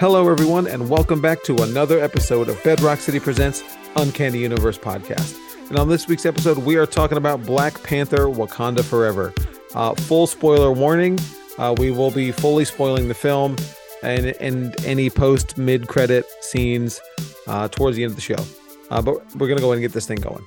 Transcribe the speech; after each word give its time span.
Hello, 0.00 0.30
everyone, 0.30 0.66
and 0.66 0.88
welcome 0.88 1.20
back 1.20 1.42
to 1.42 1.62
another 1.62 2.00
episode 2.00 2.48
of 2.48 2.64
Bedrock 2.64 3.00
City 3.00 3.20
Presents 3.20 3.62
Uncanny 3.96 4.38
Universe 4.38 4.78
Podcast. 4.78 5.36
And 5.68 5.78
on 5.78 5.90
this 5.90 6.08
week's 6.08 6.24
episode, 6.24 6.56
we 6.56 6.76
are 6.76 6.86
talking 6.86 7.18
about 7.18 7.44
Black 7.44 7.82
Panther 7.82 8.24
Wakanda 8.24 8.82
Forever. 8.82 9.34
Uh, 9.74 9.94
full 9.94 10.26
spoiler 10.26 10.72
warning 10.72 11.18
uh, 11.58 11.74
we 11.76 11.90
will 11.90 12.10
be 12.10 12.32
fully 12.32 12.64
spoiling 12.64 13.08
the 13.08 13.14
film 13.14 13.56
and, 14.02 14.28
and 14.40 14.74
any 14.86 15.10
post 15.10 15.58
mid 15.58 15.86
credit 15.86 16.24
scenes 16.40 16.98
uh, 17.46 17.68
towards 17.68 17.94
the 17.94 18.02
end 18.02 18.12
of 18.12 18.16
the 18.16 18.22
show. 18.22 18.42
Uh, 18.90 19.02
but 19.02 19.16
we're 19.36 19.48
going 19.48 19.58
to 19.58 19.60
go 19.60 19.66
ahead 19.66 19.76
and 19.76 19.82
get 19.82 19.92
this 19.92 20.06
thing 20.06 20.16
going. 20.16 20.42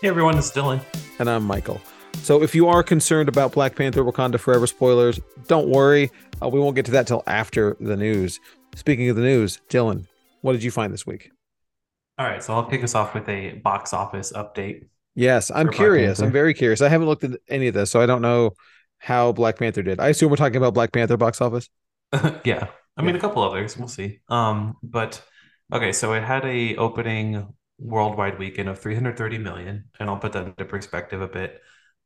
Hey 0.00 0.08
everyone, 0.08 0.38
it's 0.38 0.50
Dylan. 0.50 0.80
And 1.18 1.28
I'm 1.28 1.44
Michael. 1.44 1.82
So 2.22 2.42
if 2.42 2.54
you 2.54 2.66
are 2.66 2.82
concerned 2.82 3.28
about 3.28 3.52
Black 3.52 3.76
Panther 3.76 4.02
Wakanda 4.02 4.40
Forever 4.40 4.66
spoilers, 4.66 5.20
don't 5.48 5.68
worry. 5.68 6.10
Uh, 6.42 6.48
we 6.48 6.58
won't 6.58 6.76
get 6.76 6.86
to 6.86 6.92
that 6.92 7.06
till 7.06 7.22
after 7.26 7.76
the 7.78 7.94
news. 7.94 8.40
Speaking 8.76 9.08
of 9.08 9.16
the 9.16 9.22
news, 9.22 9.58
Dylan, 9.70 10.06
what 10.42 10.52
did 10.52 10.62
you 10.62 10.70
find 10.70 10.92
this 10.92 11.06
week? 11.06 11.30
All 12.18 12.26
right, 12.26 12.42
so 12.42 12.52
I'll 12.52 12.66
kick 12.66 12.84
us 12.84 12.94
off 12.94 13.14
with 13.14 13.26
a 13.26 13.52
box 13.64 13.94
office 13.94 14.34
update. 14.34 14.88
Yes, 15.14 15.50
I'm 15.50 15.70
curious. 15.70 16.20
I'm 16.20 16.30
very 16.30 16.52
curious. 16.52 16.82
I 16.82 16.90
haven't 16.90 17.08
looked 17.08 17.24
at 17.24 17.40
any 17.48 17.68
of 17.68 17.74
this, 17.74 17.90
so 17.90 18.02
I 18.02 18.06
don't 18.06 18.20
know 18.20 18.50
how 18.98 19.32
Black 19.32 19.58
Panther 19.58 19.82
did. 19.82 19.98
I 19.98 20.08
assume 20.08 20.28
we're 20.28 20.36
talking 20.36 20.58
about 20.58 20.74
Black 20.74 20.92
Panther 20.92 21.16
box 21.16 21.40
office. 21.40 21.70
yeah, 22.44 22.68
I 22.98 23.02
mean 23.02 23.16
a 23.16 23.18
couple 23.18 23.42
others. 23.42 23.78
We'll 23.78 23.88
see. 23.88 24.20
Um, 24.28 24.76
but 24.82 25.22
okay, 25.72 25.92
so 25.92 26.12
it 26.12 26.22
had 26.22 26.44
a 26.44 26.76
opening 26.76 27.54
worldwide 27.78 28.38
weekend 28.38 28.68
of 28.68 28.78
330 28.78 29.38
million, 29.38 29.84
and 29.98 30.10
I'll 30.10 30.18
put 30.18 30.34
that 30.34 30.44
into 30.44 30.66
perspective 30.66 31.22
a 31.22 31.28
bit. 31.28 31.62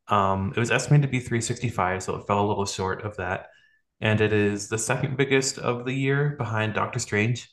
Um, 0.06 0.52
it 0.56 0.60
was 0.60 0.70
estimated 0.70 1.02
to 1.02 1.08
be 1.08 1.18
365, 1.18 2.04
so 2.04 2.14
it 2.14 2.28
fell 2.28 2.44
a 2.44 2.46
little 2.46 2.64
short 2.64 3.02
of 3.02 3.16
that 3.16 3.48
and 4.00 4.20
it 4.20 4.32
is 4.32 4.68
the 4.68 4.78
second 4.78 5.16
biggest 5.16 5.58
of 5.58 5.84
the 5.84 5.92
year 5.92 6.34
behind 6.38 6.74
Doctor 6.74 6.98
Strange. 6.98 7.48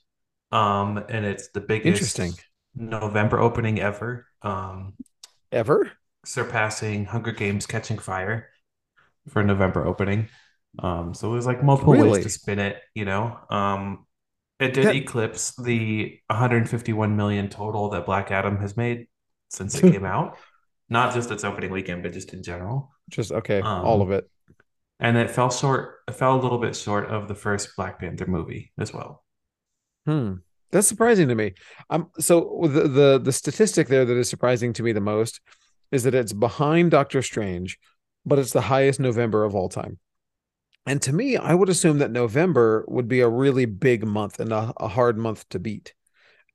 Um, 0.51 0.97
and 1.09 1.25
it's 1.25 1.49
the 1.49 1.59
biggest 1.61 2.17
Interesting. 2.17 2.33
November 2.75 3.39
opening 3.39 3.79
ever. 3.79 4.25
Um, 4.41 4.93
ever 5.51 5.91
surpassing 6.25 7.05
Hunger 7.05 7.31
Games 7.31 7.65
Catching 7.65 7.97
Fire 7.97 8.49
for 9.29 9.43
November 9.43 9.85
opening. 9.85 10.29
Um, 10.79 11.13
so 11.13 11.31
there's 11.31 11.45
like 11.45 11.63
multiple 11.63 11.93
Really? 11.93 12.11
ways 12.11 12.23
to 12.23 12.29
spin 12.29 12.59
it, 12.59 12.77
you 12.93 13.05
know. 13.05 13.37
Um, 13.49 14.05
it 14.59 14.73
did 14.73 14.85
That- 14.87 14.95
eclipse 14.95 15.55
the 15.55 16.19
151 16.29 17.15
million 17.15 17.49
total 17.49 17.89
that 17.89 18.05
Black 18.05 18.31
Adam 18.31 18.57
has 18.59 18.75
made 18.77 19.07
since 19.49 19.75
it 19.75 19.91
came 19.91 20.05
out. 20.05 20.37
Not 20.89 21.13
just 21.13 21.29
its 21.31 21.43
opening 21.43 21.71
weekend, 21.71 22.03
but 22.03 22.13
just 22.13 22.33
in 22.33 22.41
general. 22.43 22.91
Just 23.09 23.31
okay, 23.31 23.59
Um, 23.61 23.85
all 23.85 24.01
of 24.01 24.11
it. 24.11 24.29
And 24.99 25.17
it 25.17 25.29
fell 25.29 25.51
short, 25.51 25.99
it 26.07 26.15
fell 26.15 26.39
a 26.39 26.41
little 26.41 26.57
bit 26.57 26.75
short 26.75 27.07
of 27.07 27.27
the 27.27 27.35
first 27.35 27.75
Black 27.75 27.99
Panther 27.99 28.25
movie 28.25 28.71
as 28.77 28.93
well. 28.93 29.23
Hmm. 30.05 30.35
That's 30.71 30.87
surprising 30.87 31.27
to 31.29 31.35
me. 31.35 31.53
Um, 31.89 32.09
so 32.19 32.59
the, 32.63 32.87
the 32.87 33.21
the 33.23 33.31
statistic 33.31 33.87
there 33.87 34.05
that 34.05 34.17
is 34.17 34.29
surprising 34.29 34.73
to 34.73 34.83
me 34.83 34.91
the 34.91 34.99
most 34.99 35.39
is 35.91 36.03
that 36.03 36.15
it's 36.15 36.33
behind 36.33 36.91
Doctor 36.91 37.21
Strange, 37.21 37.77
but 38.25 38.39
it's 38.39 38.51
the 38.51 38.61
highest 38.61 38.99
November 38.99 39.45
of 39.45 39.55
all 39.55 39.69
time. 39.69 39.99
And 40.85 41.01
to 41.01 41.13
me, 41.13 41.37
I 41.37 41.53
would 41.53 41.69
assume 41.69 41.99
that 41.99 42.11
November 42.11 42.85
would 42.87 43.07
be 43.07 43.19
a 43.19 43.29
really 43.29 43.65
big 43.65 44.05
month 44.05 44.39
and 44.39 44.51
a, 44.51 44.73
a 44.77 44.87
hard 44.87 45.17
month 45.17 45.47
to 45.49 45.59
beat. 45.59 45.93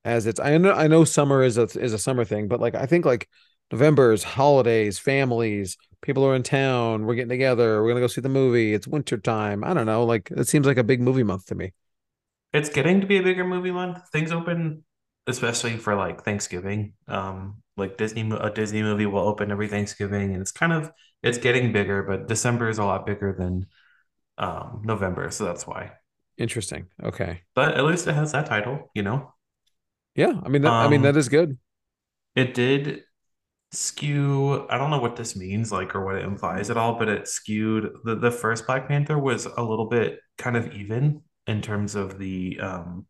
As 0.05 0.27
it's, 0.27 0.41
I 0.41 0.57
know, 0.59 0.73
I 0.73 0.89
know 0.89 1.05
summer 1.05 1.43
is 1.43 1.59
a 1.59 1.63
is 1.63 1.93
a 1.93 1.99
summer 1.99 2.25
thing, 2.25 2.49
but 2.49 2.61
like 2.61 2.75
I 2.75 2.87
think 2.87 3.05
like 3.05 3.29
November 3.71 4.13
is 4.13 4.25
holidays, 4.25 4.99
families, 4.99 5.77
people 6.03 6.25
are 6.27 6.35
in 6.35 6.43
town, 6.45 7.07
we're 7.07 7.15
getting 7.15 7.31
together, 7.31 7.83
we're 7.83 7.89
gonna 7.89 8.01
go 8.01 8.07
see 8.09 8.21
the 8.21 8.29
movie. 8.29 8.75
It's 8.75 8.87
winter 8.89 9.19
time. 9.19 9.65
I 9.65 9.75
don't 9.75 9.87
know, 9.87 10.05
like 10.05 10.31
it 10.33 10.49
seems 10.49 10.67
like 10.67 10.79
a 10.79 10.85
big 10.85 11.01
movie 11.01 11.25
month 11.25 11.47
to 11.47 11.55
me. 11.57 11.73
It's 12.53 12.69
getting 12.69 13.01
to 13.01 13.07
be 13.07 13.17
a 13.19 13.23
bigger 13.23 13.45
movie 13.45 13.71
month. 13.71 13.99
Things 14.11 14.31
open, 14.33 14.85
especially 15.27 15.77
for 15.79 15.95
like 15.95 16.25
Thanksgiving. 16.25 16.95
Um, 17.09 17.63
like 17.77 17.97
Disney, 17.97 18.31
a 18.31 18.51
Disney 18.51 18.83
movie 18.83 19.07
will 19.07 19.27
open 19.27 19.51
every 19.51 19.69
Thanksgiving, 19.69 20.33
and 20.33 20.43
it's 20.43 20.53
kind 20.53 20.73
of 20.73 20.93
it's 21.23 21.39
getting 21.39 21.73
bigger. 21.73 22.03
But 22.03 22.29
December 22.29 22.69
is 22.69 22.79
a 22.79 22.85
lot 22.85 23.07
bigger 23.07 23.33
than 23.33 23.67
um, 24.39 24.83
November, 24.85 25.31
so 25.31 25.45
that's 25.45 25.67
why. 25.67 25.93
Interesting. 26.39 26.89
Okay. 27.03 27.43
But 27.55 27.77
at 27.77 27.85
least 27.85 28.07
it 28.07 28.15
has 28.15 28.33
that 28.33 28.45
title, 28.47 28.91
you 28.95 29.03
know. 29.03 29.33
Yeah, 30.15 30.41
I 30.45 30.49
mean 30.49 30.63
that 30.63 30.77
I 30.79 30.89
mean 30.89 31.03
Um, 31.03 31.03
that 31.03 31.17
is 31.17 31.29
good. 31.29 31.59
It 32.35 32.55
did 32.55 33.05
skew. 33.73 34.67
I 34.69 34.79
don't 34.79 34.91
know 34.91 35.01
what 35.01 35.17
this 35.17 35.35
means, 35.37 35.73
like, 35.73 35.95
or 35.95 36.05
what 36.05 36.17
it 36.17 36.25
implies 36.25 36.71
at 36.71 36.77
all, 36.77 36.99
but 36.99 37.09
it 37.09 37.27
skewed. 37.29 37.91
The, 38.05 38.15
the 38.15 38.31
first 38.31 38.67
Black 38.67 38.89
Panther 38.89 39.19
was 39.19 39.47
a 39.47 39.63
little 39.63 39.89
bit 39.89 40.19
kind 40.39 40.57
of 40.57 40.73
even 40.75 41.23
in 41.47 41.63
terms 41.63 41.95
of 41.95 42.19
the 42.19 42.59
um, 42.61 43.07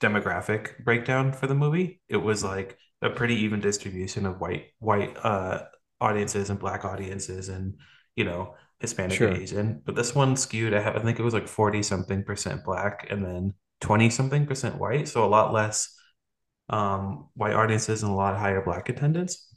demographic 0.00 0.82
breakdown 0.84 1.32
for 1.32 1.46
the 1.46 1.54
movie. 1.54 2.00
It 2.08 2.16
was 2.16 2.44
like 2.44 2.78
a 3.02 3.10
pretty 3.10 3.34
even 3.36 3.60
distribution 3.60 4.26
of 4.26 4.40
white 4.40 4.66
white 4.78 5.16
uh, 5.22 5.62
audiences 6.00 6.50
and 6.50 6.58
black 6.58 6.84
audiences, 6.84 7.48
and 7.48 7.74
you 8.16 8.24
know 8.24 8.54
Hispanic 8.80 9.18
Sure. 9.18 9.28
and 9.28 9.42
Asian. 9.42 9.82
But 9.84 9.96
this 9.96 10.14
one 10.14 10.36
skewed. 10.36 10.74
I, 10.74 10.80
have, 10.80 10.96
I 10.96 11.00
think 11.00 11.18
it 11.18 11.24
was 11.24 11.34
like 11.34 11.48
forty 11.48 11.82
something 11.82 12.24
percent 12.24 12.64
black, 12.64 13.06
and 13.10 13.24
then 13.24 13.54
twenty 13.80 14.10
something 14.10 14.46
percent 14.46 14.78
white. 14.78 15.08
So 15.08 15.24
a 15.24 15.26
lot 15.26 15.52
less 15.52 15.94
um, 16.68 17.28
white 17.34 17.54
audiences 17.54 18.02
and 18.02 18.12
a 18.12 18.14
lot 18.14 18.38
higher 18.38 18.62
black 18.62 18.88
attendance. 18.88 19.48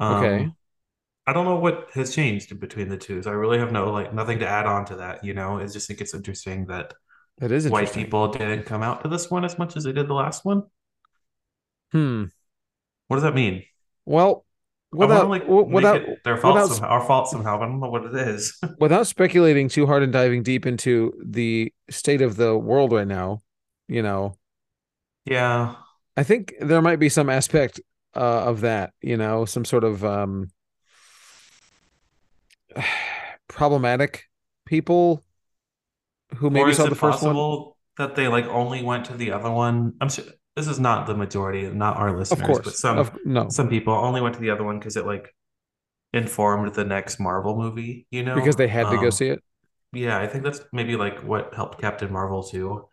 Um, 0.00 0.14
Okay. 0.16 0.50
I 1.26 1.32
don't 1.32 1.44
know 1.44 1.56
what 1.58 1.90
has 1.94 2.12
changed 2.14 2.58
between 2.58 2.88
the 2.88 2.96
two. 2.96 3.22
So 3.22 3.30
I 3.30 3.34
really 3.34 3.58
have 3.58 3.70
no 3.70 3.92
like 3.92 4.12
nothing 4.12 4.40
to 4.40 4.48
add 4.48 4.66
on 4.66 4.84
to 4.86 4.96
that. 4.96 5.22
You 5.22 5.34
know, 5.34 5.58
I 5.60 5.66
just 5.66 5.86
think 5.86 6.00
it's 6.00 6.14
interesting 6.14 6.66
that 6.66 6.94
That 7.38 7.52
is 7.52 7.68
white 7.68 7.92
people 7.92 8.28
didn't 8.28 8.64
come 8.64 8.82
out 8.82 9.02
to 9.02 9.08
this 9.08 9.30
one 9.30 9.44
as 9.44 9.56
much 9.58 9.76
as 9.76 9.84
they 9.84 9.92
did 9.92 10.08
the 10.08 10.14
last 10.14 10.44
one. 10.44 10.64
Hmm. 11.92 12.24
What 13.08 13.16
does 13.16 13.22
that 13.22 13.34
mean? 13.34 13.64
Well, 14.06 14.44
I 14.92 14.96
wanna, 14.96 15.28
without 15.28 15.28
like, 15.28 15.48
without 15.48 15.96
it 15.96 16.24
their 16.24 16.36
fault 16.36 16.54
without- 16.54 16.70
somehow, 16.70 16.88
our 16.88 17.06
fault 17.06 17.28
somehow, 17.28 17.58
but 17.58 17.64
I 17.64 17.68
don't 17.68 17.80
know 17.80 17.90
what 17.90 18.06
it 18.06 18.14
is. 18.14 18.58
without 18.80 19.06
speculating 19.06 19.68
too 19.68 19.86
hard 19.86 20.02
and 20.02 20.12
diving 20.12 20.42
deep 20.42 20.66
into 20.66 21.12
the 21.24 21.72
state 21.90 22.22
of 22.22 22.36
the 22.36 22.56
world 22.56 22.92
right 22.92 23.06
now, 23.06 23.40
you 23.86 24.02
know, 24.02 24.34
yeah, 25.26 25.76
I 26.16 26.22
think 26.24 26.54
there 26.60 26.82
might 26.82 26.98
be 26.98 27.08
some 27.08 27.28
aspect 27.30 27.80
uh, 28.14 28.44
of 28.50 28.60
that, 28.62 28.92
you 29.02 29.16
know, 29.16 29.44
some 29.44 29.64
sort 29.64 29.84
of 29.84 30.04
um 30.04 30.48
problematic 33.48 34.24
people 34.66 35.24
who 36.36 36.46
or 36.46 36.50
maybe 36.50 36.70
is 36.70 36.76
saw 36.76 36.84
it 36.84 36.90
the 36.90 36.94
first 36.94 37.22
one. 37.22 37.32
possible 37.34 37.76
that 37.98 38.14
they 38.14 38.28
like 38.28 38.46
only 38.46 38.82
went 38.82 39.06
to 39.06 39.14
the 39.16 39.32
other 39.32 39.50
one? 39.50 39.94
I'm 40.00 40.08
sure 40.08 40.24
this 40.56 40.66
is 40.68 40.78
not 40.80 41.06
the 41.06 41.14
majority, 41.16 41.68
not 41.70 41.96
our 41.96 42.16
listeners, 42.16 42.40
Of 42.40 42.46
course. 42.46 42.64
but 42.64 42.74
some 42.74 42.98
of, 42.98 43.12
no. 43.24 43.48
some 43.48 43.68
people 43.68 43.94
only 43.94 44.20
went 44.20 44.34
to 44.34 44.40
the 44.40 44.50
other 44.50 44.64
one 44.64 44.78
because 44.78 44.96
it 44.96 45.06
like 45.06 45.34
informed 46.12 46.74
the 46.74 46.84
next 46.84 47.18
Marvel 47.20 47.56
movie. 47.56 48.06
You 48.10 48.22
know, 48.22 48.34
Because 48.34 48.56
they 48.56 48.68
had 48.68 48.90
to 48.90 48.96
go 48.98 49.06
Um, 49.06 49.10
see 49.10 49.28
it. 49.28 49.42
Yeah, 49.92 50.18
I 50.18 50.26
think 50.28 50.44
that's 50.44 50.60
maybe 50.72 50.96
like 50.96 51.20
what 51.20 51.52
helped 51.54 51.80
Captain 51.80 52.12
Marvel 52.12 52.42
too. 52.44 52.86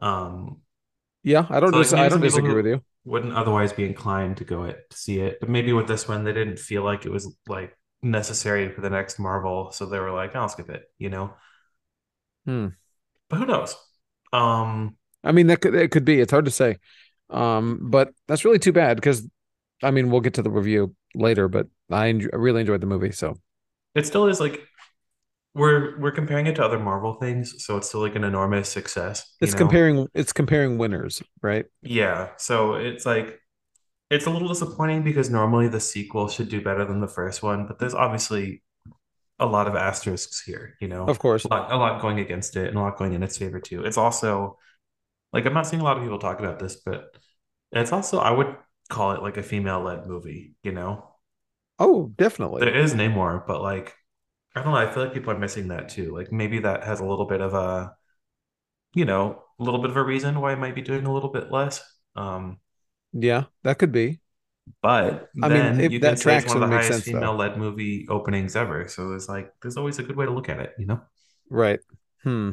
Um, 0.00 0.58
Yeah, 1.24 1.46
I 1.50 1.58
don't 1.58 1.72
so, 1.72 1.78
dis- 1.82 1.92
I 1.92 2.08
don't 2.08 2.20
disagree 2.20 2.50
who- 2.50 2.56
with 2.56 2.66
you. 2.66 2.84
Wouldn't 3.06 3.34
otherwise 3.34 3.72
be 3.72 3.84
inclined 3.84 4.36
to 4.38 4.44
go 4.44 4.64
it 4.64 4.90
to 4.90 4.96
see 4.96 5.20
it. 5.20 5.38
But 5.40 5.48
maybe 5.48 5.72
with 5.72 5.86
this 5.86 6.08
one, 6.08 6.24
they 6.24 6.32
didn't 6.32 6.58
feel 6.58 6.82
like 6.82 7.06
it 7.06 7.12
was 7.12 7.34
like 7.46 7.76
necessary 8.02 8.68
for 8.68 8.80
the 8.80 8.90
next 8.90 9.18
Marvel, 9.18 9.70
so 9.70 9.86
they 9.86 9.98
were 9.98 10.12
like, 10.12 10.34
"I'll 10.34 10.48
skip 10.48 10.68
it," 10.68 10.82
you 10.98 11.08
know. 11.08 11.32
Hmm. 12.44 12.68
But 13.28 13.38
who 13.38 13.46
knows? 13.46 13.76
Um, 14.32 14.96
I 15.24 15.32
mean, 15.32 15.46
that 15.46 15.60
could 15.60 15.74
it 15.74 15.90
could 15.92 16.04
be. 16.04 16.20
It's 16.20 16.32
hard 16.32 16.44
to 16.44 16.50
say. 16.50 16.78
Um, 17.30 17.78
but 17.82 18.10
that's 18.28 18.44
really 18.44 18.58
too 18.58 18.72
bad 18.72 18.96
because, 18.96 19.28
I 19.82 19.90
mean, 19.90 20.10
we'll 20.10 20.20
get 20.20 20.34
to 20.34 20.42
the 20.42 20.50
review 20.50 20.94
later. 21.14 21.48
But 21.48 21.68
I, 21.90 22.06
I 22.06 22.36
really 22.36 22.60
enjoyed 22.60 22.80
the 22.80 22.86
movie. 22.86 23.12
So 23.12 23.38
it 23.94 24.06
still 24.06 24.26
is 24.26 24.40
like 24.40 24.60
we're 25.56 25.98
we're 25.98 26.12
comparing 26.12 26.46
it 26.46 26.54
to 26.56 26.64
other 26.64 26.78
Marvel 26.78 27.14
things, 27.14 27.64
so 27.64 27.78
it's 27.78 27.88
still 27.88 28.00
like 28.00 28.14
an 28.14 28.24
enormous 28.24 28.68
success. 28.68 29.34
it's 29.40 29.52
know? 29.52 29.58
comparing 29.58 30.06
it's 30.14 30.32
comparing 30.32 30.76
winners, 30.76 31.22
right? 31.42 31.64
Yeah, 31.82 32.28
so 32.36 32.74
it's 32.74 33.06
like 33.06 33.40
it's 34.10 34.26
a 34.26 34.30
little 34.30 34.48
disappointing 34.48 35.02
because 35.02 35.30
normally 35.30 35.68
the 35.68 35.80
sequel 35.80 36.28
should 36.28 36.50
do 36.50 36.60
better 36.60 36.84
than 36.84 37.00
the 37.00 37.08
first 37.08 37.42
one, 37.42 37.66
but 37.66 37.78
there's 37.78 37.94
obviously 37.94 38.62
a 39.38 39.46
lot 39.46 39.66
of 39.66 39.74
asterisks 39.74 40.42
here, 40.42 40.74
you 40.80 40.88
know. 40.88 41.06
Of 41.06 41.18
course. 41.18 41.44
a 41.46 41.48
lot, 41.48 41.72
a 41.72 41.76
lot 41.76 42.02
going 42.02 42.20
against 42.20 42.56
it 42.56 42.68
and 42.68 42.76
a 42.76 42.80
lot 42.80 42.98
going 42.98 43.14
in 43.14 43.22
its 43.22 43.38
favor 43.38 43.58
too. 43.58 43.84
It's 43.84 43.98
also 43.98 44.58
like 45.32 45.46
I'm 45.46 45.54
not 45.54 45.66
seeing 45.66 45.80
a 45.80 45.84
lot 45.84 45.96
of 45.96 46.02
people 46.02 46.18
talk 46.18 46.38
about 46.38 46.58
this, 46.58 46.76
but 46.84 47.16
it's 47.72 47.92
also 47.92 48.18
I 48.18 48.30
would 48.30 48.54
call 48.90 49.12
it 49.12 49.22
like 49.22 49.38
a 49.38 49.42
female-led 49.42 50.06
movie, 50.06 50.54
you 50.62 50.72
know. 50.72 51.08
Oh, 51.78 52.12
definitely. 52.14 52.60
There 52.60 52.76
is 52.76 52.94
Namor, 52.94 53.46
but 53.46 53.62
like 53.62 53.94
I 54.56 54.62
don't 54.62 54.72
know, 54.72 54.76
I 54.78 54.90
feel 54.92 55.04
like 55.04 55.14
people 55.14 55.32
are 55.32 55.38
missing 55.38 55.68
that 55.68 55.88
too. 55.88 56.12
Like 56.14 56.32
maybe 56.32 56.58
that 56.60 56.82
has 56.84 56.98
a 57.00 57.04
little 57.04 57.26
bit 57.26 57.40
of 57.40 57.54
a 57.54 57.96
you 58.94 59.04
know, 59.04 59.42
a 59.58 59.62
little 59.62 59.80
bit 59.80 59.90
of 59.90 59.96
a 59.96 60.02
reason 60.02 60.40
why 60.40 60.52
it 60.52 60.58
might 60.58 60.74
be 60.74 60.82
doing 60.82 61.06
a 61.06 61.12
little 61.12 61.30
bit 61.30 61.50
less. 61.50 61.82
Um 62.16 62.58
Yeah, 63.12 63.46
that 63.62 63.78
could 63.78 63.90
be. 63.92 64.20
but 64.82 65.30
I 65.42 65.48
mean, 65.48 65.74
then 65.74 65.80
if 65.80 65.92
you 65.92 66.00
that 66.00 66.16
can 66.16 66.16
say 66.16 66.34
it's 66.34 66.46
tracks 66.46 66.54
one 66.54 66.56
of 66.56 66.60
the 66.60 66.66
highest 66.68 67.02
female-led 67.02 67.56
movie 67.58 68.06
openings 68.08 68.56
ever. 68.56 68.88
So 68.88 69.12
it's 69.14 69.28
like 69.28 69.52
there's 69.62 69.76
always 69.76 69.98
a 69.98 70.02
good 70.02 70.16
way 70.16 70.26
to 70.26 70.32
look 70.32 70.48
at 70.48 70.60
it, 70.60 70.74
you 70.78 70.86
know? 70.86 71.00
Right. 71.50 71.80
Hmm. 72.22 72.52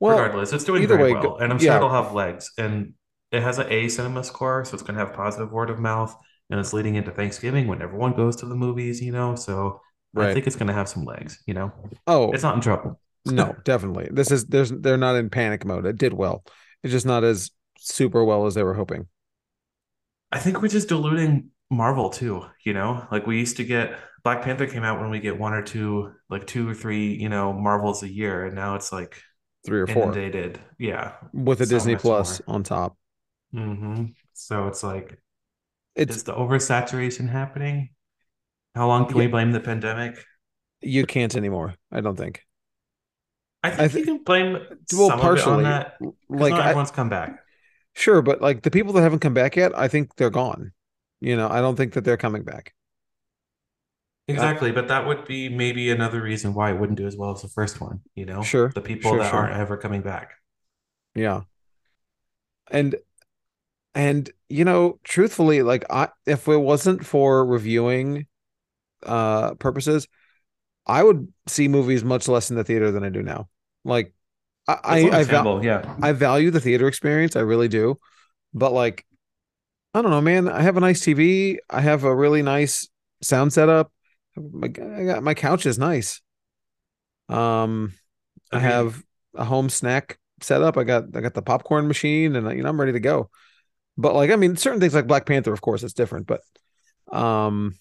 Well, 0.00 0.34
regardless, 0.34 0.52
it's 0.52 0.64
doing 0.64 0.86
very 0.86 0.96
way, 0.96 1.14
well, 1.14 1.36
go, 1.36 1.36
and 1.36 1.52
I'm 1.52 1.58
sure 1.58 1.76
yeah, 1.76 1.76
it'll 1.76 1.90
have 1.90 2.12
legs. 2.14 2.50
And 2.58 2.94
it 3.30 3.42
has 3.42 3.58
an 3.58 3.70
A 3.70 3.88
cinema 3.88 4.22
score, 4.24 4.64
so 4.64 4.74
it's 4.74 4.82
going 4.82 4.96
to 4.98 5.04
have 5.04 5.14
positive 5.14 5.50
word 5.50 5.70
of 5.70 5.78
mouth, 5.78 6.14
and 6.50 6.60
it's 6.60 6.72
leading 6.72 6.94
into 6.96 7.10
Thanksgiving 7.10 7.66
when 7.66 7.82
everyone 7.82 8.12
goes 8.14 8.36
to 8.36 8.46
the 8.46 8.54
movies, 8.54 9.00
you 9.02 9.12
know. 9.12 9.34
So 9.34 9.80
I 10.16 10.32
think 10.32 10.46
it's 10.46 10.56
going 10.56 10.68
to 10.68 10.72
have 10.72 10.88
some 10.88 11.04
legs, 11.04 11.42
you 11.46 11.54
know. 11.54 11.72
Oh, 12.06 12.32
It's 12.32 12.42
not 12.42 12.54
in 12.54 12.60
trouble. 12.60 13.00
no, 13.26 13.56
definitely. 13.64 14.08
This 14.10 14.30
is 14.30 14.46
there's 14.46 14.70
they're 14.70 14.96
not 14.96 15.16
in 15.16 15.30
panic 15.30 15.64
mode. 15.64 15.86
It 15.86 15.96
did 15.96 16.12
well. 16.12 16.44
It's 16.82 16.92
just 16.92 17.06
not 17.06 17.24
as 17.24 17.50
super 17.78 18.24
well 18.24 18.46
as 18.46 18.54
they 18.54 18.62
were 18.62 18.74
hoping. 18.74 19.08
I 20.30 20.38
think 20.38 20.60
we're 20.60 20.68
just 20.68 20.88
diluting 20.88 21.50
Marvel 21.70 22.10
too, 22.10 22.44
you 22.64 22.74
know? 22.74 23.06
Like 23.10 23.26
we 23.26 23.38
used 23.38 23.56
to 23.58 23.64
get 23.64 23.98
Black 24.24 24.42
Panther 24.42 24.66
came 24.66 24.82
out 24.84 25.00
when 25.00 25.10
we 25.10 25.20
get 25.20 25.38
one 25.38 25.54
or 25.54 25.62
two, 25.62 26.12
like 26.28 26.46
two 26.46 26.68
or 26.68 26.74
three, 26.74 27.14
you 27.14 27.28
know, 27.28 27.52
Marvels 27.52 28.02
a 28.02 28.08
year, 28.08 28.46
and 28.46 28.54
now 28.54 28.74
it's 28.74 28.92
like 28.92 29.20
Three 29.64 29.80
or 29.80 29.86
four 29.86 30.12
inundated. 30.12 30.60
Yeah, 30.78 31.12
with 31.32 31.60
a 31.62 31.66
so 31.66 31.70
Disney 31.76 31.96
Plus 31.96 32.42
more. 32.46 32.56
on 32.56 32.62
top. 32.64 32.98
Mm-hmm. 33.54 34.06
So 34.34 34.66
it's 34.68 34.82
like, 34.82 35.18
It's 35.94 36.16
is 36.16 36.22
the 36.24 36.34
oversaturation 36.34 37.30
happening? 37.30 37.93
How 38.76 38.86
long 38.88 39.06
can 39.08 39.16
yeah, 39.16 39.24
we 39.24 39.26
blame 39.26 39.50
the 39.52 39.58
pandemic? 39.60 40.24
you 40.80 41.06
can't 41.06 41.34
anymore. 41.36 41.74
I 41.90 42.00
don't 42.00 42.16
think. 42.16 42.44
I 43.62 43.70
I 43.84 43.88
think 43.88 44.06
you 44.06 44.18
can 44.18 44.22
blame 44.24 44.58
well, 44.92 45.10
some 45.10 45.20
of 45.20 45.34
it 45.34 45.44
on 45.44 45.62
partially. 45.62 45.64
that 45.64 45.94
Like 46.28 46.50
not 46.50 46.60
I 46.60 46.74
everyone's 46.74 46.90
come 46.90 47.08
back. 47.08 47.44
sure, 47.94 48.22
but 48.22 48.40
like 48.40 48.62
the 48.62 48.70
people 48.70 48.92
that 48.94 49.02
haven't 49.02 49.20
come 49.20 49.34
back 49.34 49.56
yet, 49.56 49.76
I 49.76 49.88
think 49.88 50.16
they're 50.16 50.30
gone. 50.30 50.72
You 51.20 51.36
know, 51.36 51.48
I 51.48 51.60
don't 51.60 51.76
think 51.76 51.94
that 51.94 52.04
they're 52.04 52.16
coming 52.16 52.44
back. 52.44 52.74
Uh, 54.36 54.48
Exactly, 54.48 54.72
but 54.72 54.88
that 54.88 55.06
would 55.06 55.24
be 55.26 55.48
maybe 55.50 55.90
another 55.90 56.22
reason 56.22 56.54
why 56.54 56.70
it 56.70 56.78
wouldn't 56.80 56.98
do 56.98 57.06
as 57.06 57.16
well 57.16 57.32
as 57.32 57.42
the 57.42 57.48
first 57.48 57.80
one, 57.80 58.00
you 58.14 58.24
know? 58.24 58.50
sure, 58.50 58.72
The 58.74 58.80
people 58.80 59.10
sure, 59.10 59.18
that 59.18 59.30
sure. 59.30 59.38
aren't 59.38 59.54
ever 59.54 59.76
coming 59.76 60.00
back. 60.02 60.32
Yeah. 61.14 61.44
And 62.70 62.96
and 63.94 64.30
you 64.48 64.64
know, 64.64 64.98
truthfully, 65.04 65.62
like 65.62 65.84
I 65.90 66.08
if 66.26 66.48
it 66.48 66.58
wasn't 66.58 67.06
for 67.06 67.44
reviewing 67.46 68.26
uh 69.04 69.54
purposes, 69.54 70.08
I 70.86 71.02
would 71.02 71.32
see 71.46 71.68
movies 71.68 72.04
much 72.04 72.28
less 72.28 72.50
in 72.50 72.56
the 72.56 72.64
theater 72.64 72.90
than 72.90 73.04
I 73.04 73.08
do 73.08 73.22
now. 73.22 73.48
Like 73.84 74.12
I 74.66 74.78
I, 74.82 75.18
I 75.20 75.24
val 75.24 75.64
yeah. 75.64 75.96
I 76.02 76.12
value 76.12 76.50
the 76.50 76.60
theater 76.60 76.88
experience, 76.88 77.36
I 77.36 77.40
really 77.40 77.68
do. 77.68 77.98
But 78.52 78.72
like, 78.72 79.04
I 79.92 80.02
don't 80.02 80.10
know, 80.10 80.20
man. 80.20 80.48
I 80.48 80.62
have 80.62 80.76
a 80.76 80.80
nice 80.80 81.00
TV. 81.00 81.58
I 81.68 81.80
have 81.80 82.04
a 82.04 82.14
really 82.14 82.42
nice 82.42 82.88
sound 83.20 83.52
setup. 83.52 83.92
My 84.36 84.66
I 84.66 85.04
got 85.04 85.22
my 85.22 85.34
couch 85.34 85.66
is 85.66 85.78
nice. 85.78 86.20
Um, 87.28 87.94
I 88.52 88.58
have 88.58 89.02
a 89.34 89.44
home 89.44 89.68
snack 89.68 90.18
setup. 90.40 90.76
I 90.76 90.84
got 90.84 91.04
I 91.14 91.20
got 91.20 91.34
the 91.34 91.42
popcorn 91.42 91.88
machine, 91.88 92.36
and 92.36 92.56
you 92.56 92.62
know 92.62 92.68
I'm 92.68 92.78
ready 92.78 92.92
to 92.92 93.00
go. 93.00 93.30
But 93.96 94.14
like, 94.14 94.30
I 94.30 94.36
mean, 94.36 94.56
certain 94.56 94.80
things 94.80 94.94
like 94.94 95.06
Black 95.06 95.26
Panther, 95.26 95.52
of 95.52 95.60
course, 95.60 95.82
it's 95.82 95.92
different. 95.92 96.26
But 96.26 96.40
um, 97.16 97.76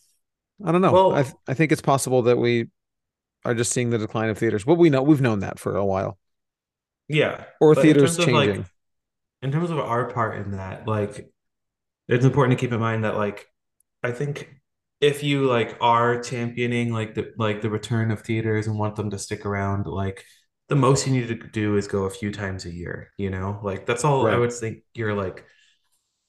I 0.65 0.71
don't 0.71 0.81
know. 0.81 0.97
I 1.11 1.23
th- 1.23 1.35
I 1.47 1.53
think 1.53 1.71
it's 1.71 1.81
possible 1.81 2.23
that 2.23 2.37
we 2.37 2.69
are 3.45 3.55
just 3.55 3.71
seeing 3.73 3.89
the 3.91 3.97
decline 3.97 4.29
of 4.29 4.37
theaters. 4.37 4.65
But 4.65 4.75
we 4.75 4.89
know 4.89 5.03
we've 5.03 5.21
known 5.21 5.39
that 5.39 5.59
for 5.59 5.75
a 5.75 5.85
while, 5.85 6.17
yeah. 7.07 7.45
or 7.59 7.75
But 7.75 7.85
in 7.89 7.95
theaters 7.95 8.19
like 8.19 8.25
changing. 8.25 8.65
in 9.41 9.51
terms 9.51 9.71
of 9.71 9.79
our 9.79 10.11
part 10.11 10.37
in 10.39 10.51
that, 10.51 10.87
like 10.87 11.31
it's 12.07 12.25
important 12.25 12.57
to 12.59 12.65
keep 12.65 12.73
in 12.73 12.79
mind 12.81 13.05
that 13.05 13.17
like 13.17 13.47
I 14.03 14.11
think 14.11 14.49
if 15.01 15.23
you 15.23 15.45
like 15.47 15.77
are 15.81 16.21
championing 16.21 16.93
like 16.93 17.15
the 17.15 17.33
like 17.37 17.61
the 17.61 17.69
return 17.69 18.11
of 18.11 18.21
theaters 18.21 18.67
and 18.67 18.79
want 18.79 18.95
them 18.95 19.11
to 19.11 19.19
stick 19.19 19.45
around, 19.45 19.87
like 19.87 20.25
the 20.69 20.75
most 20.75 21.07
you 21.07 21.13
need 21.13 21.29
to 21.29 21.35
do 21.35 21.77
is 21.77 21.87
go 21.87 22.05
a 22.05 22.09
few 22.09 22.31
times 22.31 22.65
a 22.65 22.73
year, 22.73 23.11
you 23.17 23.29
know? 23.29 23.59
Like 23.63 23.85
that's 23.85 24.05
all 24.05 24.27
I 24.27 24.37
would 24.37 24.53
think 24.53 24.83
you're 24.95 25.15
like 25.15 25.45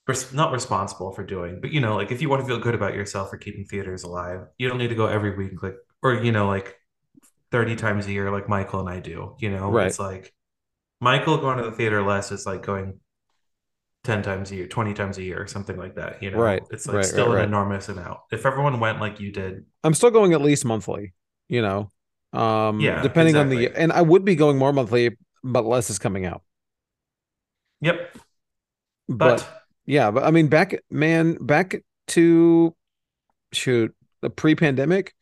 res 0.06 0.32
not 0.32 0.52
responsible 0.52 1.12
for 1.12 1.24
doing. 1.24 1.60
But 1.60 1.72
you 1.72 1.80
know, 1.80 1.96
like 1.96 2.12
if 2.12 2.20
you 2.22 2.28
want 2.28 2.42
to 2.42 2.46
feel 2.46 2.58
good 2.58 2.74
about 2.74 2.94
yourself 2.94 3.30
for 3.30 3.38
keeping 3.38 3.64
theaters 3.64 4.04
alive, 4.04 4.46
you 4.58 4.68
don't 4.68 4.78
need 4.78 4.88
to 4.88 4.94
go 4.94 5.06
every 5.06 5.36
week 5.36 5.62
like 5.62 5.76
or 6.02 6.14
you 6.14 6.32
know 6.32 6.46
like 6.46 6.76
30 7.52 7.76
times 7.76 8.06
a 8.06 8.12
year 8.12 8.30
like 8.30 8.48
Michael 8.48 8.80
and 8.80 8.88
I 8.88 9.00
do, 9.00 9.36
you 9.38 9.50
know? 9.50 9.70
right, 9.70 9.86
It's 9.86 9.98
like 10.00 10.34
Michael 11.00 11.38
going 11.38 11.58
to 11.58 11.64
the 11.64 11.72
theater 11.72 12.02
less 12.02 12.32
is 12.32 12.46
like 12.46 12.62
going 12.62 12.98
10 14.04 14.22
times 14.22 14.50
a 14.50 14.56
year, 14.56 14.66
20 14.66 14.92
times 14.92 15.18
a 15.18 15.22
year, 15.22 15.40
or 15.40 15.46
something 15.46 15.76
like 15.76 15.94
that, 15.94 16.22
you 16.22 16.30
know, 16.30 16.38
right? 16.38 16.62
It's 16.70 16.86
like 16.86 16.96
right, 16.96 17.04
right, 17.04 17.06
still 17.06 17.30
an 17.30 17.36
right. 17.36 17.44
enormous 17.44 17.88
amount. 17.88 18.18
If 18.32 18.44
everyone 18.44 18.80
went 18.80 19.00
like 19.00 19.20
you 19.20 19.32
did, 19.32 19.64
I'm 19.82 19.94
still 19.94 20.10
going 20.10 20.32
at 20.32 20.42
least 20.42 20.64
monthly, 20.64 21.14
you 21.48 21.62
know, 21.62 21.90
um, 22.32 22.80
yeah, 22.80 23.02
depending 23.02 23.36
on 23.36 23.48
the, 23.48 23.68
and 23.68 23.92
I 23.92 24.02
would 24.02 24.24
be 24.24 24.34
going 24.34 24.58
more 24.58 24.72
monthly, 24.72 25.16
but 25.42 25.64
less 25.64 25.90
is 25.90 25.98
coming 25.98 26.26
out. 26.26 26.42
Yep. 27.80 28.16
But 29.08 29.38
But 29.38 29.63
yeah, 29.86 30.10
but 30.10 30.22
I 30.24 30.30
mean, 30.30 30.48
back, 30.48 30.80
man, 30.90 31.34
back 31.40 31.82
to 32.08 32.74
shoot, 33.52 33.94
the 34.20 34.30
pre-pandemic, 34.30 35.14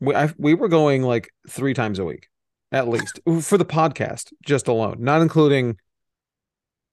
we 0.00 0.14
I, 0.14 0.32
we 0.38 0.54
were 0.54 0.68
going 0.68 1.02
like 1.02 1.30
three 1.48 1.74
times 1.74 1.98
a 1.98 2.04
week, 2.04 2.28
at 2.72 2.88
least 2.88 3.20
for 3.40 3.58
the 3.58 3.64
podcast, 3.64 4.32
just 4.44 4.68
alone, 4.68 4.96
not 5.00 5.22
including, 5.22 5.78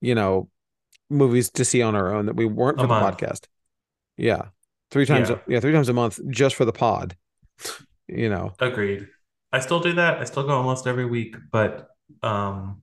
you 0.02 0.16
know, 0.16 0.50
movies 1.10 1.50
to 1.52 1.66
see 1.66 1.82
on 1.82 1.96
our 1.96 2.14
own 2.14 2.28
that 2.28 2.36
we 2.36 2.46
weren't 2.46 2.78
a 2.78 2.82
for 2.84 2.88
the 2.88 2.94
month. 2.94 3.18
podcast. 3.18 3.48
Yeah, 4.18 4.50
three 4.92 5.06
times, 5.06 5.30
Yeah, 5.30 5.36
a- 5.38 5.52
yeah, 5.52 5.60
three 5.60 5.72
times 5.72 5.90
a 5.90 5.94
month 5.94 6.20
just 6.30 6.56
for 6.56 6.66
the 6.66 6.74
pod. 6.74 7.16
You 8.08 8.30
know, 8.30 8.54
agreed. 8.60 9.08
I 9.52 9.60
still 9.60 9.80
do 9.80 9.94
that. 9.94 10.20
I 10.20 10.24
still 10.26 10.44
go 10.44 10.52
almost 10.58 10.86
every 10.88 11.06
week, 11.06 11.36
but 11.52 11.90
um, 12.22 12.82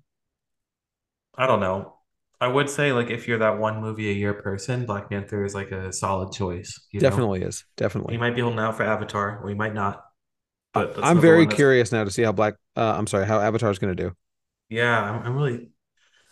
I 1.36 1.46
don't 1.46 1.60
know. 1.60 1.95
I 2.40 2.48
would 2.48 2.68
say 2.70 2.92
like 2.92 3.10
if 3.10 3.26
you're 3.28 3.38
that 3.38 3.58
one 3.58 3.80
movie 3.80 4.10
a 4.10 4.14
year 4.14 4.34
person, 4.34 4.86
Black 4.86 5.08
Panther 5.10 5.44
is 5.44 5.54
like 5.54 5.70
a 5.72 5.92
solid 5.92 6.32
choice, 6.32 6.86
you 6.92 7.02
know? 7.02 7.22
definitely 7.22 7.42
is, 7.42 7.64
Definitely. 7.76 8.18
definitely. 8.18 8.18
might 8.18 8.34
be 8.34 8.40
holding 8.42 8.60
out 8.60 8.76
for 8.76 8.84
Avatar, 8.84 9.42
we 9.44 9.54
might 9.54 9.74
not, 9.74 10.04
but 10.74 10.96
I'm 11.02 11.20
very 11.20 11.46
curious 11.46 11.92
now 11.92 12.04
to 12.04 12.10
see 12.10 12.22
how 12.22 12.32
Black. 12.32 12.54
Uh, 12.76 12.94
I'm 12.96 13.06
sorry, 13.06 13.26
how 13.26 13.40
Avatar's 13.40 13.78
going 13.78 13.94
to 13.96 14.02
do. 14.04 14.16
yeah, 14.68 15.00
I'm, 15.10 15.22
I'm 15.26 15.36
really 15.36 15.70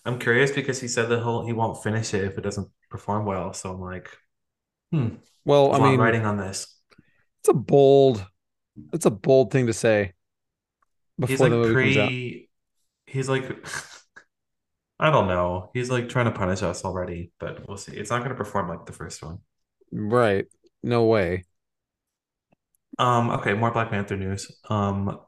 I'm 0.04 0.18
curious 0.20 0.52
because 0.52 0.80
he 0.80 0.88
said 0.88 1.08
that 1.10 1.20
he'll 1.20 1.46
he 1.46 1.52
won't 1.54 1.82
finish 1.82 2.14
it 2.14 2.24
if 2.24 2.38
it 2.38 2.42
doesn't 2.42 2.70
perform 2.90 3.26
well. 3.26 3.52
So 3.54 3.72
I'm 3.72 3.80
like, 3.80 4.10
hmm, 4.92 5.16
Well, 5.44 5.72
I 5.72 5.78
there's 5.78 5.80
a 5.80 5.82
lot 5.82 5.94
of 5.94 5.96
mean, 5.96 6.00
writing 6.00 6.26
on 6.26 6.38
this. 6.38 6.68
it's 7.40 7.48
a 7.48 7.52
bold, 7.54 8.26
it's 8.92 9.06
a 9.06 9.10
bold 9.10 9.52
thing 9.52 9.66
to 9.66 9.72
say 9.72 10.14
He's 11.26 11.40
before 11.40 11.48
the 11.48 11.54
like 11.54 11.56
movie 11.56 11.76
comes 11.76 11.96
out. 11.96 12.14
pre, 12.14 12.48
he's 13.06 13.28
like, 13.28 13.44
I 15.04 15.10
don't 15.10 15.28
know. 15.28 15.70
He's 15.74 15.90
like 15.90 16.08
trying 16.08 16.24
to 16.26 16.32
punish 16.32 16.62
us 16.62 16.84
already, 16.84 17.32
but 17.38 17.66
we'll 17.68 17.76
see. 17.76 17.92
It's 17.96 18.10
not 18.10 18.18
going 18.20 18.30
to 18.30 18.36
perform 18.36 18.68
like 18.68 18.86
the 18.86 18.92
first 18.92 19.22
one. 19.22 19.38
Right? 19.92 20.46
No 20.82 21.04
way. 21.06 21.44
Um, 22.98 23.30
okay, 23.30 23.54
more 23.54 23.70
Black 23.70 23.90
Panther 23.90 24.16
news. 24.16 24.50
Um, 24.68 25.18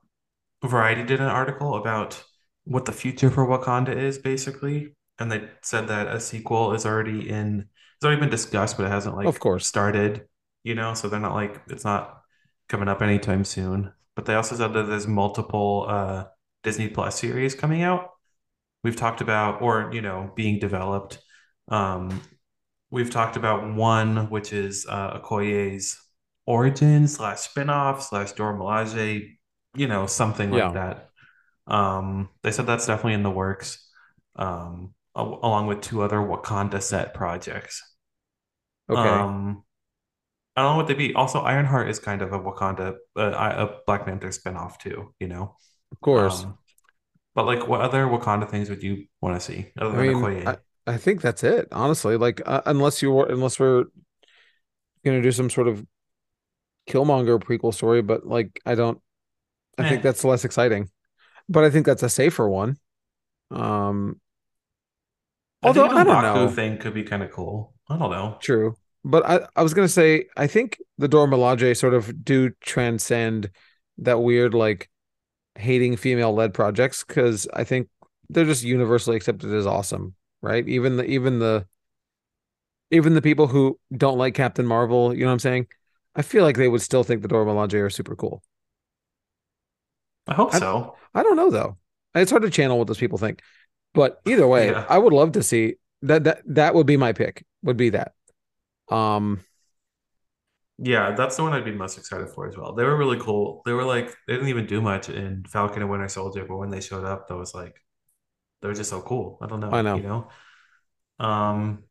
Variety 0.65 1.05
did 1.05 1.21
an 1.21 1.29
article 1.29 1.77
about 1.77 2.23
what 2.65 2.87
the 2.87 2.93
future 2.93 3.31
for 3.31 3.47
Wakanda 3.47 3.97
is, 3.97 4.19
basically, 4.19 4.97
and 5.19 5.33
they 5.33 5.49
said 5.63 5.89
that 5.89 6.09
a 6.09 6.21
sequel 6.21 6.75
is 6.75 6.87
already 6.87 7.29
in, 7.31 7.69
it's 7.97 8.05
already 8.05 8.21
been 8.21 8.31
discussed, 8.31 8.77
but 8.77 8.87
it 8.87 8.91
hasn't 8.91 9.17
like 9.17 9.27
Of 9.27 9.41
course. 9.41 9.67
started, 9.67 10.27
you 10.65 10.75
know, 10.75 10.95
so 10.95 11.09
they're 11.09 11.21
not 11.21 11.35
like 11.35 11.63
it's 11.69 11.85
not 11.85 12.23
coming 12.69 12.89
up 12.89 13.03
anytime 13.03 13.45
soon. 13.45 13.93
But 14.17 14.27
they 14.27 14.35
also 14.35 14.57
said 14.57 14.73
that 14.75 14.85
there's 14.89 15.07
multiple 15.09 15.87
uh 15.89 16.27
Disney 16.65 16.89
Plus 16.89 17.21
series 17.21 17.55
coming 17.55 17.83
out. 17.83 18.11
We've 18.87 18.95
talked 18.95 19.21
about, 19.21 19.63
or 19.63 19.91
you 19.93 20.01
know, 20.01 20.31
being 20.37 20.61
developed. 20.61 21.19
Um, 21.67 22.23
we've 22.89 23.11
talked 23.11 23.37
about 23.37 23.75
one, 23.75 24.31
which 24.31 24.53
is 24.53 24.87
uh, 24.89 25.19
Okoye's 25.19 25.99
origin 26.47 27.09
slash 27.09 27.49
spinoff 27.49 28.01
slash 28.01 28.31
Dora 28.31 28.55
Milaje, 28.57 29.39
you 29.75 29.89
know, 29.89 30.07
something 30.07 30.53
like 30.53 30.61
Yeah. 30.61 30.71
that. 30.71 31.11
Um, 31.67 32.29
they 32.45 32.53
said 32.53 32.67
that's 32.69 32.87
definitely 32.87 33.15
in 33.15 33.25
the 33.25 33.31
works, 33.31 33.91
um, 34.37 34.95
al- 35.17 35.41
along 35.43 35.67
with 35.67 35.81
two 35.81 36.03
other 36.03 36.19
Wakanda 36.19 36.81
set 36.81 37.13
projects. 37.13 37.83
Okay. 38.89 39.01
Um, 39.01 39.65
I 40.55 40.63
don't 40.63 40.75
know 40.75 40.77
what 40.77 40.87
they 40.87 40.95
be. 40.95 41.13
Also, 41.13 41.41
Ironheart 41.41 41.89
is 41.89 41.99
kind 41.99 42.23
of 42.23 42.33
a 42.33 42.39
Wakanda, 42.39 42.99
uh, 43.17 43.33
a 43.67 43.81
Black 43.85 44.07
Panther 44.07 44.29
spinoff 44.29 44.79
too, 44.79 45.13
you 45.19 45.27
know. 45.27 45.57
Of 45.91 46.01
course. 46.01 46.45
Um, 46.45 46.59
but 47.37 47.47
like, 47.47 47.69
what 47.69 47.83
other 47.83 48.07
Wakanda 48.07 48.51
things 48.51 48.71
would 48.71 48.83
you 48.83 49.07
want 49.23 49.37
to 49.37 49.41
see 49.41 49.73
other 49.79 49.97
I 50.01 50.07
than 50.07 50.15
mean, 50.15 50.23
I 50.47 50.59
I 50.87 50.97
think 50.99 51.21
that's 51.21 51.45
it. 51.45 51.69
Honestly, 51.73 52.17
like 52.17 52.43
uh, 52.47 52.63
unless 52.67 53.03
you 53.03 53.13
were, 53.13 53.27
unless 53.27 53.61
we're 53.61 53.87
gonna 55.05 55.23
do 55.23 55.33
some 55.33 55.51
sort 55.51 55.69
of 55.69 55.85
Killmonger 56.89 57.43
prequel 57.43 57.75
story, 57.75 58.03
but 58.03 58.27
like 58.27 58.61
I 58.65 58.75
don't. 58.75 59.01
I 59.79 59.85
think 59.85 60.03
Eh, 60.03 60.03
that's 60.03 60.25
less 60.25 60.45
exciting. 60.45 60.91
But 61.49 61.65
I 61.65 61.71
think 61.71 61.87
that's 61.87 62.03
a 62.05 62.11
safer 62.11 62.49
one. 62.49 62.79
Um, 63.51 64.21
I 65.63 65.69
although 65.69 65.89
I 65.89 66.05
don't 66.05 66.23
know. 66.23 66.49
thing 66.49 66.79
could 66.79 66.95
be 66.95 67.03
kind 67.05 67.23
of 67.23 67.31
cool. 67.31 67.75
I 67.89 67.99
don't 67.99 68.11
know. 68.11 68.39
True. 68.41 68.77
But 69.05 69.25
I, 69.27 69.47
I 69.55 69.63
was 69.63 69.75
gonna 69.75 69.89
say 69.89 70.27
I 70.37 70.47
think 70.47 70.79
the 70.99 71.09
Dora 71.09 71.29
Milaje 71.29 71.77
sort 71.77 71.95
of 71.95 72.25
do 72.25 72.51
transcend 72.61 73.51
that 73.99 74.19
weird 74.21 74.55
like 74.55 74.89
hating 75.57 75.97
female 75.97 76.33
led 76.33 76.55
projects 76.55 77.05
because 77.05 77.49
I 77.53 77.65
think 77.65 77.89
they're 78.29 78.45
just 78.45 78.63
universally 78.65 79.17
accepted 79.17 79.53
as 79.53 79.67
awesome, 79.67 80.15
right? 80.43 80.67
Even 80.69 80.97
the 80.97 81.05
even 81.05 81.39
the 81.39 81.67
even 82.91 83.15
the 83.15 83.23
people 83.23 83.47
who 83.49 83.79
don't 83.97 84.19
like 84.19 84.35
Captain 84.35 84.67
Marvel, 84.67 85.13
you 85.15 85.21
know 85.21 85.27
what 85.27 85.33
I'm 85.33 85.39
saying? 85.41 85.67
I 86.15 86.23
feel 86.23 86.45
like 86.45 86.57
they 86.57 86.69
would 86.69 86.83
still 86.83 87.05
think 87.05 87.23
the 87.23 87.29
Dora 87.29 87.45
Milaje 87.45 87.83
are 87.83 87.91
super 87.91 88.17
cool. 88.17 88.43
I 90.27 90.35
hope 90.35 90.55
I, 90.55 90.59
so. 90.59 90.97
I 91.15 91.23
don't 91.23 91.37
know 91.37 91.51
though. 91.51 91.77
It's 92.15 92.31
hard 92.31 92.43
to 92.43 92.51
channel 92.51 92.79
what 92.79 92.87
those 92.87 92.99
people 92.99 93.19
think. 93.19 93.43
But 93.95 94.21
either 94.27 94.47
way, 94.47 94.71
Yeah. 94.71 94.87
I 94.89 94.99
would 94.99 95.13
love 95.13 95.33
to 95.33 95.43
see 95.43 95.77
that 96.03 96.25
that 96.25 96.43
that 96.47 96.75
would 96.75 96.87
be 96.87 96.97
my 96.97 97.13
pick. 97.13 97.45
Would 97.63 97.77
be 97.77 97.91
that. 97.91 98.13
Um 98.89 99.41
Yeah, 100.79 101.15
that's 101.15 101.37
the 101.37 101.43
one 101.43 101.55
I'd 101.55 101.65
be 101.65 101.73
most 101.73 101.97
excited 101.97 102.29
for 102.29 102.47
as 102.47 102.57
well. 102.57 102.75
They 102.75 102.85
were 102.85 102.97
really 102.97 103.19
cool. 103.19 103.63
They 103.65 103.73
were 103.73 103.85
like 103.85 104.09
they 104.27 104.35
didn't 104.35 104.49
even 104.49 104.67
do 104.67 104.83
much 104.83 105.09
in 105.09 105.45
Falcon 105.47 105.81
and 105.83 105.91
Winter 105.91 106.09
Soldier, 106.09 106.45
but 106.47 106.57
when 106.59 106.69
they 106.71 106.81
showed 106.83 107.05
up, 107.05 107.29
that 107.29 107.37
was 107.37 107.55
like 107.55 107.83
they 108.63 108.69
were 108.69 108.75
just 108.75 108.91
so 108.91 109.03
cool. 109.03 109.39
I 109.43 109.47
don't 109.49 109.61
know. 109.61 109.77
I 109.77 109.83
know, 109.83 109.97
you 109.97 110.03
know? 110.03 110.29
Um 111.21 111.85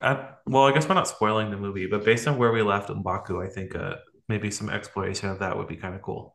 I, 0.00 0.30
well, 0.46 0.64
I 0.64 0.72
guess 0.72 0.88
we're 0.88 0.94
not 0.94 1.08
spoiling 1.08 1.50
the 1.50 1.56
movie, 1.58 1.86
but 1.86 2.04
based 2.04 2.26
on 2.26 2.38
where 2.38 2.52
we 2.52 2.62
left 2.62 2.88
M'Baku, 2.88 3.44
I 3.44 3.50
think 3.50 3.74
uh 3.74 3.96
maybe 4.28 4.50
some 4.50 4.70
exploration 4.70 5.28
of 5.28 5.40
that 5.40 5.56
would 5.56 5.68
be 5.68 5.76
kind 5.76 5.94
of 5.94 6.02
cool. 6.02 6.34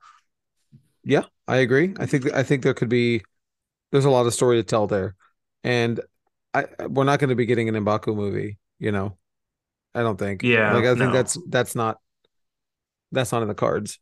Yeah, 1.03 1.23
I 1.47 1.57
agree. 1.57 1.93
I 1.99 2.05
think 2.05 2.31
I 2.33 2.43
think 2.43 2.63
there 2.63 2.73
could 2.73 2.89
be 2.89 3.23
there's 3.91 4.05
a 4.05 4.09
lot 4.09 4.27
of 4.27 4.33
story 4.33 4.57
to 4.57 4.63
tell 4.63 4.87
there. 4.87 5.15
And 5.63 6.01
I 6.53 6.67
we're 6.89 7.05
not 7.05 7.19
going 7.19 7.29
to 7.31 7.35
be 7.35 7.45
getting 7.45 7.69
an 7.69 7.75
M'Baku 7.75 8.15
movie, 8.15 8.59
you 8.79 8.91
know. 8.91 9.17
I 9.95 10.01
don't 10.01 10.17
think. 10.19 10.43
Yeah. 10.43 10.73
Like 10.73 10.83
I 10.85 10.89
think 10.89 10.99
no. 10.99 11.13
that's 11.13 11.37
that's 11.47 11.73
not 11.75 11.97
that's 13.11 13.31
not 13.31 13.41
in 13.41 13.47
the 13.47 13.55
cards. 13.55 13.99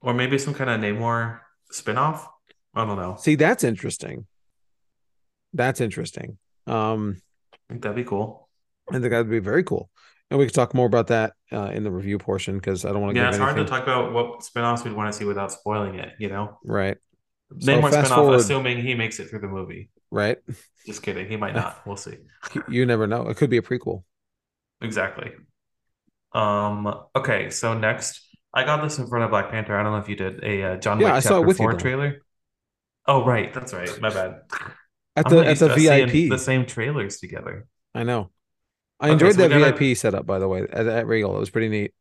Or 0.00 0.14
maybe 0.14 0.38
some 0.38 0.54
kind 0.54 0.70
of 0.70 0.80
Namor 0.80 1.40
spin-off. 1.72 2.28
I 2.74 2.84
don't 2.84 2.96
know. 2.96 3.16
See, 3.18 3.34
that's 3.34 3.64
interesting. 3.64 4.26
That's 5.52 5.80
interesting. 5.80 6.38
Um 6.66 7.20
I 7.68 7.72
think 7.72 7.82
that'd 7.82 7.96
be 7.96 8.04
cool. 8.04 8.48
I 8.88 8.92
think 9.00 9.10
that'd 9.10 9.28
be 9.28 9.40
very 9.40 9.64
cool. 9.64 9.90
And 10.30 10.38
we 10.38 10.46
could 10.46 10.54
talk 10.54 10.74
more 10.74 10.86
about 10.86 11.08
that 11.08 11.34
uh, 11.52 11.70
in 11.72 11.84
the 11.84 11.90
review 11.90 12.18
portion 12.18 12.56
because 12.56 12.84
I 12.84 12.92
don't 12.92 13.00
want 13.00 13.14
to 13.14 13.20
Yeah, 13.20 13.28
it's 13.28 13.38
hard 13.38 13.56
to 13.56 13.64
talk 13.64 13.84
about 13.84 14.12
what 14.12 14.42
spin-offs 14.42 14.84
we'd 14.84 14.92
want 14.92 15.12
to 15.12 15.16
see 15.16 15.24
without 15.24 15.52
spoiling 15.52 15.96
it, 15.96 16.14
you 16.18 16.28
know? 16.28 16.58
right. 16.64 16.96
So 17.60 17.72
Namor 17.72 17.90
spin-off, 17.90 18.08
forward, 18.08 18.40
assuming 18.40 18.82
he 18.82 18.94
makes 18.94 19.20
it 19.20 19.30
through 19.30 19.38
the 19.40 19.48
movie. 19.48 19.90
right? 20.10 20.38
Just 20.84 21.02
kidding. 21.02 21.28
He 21.28 21.36
might 21.36 21.54
not. 21.60 21.80
We'll 21.86 21.96
see. 21.96 22.16
You 22.68 22.86
never 22.86 23.06
know. 23.06 23.28
It 23.28 23.36
could 23.36 23.50
be 23.50 23.56
a 23.56 23.62
prequel. 23.62 24.02
Exactly. 24.80 25.32
Um, 26.32 26.86
okay, 27.14 27.50
so 27.50 27.74
next, 27.78 28.20
I 28.52 28.64
got 28.64 28.82
this 28.82 28.98
in 28.98 29.06
front 29.06 29.24
of 29.24 29.30
Black 29.30 29.50
Panther. 29.50 29.76
I 29.76 29.82
don't 29.82 29.92
know 29.92 29.98
if 29.98 30.08
you 30.08 30.16
did 30.16 30.42
a 30.44 30.62
uh, 30.74 30.76
John 30.76 31.00
Yeah, 31.00 31.02
Wick 31.02 31.14
I 31.14 31.20
saw 31.20 31.38
it 31.40 31.44
Chapter 31.44 31.46
with 31.46 31.60
you, 31.60 31.68
4 31.68 31.74
Dylan. 31.76 31.90
trailer. 31.90 32.20
Oh, 33.06 33.24
right. 33.24 33.52
That's 33.54 33.74
right. 33.74 34.00
My 34.00 34.10
bad. 34.10 34.42
At 35.16 35.26
I'm 35.26 35.34
the 35.34 35.36
not 35.36 35.46
at 35.46 35.48
used 35.48 35.60
the 35.60 35.66
to 35.66 35.72
us 35.74 35.84
seeing 35.86 36.28
the 36.28 36.38
same 36.38 36.66
trailers 36.66 37.18
together. 37.18 37.68
I 37.94 38.02
know. 38.04 38.30
I 39.00 39.10
Okay, 39.10 39.10
enjoyed 39.10 39.36
so 39.36 39.42
we 39.42 39.48
that 39.48 39.50
gotta, 39.50 39.72
VIP 39.74 39.94
setup, 39.94 40.26
by 40.26 40.38
the 40.40 40.48
way, 40.48 40.62
at, 40.62 40.86
at 40.88 41.06
Regal. 41.06 41.36
It 41.36 41.40
was 41.40 41.50
pretty 41.50 41.68
neat. 41.70 41.94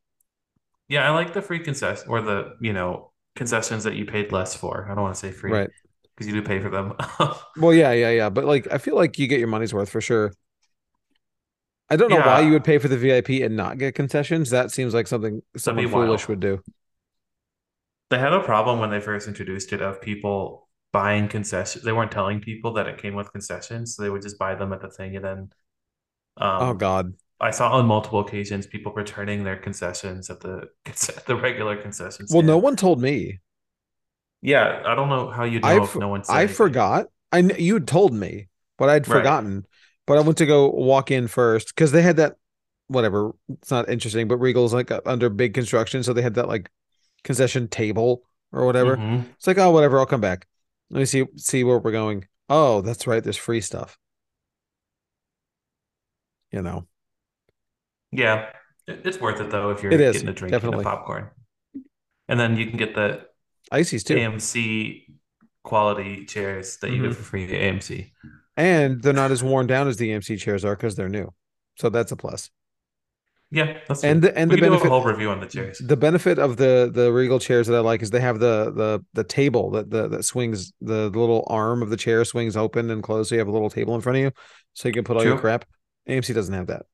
yeah, 0.88 1.08
I 1.08 1.12
like 1.14 1.34
the 1.34 1.42
free 1.42 1.60
concession 1.60 2.06
or 2.10 2.22
the, 2.22 2.56
you 2.62 2.74
know, 2.74 3.12
concessions 3.36 3.84
that 3.86 3.96
you 3.96 4.06
paid 4.06 4.32
less 4.32 4.56
for. 4.56 4.86
I 4.90 4.94
don't 4.96 5.04
want 5.04 5.16
to 5.16 5.20
say 5.20 5.32
free 5.32 5.58
Right. 5.58 5.70
because 6.16 6.28
you 6.32 6.40
do 6.42 6.48
pay 6.48 6.60
for 6.60 6.70
them. 6.70 6.94
Well, 7.56 7.74
yeah, 7.74 7.92
yeah, 7.94 8.10
yeah. 8.12 8.30
But 8.30 8.46
like, 8.46 8.68
I 8.72 8.78
feel 8.78 8.96
like 8.96 9.18
you 9.18 9.28
get 9.28 9.40
your 9.40 9.48
money's 9.48 9.74
worth 9.74 9.90
for 9.90 10.02
sure. 10.02 10.34
I 11.90 11.96
don't 11.96 12.10
know 12.10 12.18
why 12.18 12.42
you 12.42 12.52
would 12.52 12.64
pay 12.64 12.78
for 12.78 12.88
the 12.88 12.98
VIP 12.98 13.42
and 13.42 13.56
not 13.56 13.78
get 13.78 13.96
concessions. 13.96 14.50
That 14.50 14.72
seems 14.72 14.94
like 14.94 15.08
something 15.08 15.42
someone 15.56 15.88
foolish 15.88 16.28
would 16.28 16.40
do. 16.40 16.62
They 18.10 18.20
had 18.20 18.34
a 18.34 18.42
problem 18.42 18.80
when 18.80 18.92
they 18.92 19.00
first 19.00 19.28
introduced 19.28 19.74
it 19.74 19.82
of 19.82 20.02
people 20.02 20.68
buying 20.92 21.28
concessions. 21.28 21.84
They 21.84 21.92
weren't 21.92 22.12
telling 22.12 22.40
people 22.40 22.74
that 22.74 22.88
it 22.88 22.98
came 22.98 23.16
with 23.16 23.32
concessions, 23.32 23.96
so 23.96 24.04
they 24.04 24.10
would 24.10 24.22
just 24.22 24.38
buy 24.38 24.56
them 24.56 24.74
at 24.74 24.82
the 24.82 24.90
thing. 24.90 25.16
And 25.16 25.26
then 25.26 25.50
Oh 26.38 26.70
um, 26.70 26.78
God. 26.78 27.14
I 27.40 27.52
saw 27.52 27.72
on 27.74 27.86
multiple 27.86 28.20
occasions 28.20 28.66
people 28.68 28.94
returning 28.94 29.44
their 29.44 29.58
concessions 29.58 30.30
at 30.30 30.40
the 30.40 30.70
the 31.28 31.36
regular 31.36 31.76
concessions. 31.82 32.32
Well, 32.34 32.44
no 32.44 32.58
one 32.58 32.76
told 32.76 33.02
me. 33.02 33.40
Yeah, 34.42 34.84
I 34.86 34.96
don't 34.96 35.10
know 35.10 35.30
how 35.32 35.44
you'd 35.44 35.64
I 35.64 35.78
know 35.78 35.84
if 35.84 35.96
no 35.96 36.08
one 36.08 36.24
said 36.24 36.34
I 36.34 36.40
anything. 36.42 36.56
forgot. 36.56 37.08
I 37.32 37.42
kn- 37.42 37.60
you 37.60 37.80
told 37.80 38.14
me, 38.14 38.48
but 38.78 38.90
I'd 38.90 39.08
Right. 39.08 39.24
But 40.08 40.18
I 40.18 40.22
went 40.22 40.38
to 40.40 40.46
go 40.46 40.70
walk 40.70 41.12
in 41.12 41.28
first 41.28 41.70
because 41.70 41.92
they 41.92 42.02
had 42.02 42.18
that 42.18 42.38
whatever. 42.88 43.34
It's 43.50 43.72
not 43.72 43.90
interesting, 43.90 44.28
but 44.28 44.38
Regal's 44.38 44.74
like 44.74 44.92
under 45.06 45.30
big 45.30 45.54
construction, 45.54 46.04
so 46.04 46.14
they 46.14 46.22
had 46.22 46.36
that 46.36 46.48
like 46.48 46.70
concession 47.24 47.68
table 47.68 48.24
or 48.52 48.66
whatever. 48.66 49.04
hmm 49.04 49.36
It's 49.38 49.48
like, 49.48 49.58
oh, 49.58 49.72
whatever, 49.72 50.00
I'll 50.00 50.06
come 50.06 50.22
back. 50.22 50.48
Let 50.92 51.00
me 51.00 51.06
see 51.06 51.26
see 51.38 51.64
where 51.64 51.80
we're 51.80 51.92
going. 51.92 52.28
Oh, 52.50 52.82
that's 52.82 53.08
right. 53.08 53.24
There's 53.24 53.38
free 53.38 53.62
stuff. 53.62 53.98
You 56.52 56.62
know, 56.62 56.88
Yeah, 58.12 58.52
it's 58.88 59.20
worth 59.20 59.42
it 59.42 59.50
though 59.52 59.72
if 59.72 59.84
you're 59.84 60.06
is 60.10 60.24
getting 60.24 60.30
a 60.30 60.34
drink 60.34 60.64
and 60.64 60.74
a 60.74 60.78
popcorn, 60.78 61.30
and 62.28 62.40
then 62.40 62.58
you 62.58 62.68
can 62.68 62.78
get 62.78 62.96
the 62.96 63.28
ices 63.72 64.04
too, 64.04 64.28
AMC 64.28 65.08
quality 65.64 66.26
chairs 66.26 66.78
that 66.78 66.92
you 66.92 67.00
hmm 67.00 67.04
get 67.04 67.16
for 67.16 67.24
free 67.24 67.46
at 67.46 67.52
AMC. 67.52 68.14
And 68.58 69.02
they're 69.02 69.14
not 69.14 69.32
as 69.32 69.44
worn 69.44 69.68
down 69.68 69.88
as 69.88 69.98
the 69.98 70.10
AMC 70.12 70.38
chairs 70.38 70.66
are 70.66 70.76
because 70.76 70.96
they're 70.96 71.10
new. 71.10 71.34
So 71.78 71.90
that's 71.90 72.12
a 72.12 72.16
plus. 72.16 72.50
Yeah, 73.52 73.78
that's 73.88 74.04
And 74.04 74.22
true. 74.22 74.22
the 74.22 74.38
and 74.38 74.50
We 74.50 74.56
the 74.56 74.58
can 74.58 74.66
do 74.68 74.82
a 74.82 74.82
benefit 74.82 74.88
whole 74.88 75.04
review 75.04 75.30
on 75.32 75.40
the 75.40 75.48
chairs. 75.48 75.80
the 75.80 75.98
benefit 75.98 76.40
of 76.40 76.58
the 76.58 76.90
the 76.94 77.12
Regal 77.12 77.40
chairs 77.40 77.68
that 77.68 77.76
I 77.76 77.80
like 77.80 78.02
is 78.02 78.12
they 78.12 78.22
have 78.22 78.40
the 78.40 78.72
the 78.72 79.06
the 79.14 79.24
table 79.24 79.72
that 79.72 79.90
the 79.90 80.08
that 80.10 80.24
swings 80.24 80.74
the, 80.82 81.10
the 81.10 81.20
little 81.20 81.46
arm 81.48 81.82
of 81.82 81.90
the 81.90 81.98
chair 81.98 82.26
swings 82.26 82.56
open 82.58 82.90
and 82.92 83.04
closed, 83.04 83.30
so 83.30 83.36
you 83.36 83.40
have 83.40 83.48
a 83.48 83.52
little 83.52 83.70
table 83.70 83.96
in 83.96 84.02
front 84.02 84.18
of 84.18 84.24
you, 84.24 84.32
so 84.74 84.88
you 84.88 84.94
can 84.94 85.04
put 85.04 85.18
all 85.18 85.24
your 85.24 85.38
crap. 85.38 85.66
AMC 86.08 86.34
doesn't 86.34 86.54
have 86.54 86.68
that. 86.68 86.86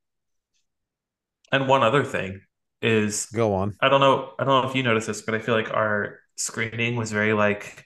And 1.51 1.67
one 1.67 1.83
other 1.83 2.03
thing 2.03 2.41
is 2.81 3.27
Go 3.33 3.53
on. 3.53 3.77
I 3.81 3.89
don't 3.89 4.01
know, 4.01 4.33
I 4.39 4.43
don't 4.43 4.63
know 4.63 4.69
if 4.69 4.75
you 4.75 4.83
noticed 4.83 5.07
this, 5.07 5.21
but 5.21 5.35
I 5.35 5.39
feel 5.39 5.55
like 5.55 5.71
our 5.73 6.19
screening 6.35 6.95
was 6.95 7.11
very 7.11 7.33
like 7.33 7.85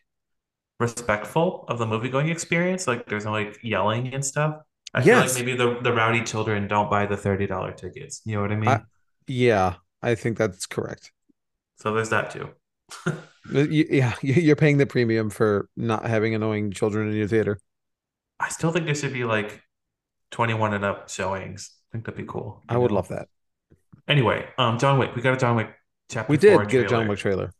respectful 0.80 1.66
of 1.68 1.80
the 1.80 1.86
movie 1.86 2.10
going 2.10 2.30
experience. 2.30 2.88
Like 2.88 3.08
there's 3.08 3.26
no 3.26 3.32
like 3.32 3.58
yelling 3.64 4.14
and 4.14 4.26
stuff. 4.26 4.62
I 4.94 5.02
feel 5.02 5.20
like 5.20 5.34
maybe 5.34 5.56
the 5.56 5.80
the 5.82 5.94
rowdy 5.94 6.24
children 6.24 6.68
don't 6.68 6.90
buy 6.90 7.06
the 7.06 7.18
$30 7.18 7.78
tickets. 7.78 8.22
You 8.26 8.36
know 8.36 8.42
what 8.42 8.52
I 8.52 8.56
I 8.66 8.78
mean? 8.78 8.86
yeah, 9.28 9.76
I 10.02 10.16
think 10.16 10.38
that's 10.38 10.66
correct. 10.66 11.12
So 11.78 11.94
there's 11.94 12.10
that 12.10 12.32
too. 12.32 12.50
Yeah, 13.52 14.16
you're 14.22 14.56
paying 14.56 14.78
the 14.78 14.86
premium 14.86 15.30
for 15.30 15.70
not 15.76 16.06
having 16.06 16.34
annoying 16.36 16.72
children 16.72 17.10
in 17.10 17.16
your 17.16 17.28
theater. 17.28 17.60
I 18.40 18.50
still 18.50 18.72
think 18.72 18.86
there 18.86 18.96
should 18.96 19.14
be 19.14 19.24
like 19.24 19.62
21 20.32 20.74
and 20.74 20.86
up 20.86 21.10
showings. 21.10 21.72
I 21.90 21.98
think 21.98 22.06
that'd 22.06 22.18
be 22.18 22.26
cool, 22.28 22.64
I 22.70 22.78
would 22.78 22.92
love 22.92 23.08
that. 23.10 23.28
Anyway, 24.08 24.48
um, 24.58 24.78
John 24.78 25.00
Wick. 25.00 25.16
We 25.16 25.22
got 25.22 25.34
a 25.34 25.38
John 25.38 25.56
Wick 25.56 25.70
We 26.28 26.38
chapter 26.38 26.40
four 26.40 26.66
did 26.66 26.70
get 26.70 26.82
a 26.82 26.86
John. 26.86 27.08
Wick 27.08 27.18
trailer. 27.20 27.52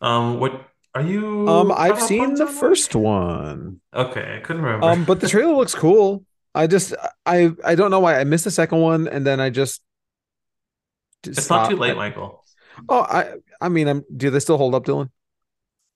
Um, 0.00 0.40
what 0.40 0.68
are 0.94 1.02
you? 1.02 1.48
Um, 1.48 1.72
I've 1.72 2.00
seen 2.00 2.34
the 2.34 2.46
first 2.46 2.94
one. 2.94 3.80
Okay, 3.94 4.36
I 4.36 4.40
couldn't 4.40 4.62
remember. 4.62 4.86
Um, 4.86 5.04
but 5.04 5.20
the 5.20 5.28
trailer 5.28 5.54
looks 5.54 5.74
cool. 5.74 6.24
I 6.54 6.66
just 6.66 6.94
I 7.26 7.50
I 7.64 7.74
don't 7.74 7.90
know 7.90 8.00
why 8.00 8.18
I 8.18 8.24
missed 8.24 8.44
the 8.44 8.50
second 8.50 8.80
one 8.80 9.06
and 9.08 9.26
then 9.26 9.40
I 9.40 9.50
just 9.50 9.82
It's 11.24 11.48
not 11.50 11.70
too 11.70 11.76
late, 11.76 11.96
Michael. 11.96 12.44
oh, 12.88 13.00
I 13.02 13.34
I 13.60 13.68
mean, 13.68 13.88
I'm 13.88 14.04
do 14.16 14.30
they 14.30 14.40
still 14.40 14.58
hold 14.58 14.74
up, 14.74 14.84
Dylan? 14.84 15.10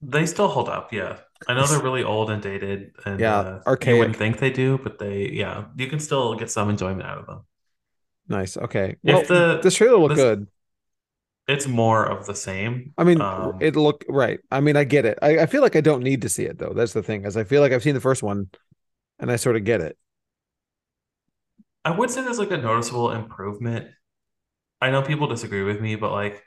They 0.01 0.25
still 0.25 0.47
hold 0.49 0.69
up, 0.69 0.93
yeah. 0.93 1.19
I 1.47 1.53
know 1.53 1.65
they're 1.67 1.81
really 1.81 2.03
old 2.03 2.29
and 2.29 2.41
dated, 2.41 2.93
and 3.05 3.19
Yeah, 3.19 3.39
uh, 3.39 3.59
you 3.85 3.97
wouldn't 3.97 4.15
think 4.15 4.39
they 4.39 4.49
do, 4.51 4.77
but 4.77 4.99
they, 4.99 5.29
yeah, 5.29 5.65
you 5.75 5.87
can 5.87 5.99
still 5.99 6.35
get 6.35 6.51
some 6.51 6.69
enjoyment 6.69 7.03
out 7.03 7.17
of 7.17 7.25
them. 7.25 7.45
Nice. 8.27 8.57
Okay. 8.57 8.95
Well, 9.03 9.21
If 9.21 9.27
the 9.27 9.59
this 9.61 9.75
trailer 9.75 9.97
looked 9.97 10.15
this, 10.15 10.23
good. 10.23 10.47
It's 11.47 11.67
more 11.67 12.05
of 12.05 12.25
the 12.25 12.35
same. 12.35 12.93
I 12.97 13.03
mean, 13.03 13.19
Um, 13.19 13.59
it 13.59 13.75
look 13.75 14.03
right. 14.09 14.39
I 14.51 14.59
mean, 14.61 14.75
I 14.77 14.83
get 14.83 15.05
it. 15.05 15.17
I, 15.21 15.39
I 15.39 15.45
feel 15.45 15.61
like 15.61 15.75
I 15.75 15.81
don't 15.81 16.03
need 16.03 16.21
to 16.23 16.29
see 16.29 16.45
it 16.45 16.57
though. 16.57 16.73
That's 16.73 16.93
the 16.93 17.03
thing, 17.03 17.25
is 17.25 17.37
I 17.37 17.43
feel 17.43 17.61
like 17.61 17.71
I've 17.71 17.83
seen 17.83 17.93
the 17.95 18.01
first 18.01 18.23
one 18.23 18.49
and 19.19 19.31
I 19.31 19.37
sort 19.37 19.55
of 19.57 19.63
get 19.65 19.81
it. 19.81 19.97
I 21.83 21.91
would 21.91 22.09
say 22.09 22.21
there's 22.21 22.39
like 22.39 22.51
a 22.51 22.57
noticeable 22.57 23.11
improvement. 23.11 23.89
I 24.81 24.91
know 24.91 25.01
people 25.03 25.27
disagree 25.27 25.63
with 25.63 25.81
me, 25.81 25.95
but 25.95 26.11
like 26.11 26.43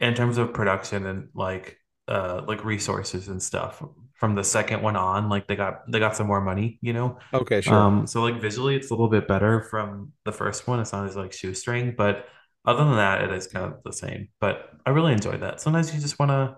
in 0.00 0.14
terms 0.14 0.38
of 0.38 0.54
production 0.54 1.06
and 1.06 1.28
like 1.34 1.78
uh 2.08 2.42
like 2.46 2.64
resources 2.64 3.28
and 3.28 3.42
stuff 3.42 3.82
from 4.14 4.34
the 4.34 4.44
second 4.44 4.82
one 4.82 4.96
on, 4.96 5.28
like 5.28 5.48
they 5.48 5.56
got 5.56 5.90
they 5.90 5.98
got 6.00 6.16
some 6.16 6.26
more 6.28 6.40
money, 6.42 6.78
you 6.82 6.92
know. 6.92 7.18
Okay, 7.32 7.60
sure. 7.60 7.74
Um, 7.74 8.06
so 8.06 8.22
like 8.22 8.40
visually 8.40 8.76
it's 8.76 8.90
a 8.90 8.94
little 8.94 9.08
bit 9.10 9.28
better 9.28 9.62
from 9.62 10.12
the 10.24 10.32
first 10.32 10.68
one. 10.68 10.80
It's 10.80 10.92
not 10.92 11.06
as 11.06 11.16
like 11.16 11.32
shoestring, 11.32 11.94
but 11.96 12.26
other 12.64 12.84
than 12.84 12.96
that, 12.96 13.22
it 13.22 13.32
is 13.32 13.46
kind 13.46 13.66
of 13.66 13.82
the 13.84 13.92
same. 13.92 14.28
But 14.40 14.70
I 14.86 14.90
really 14.90 15.12
enjoyed 15.12 15.40
that. 15.42 15.60
Sometimes 15.60 15.94
you 15.94 16.00
just 16.00 16.18
want 16.18 16.30
to, 16.30 16.56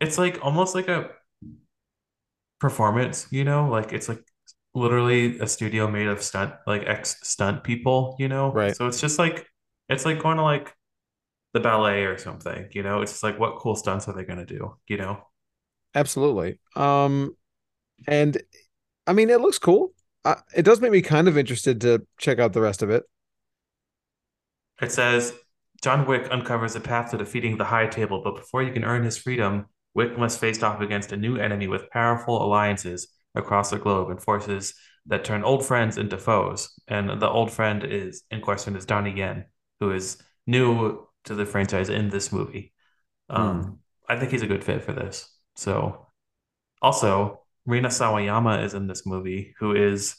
it's 0.00 0.18
like 0.18 0.38
almost 0.44 0.74
like 0.74 0.88
a 0.88 1.10
performance, 2.60 3.26
you 3.30 3.44
know, 3.44 3.68
like 3.68 3.92
it's 3.92 4.08
like 4.08 4.22
literally 4.74 5.38
a 5.40 5.46
studio 5.46 5.88
made 5.90 6.06
of 6.06 6.22
stunt, 6.22 6.54
like 6.66 6.82
ex 6.86 7.16
stunt 7.22 7.64
people, 7.64 8.16
you 8.18 8.28
know. 8.28 8.52
Right. 8.52 8.76
So 8.76 8.86
it's 8.86 9.00
just 9.00 9.18
like 9.18 9.46
it's 9.88 10.04
like 10.04 10.18
going 10.22 10.36
to 10.38 10.42
like 10.42 10.74
the 11.54 11.60
ballet 11.60 12.04
or 12.04 12.18
something, 12.18 12.68
you 12.72 12.82
know. 12.82 13.02
It's 13.02 13.12
just 13.12 13.22
like 13.22 13.38
what 13.40 13.58
cool 13.58 13.76
stunts 13.76 14.08
are 14.08 14.14
they 14.14 14.24
gonna 14.24 14.46
do, 14.46 14.76
you 14.88 14.98
know? 14.98 15.22
absolutely. 15.94 16.58
Um, 16.74 17.36
and 18.06 18.38
I 19.06 19.12
mean, 19.12 19.30
it 19.30 19.40
looks 19.40 19.58
cool. 19.58 19.92
Uh, 20.24 20.36
it 20.56 20.64
does 20.64 20.80
make 20.80 20.92
me 20.92 21.02
kind 21.02 21.28
of 21.28 21.38
interested 21.38 21.80
to 21.82 22.06
check 22.18 22.38
out 22.38 22.52
the 22.52 22.60
rest 22.60 22.82
of 22.82 22.90
it. 22.90 23.04
It 24.80 24.92
says 24.92 25.32
John 25.82 26.06
Wick 26.06 26.28
uncovers 26.30 26.76
a 26.76 26.80
path 26.80 27.10
to 27.10 27.18
defeating 27.18 27.56
the 27.56 27.64
High 27.64 27.86
Table, 27.86 28.20
but 28.22 28.36
before 28.36 28.62
he 28.62 28.70
can 28.70 28.84
earn 28.84 29.04
his 29.04 29.16
freedom, 29.16 29.66
Wick 29.94 30.18
must 30.18 30.40
face 30.40 30.62
off 30.62 30.80
against 30.80 31.12
a 31.12 31.16
new 31.16 31.36
enemy 31.36 31.68
with 31.68 31.90
powerful 31.90 32.42
alliances 32.42 33.08
across 33.34 33.70
the 33.70 33.78
globe 33.78 34.10
and 34.10 34.20
forces 34.20 34.74
that 35.06 35.24
turn 35.24 35.44
old 35.44 35.64
friends 35.64 35.98
into 35.98 36.18
foes. 36.18 36.78
And 36.88 37.20
the 37.20 37.28
old 37.28 37.50
friend 37.50 37.84
is 37.84 38.22
in 38.30 38.40
question 38.40 38.76
is 38.76 38.84
Donnie 38.84 39.16
Yen, 39.16 39.46
who 39.80 39.92
is 39.92 40.18
new 40.46 41.06
to 41.24 41.34
the 41.34 41.46
franchise 41.46 41.88
in 41.88 42.10
this 42.10 42.32
movie. 42.32 42.72
Um, 43.30 43.78
I 44.08 44.16
think 44.18 44.30
he's 44.30 44.42
a 44.42 44.46
good 44.46 44.64
fit 44.64 44.82
for 44.84 44.92
this. 44.92 45.30
So, 45.56 46.06
also, 46.82 47.42
Rina 47.64 47.88
Sawayama 47.88 48.64
is 48.64 48.74
in 48.74 48.86
this 48.86 49.06
movie, 49.06 49.54
who 49.58 49.74
is 49.74 50.16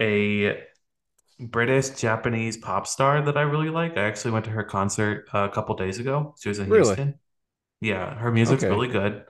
a 0.00 0.62
British 1.50 1.90
Japanese 1.90 2.56
pop 2.56 2.86
star 2.86 3.22
that 3.22 3.36
I 3.36 3.42
really 3.42 3.70
like. 3.70 3.96
I 3.96 4.02
actually 4.04 4.32
went 4.32 4.44
to 4.46 4.50
her 4.52 4.64
concert 4.64 5.26
uh, 5.34 5.48
a 5.50 5.54
couple 5.54 5.74
days 5.76 5.98
ago. 5.98 6.34
She 6.40 6.48
was 6.48 6.58
in 6.58 6.66
Really? 6.66 6.98
Houston. 7.06 7.18
Yeah, 7.80 8.14
her 8.16 8.32
music's 8.32 8.64
Okay. 8.64 8.70
really 8.70 8.88
good. 8.88 9.24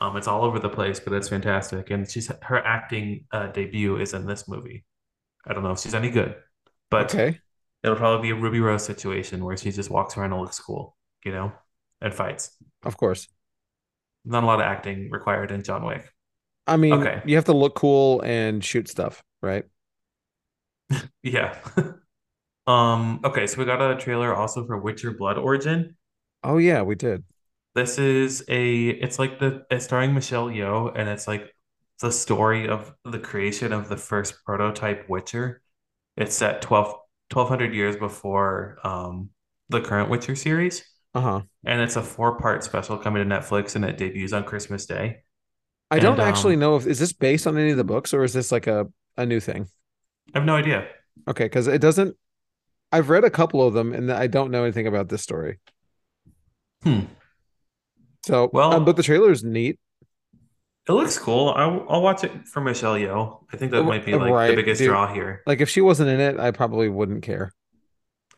Um, 0.00 0.16
it's 0.16 0.28
all 0.28 0.44
over 0.44 0.58
the 0.60 0.68
place, 0.70 1.00
but 1.00 1.12
it's 1.14 1.28
fantastic. 1.28 1.90
And 1.90 2.10
she's 2.10 2.30
her 2.42 2.58
acting 2.66 3.26
uh, 3.32 3.48
debut 3.48 3.98
is 3.98 4.14
in 4.14 4.26
this 4.26 4.48
movie. 4.48 4.86
I 5.46 5.54
don't 5.54 5.64
know 5.64 5.72
if 5.72 5.80
she's 5.80 5.94
any 5.94 6.10
good, 6.10 6.36
but 6.90 7.16
Okay. 7.16 7.40
it'll 7.84 7.96
probably 7.96 8.30
be 8.32 8.38
a 8.38 8.42
Ruby 8.42 8.60
Rose 8.60 8.84
situation 8.84 9.44
where 9.44 9.56
she 9.56 9.72
just 9.72 9.90
walks 9.90 10.16
around 10.16 10.32
and 10.32 10.42
looks 10.42 10.60
cool, 10.60 10.96
you 11.24 11.32
know, 11.32 11.52
and 12.02 12.14
fights. 12.14 12.56
Of 12.82 12.96
course. 12.96 13.28
Not 14.24 14.44
a 14.44 14.46
lot 14.46 14.60
of 14.60 14.66
acting 14.66 15.10
required 15.10 15.50
in 15.50 15.64
John 15.64 15.84
Wick. 15.84 16.14
I 16.66 16.76
mean, 16.76 17.08
Okay, 17.08 17.22
you 17.24 17.36
have 17.36 17.44
to 17.46 17.52
look 17.54 17.74
cool 17.74 18.20
and 18.22 18.62
shoot 18.64 18.88
stuff, 18.88 19.22
right? 19.42 19.64
yeah. 21.22 21.58
Um, 22.66 23.20
okay, 23.24 23.46
so 23.46 23.58
we 23.58 23.64
got 23.64 23.80
a 23.80 23.96
trailer 23.96 24.34
also 24.34 24.64
for 24.66 24.78
Witcher 24.78 25.12
Blood 25.12 25.38
Origin. 25.38 25.96
Oh 26.42 26.58
yeah, 26.58 26.82
we 26.82 26.94
did. 26.96 27.24
This 27.74 27.98
is 27.98 28.44
a, 28.48 28.88
it's 28.88 29.18
like 29.18 29.38
the, 29.38 29.64
it's 29.70 29.84
starring 29.84 30.14
Michelle 30.14 30.48
Yeoh, 30.48 30.92
and 30.96 31.08
it's 31.08 31.28
like 31.28 31.54
the 32.00 32.10
story 32.10 32.68
of 32.68 32.94
the 33.04 33.18
creation 33.18 33.72
of 33.72 33.88
the 33.88 33.96
first 33.96 34.44
prototype 34.44 35.08
Witcher. 35.08 35.62
It's 36.16 36.36
set 36.36 36.62
12 36.62 36.94
1200 37.32 37.74
years 37.74 37.96
before 37.96 38.78
um, 38.84 39.30
the 39.70 39.80
current 39.80 40.10
Witcher 40.10 40.36
series, 40.36 40.84
Uh-huh. 41.14 41.42
and 41.66 41.80
it's 41.82 41.96
a 41.96 42.02
four-part 42.02 42.64
special 42.64 42.98
coming 42.98 43.28
to 43.28 43.36
Netflix, 43.36 43.76
and 43.76 43.84
it 43.84 43.98
debuts 43.98 44.32
on 44.34 44.44
Christmas 44.44 44.86
Day. 44.86 45.24
I 45.90 45.98
And 45.98 46.00
don't 46.00 46.20
actually 46.20 46.56
um, 46.56 46.56
know 46.56 46.76
if 46.76 46.86
is 46.86 46.98
this 46.98 47.12
based 47.12 47.46
on 47.46 47.56
any 47.56 47.70
of 47.70 47.76
the 47.76 47.84
books 47.84 48.12
or 48.12 48.22
is 48.24 48.32
this 48.32 48.52
like 48.52 48.66
a 48.66 48.88
a 49.16 49.26
new 49.26 49.40
thing? 49.40 49.68
I 50.34 50.38
have 50.38 50.46
no 50.46 50.56
idea. 50.56 50.88
Okay, 51.28 51.44
because 51.44 51.66
it 51.66 51.80
doesn't. 51.80 52.16
I've 52.92 53.10
read 53.10 53.24
a 53.24 53.30
couple 53.30 53.66
of 53.66 53.74
them 53.74 53.92
and 53.92 54.10
I 54.12 54.26
don't 54.26 54.50
know 54.50 54.64
anything 54.64 54.86
about 54.86 55.08
this 55.08 55.22
story. 55.22 55.58
Hmm. 56.82 57.00
So, 58.24 58.50
um, 58.70 58.84
but 58.84 58.96
the 58.96 59.00
Well, 59.00 59.04
trailer 59.04 59.30
is 59.32 59.42
neat. 59.44 59.78
it 60.88 60.92
looks 60.92 61.18
cool. 61.18 61.50
I'll, 61.50 61.84
I'll 61.88 62.02
watch 62.02 62.24
it 62.24 62.48
for 62.48 62.60
Michelle 62.60 62.94
Yeoh. 62.94 63.44
I 63.52 63.56
think 63.56 63.72
that 63.72 63.82
might 63.82 64.04
be 64.06 64.14
like 64.14 64.50
the 64.50 64.56
biggest 64.56 64.78
dude. 64.78 64.88
draw 64.88 65.12
here. 65.12 65.42
Like 65.46 65.60
if 65.60 65.68
she 65.68 65.80
wasn't 65.80 66.08
in 66.10 66.20
it, 66.20 66.38
I 66.38 66.50
probably 66.50 66.88
wouldn't 66.88 67.22
care. 67.22 67.52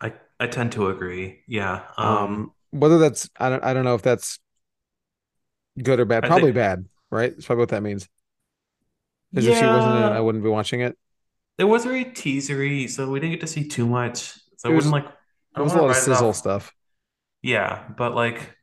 I 0.00 0.14
I 0.38 0.46
tend 0.48 0.72
to 0.72 0.88
agree. 0.88 1.40
Yeah. 1.46 1.82
Um, 1.96 2.06
Um, 2.16 2.52
whether 2.72 2.98
that's 2.98 3.28
I 3.38 3.50
don't 3.50 3.62
I 3.64 3.72
don't 3.72 3.84
know 3.84 3.94
if 3.94 4.02
that's 4.02 4.38
good 5.80 6.00
or 6.00 6.04
bad. 6.04 6.24
Probably 6.24 6.46
think 6.48 6.56
bad, 6.56 6.86
right? 7.10 7.32
That's 7.32 7.46
probably 7.46 7.62
what 7.62 7.68
that 7.70 7.82
means. 7.82 8.08
Is 9.32 9.46
if 9.46 9.58
she 9.58 9.64
wasn't 9.64 9.96
in 9.96 10.02
it, 10.02 10.12
I 10.16 10.20
wouldn't 10.20 10.42
be 10.42 10.50
watching 10.50 10.80
it. 10.80 10.98
It 11.60 11.64
was 11.64 11.84
very 11.84 12.06
teasery, 12.06 12.90
so 12.90 13.10
we 13.10 13.20
didn't 13.20 13.32
get 13.34 13.40
to 13.42 13.46
see 13.46 13.68
too 13.68 13.86
much. 13.86 14.34
So 14.58 14.68
It 14.68 14.72
I 14.72 14.74
wouldn't 14.74 14.92
like 14.92 15.06
it 15.56 15.60
was 15.62 15.74
a 15.74 15.78
lot 15.78 15.90
of 15.90 15.96
sizzle 15.96 16.32
stuff. 16.32 16.72
Yeah, 17.42 17.88
but 17.96 18.14
like 18.14 18.56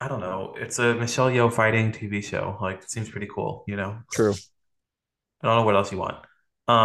I 0.00 0.08
don't 0.08 0.20
know. 0.20 0.54
It's 0.56 0.78
a 0.78 0.94
Michelle 0.94 1.28
Yeoh 1.30 1.52
fighting 1.52 1.90
TV 1.92 2.20
show. 2.20 2.56
Like 2.60 2.82
it 2.82 2.90
seems 2.90 3.10
pretty 3.10 3.28
cool, 3.32 3.64
you 3.66 3.76
know. 3.76 3.98
True. 4.10 4.34
I 5.42 5.46
don't 5.46 5.56
know 5.56 5.62
what 5.64 5.74
else 5.76 5.92
you 5.92 5.98
want. 5.98 6.24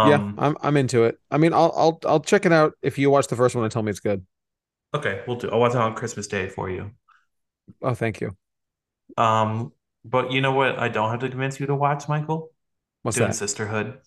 Yeah, 0.02 0.22
Um, 0.22 0.36
I'm 0.36 0.56
I'm 0.60 0.76
into 0.76 1.04
it. 1.04 1.18
I 1.30 1.38
mean, 1.38 1.52
I'll 1.54 1.72
I'll 1.76 1.98
I'll 2.06 2.20
check 2.20 2.44
it 2.46 2.52
out 2.52 2.74
if 2.82 2.98
you 2.98 3.10
watch 3.10 3.28
the 3.28 3.36
first 3.36 3.54
one 3.54 3.64
and 3.64 3.72
tell 3.72 3.82
me 3.82 3.90
it's 3.90 4.00
good. 4.00 4.24
okay, 4.94 5.22
we'll 5.26 5.36
do. 5.36 5.50
I'll 5.50 5.60
watch 5.60 5.72
it 5.72 5.78
on 5.78 5.94
Christmas 5.94 6.26
Day 6.26 6.48
for 6.48 6.70
you. 6.70 6.90
Oh, 7.82 7.94
thank 7.94 8.20
you. 8.20 8.36
Um, 9.16 9.72
but 10.04 10.32
you 10.32 10.40
know 10.40 10.52
what? 10.52 10.78
I 10.78 10.88
don't 10.88 11.10
have 11.10 11.20
to 11.20 11.28
convince 11.28 11.60
you 11.60 11.66
to 11.66 11.74
watch, 11.74 12.08
Michael. 12.08 12.50
What's 13.02 13.18
Dune 13.18 13.32
that? 13.32 13.34
Sisterhood. 13.34 14.00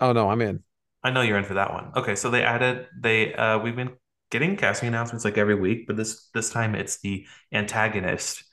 Oh 0.00 0.12
no, 0.12 0.30
I'm 0.30 0.40
in. 0.42 0.62
I 1.02 1.10
know 1.10 1.20
you're 1.22 1.38
in 1.38 1.44
for 1.44 1.54
that 1.54 1.72
one. 1.72 1.92
Okay, 1.96 2.16
so 2.16 2.30
they 2.30 2.42
added 2.42 2.88
they 2.98 3.34
uh 3.34 3.58
we've 3.58 3.76
been 3.76 3.96
getting 4.30 4.56
casting 4.56 4.88
announcements 4.88 5.24
like 5.24 5.38
every 5.38 5.54
week, 5.54 5.86
but 5.86 5.96
this 5.96 6.28
this 6.34 6.50
time 6.50 6.74
it's 6.74 6.98
the 7.00 7.26
antagonist. 7.52 8.44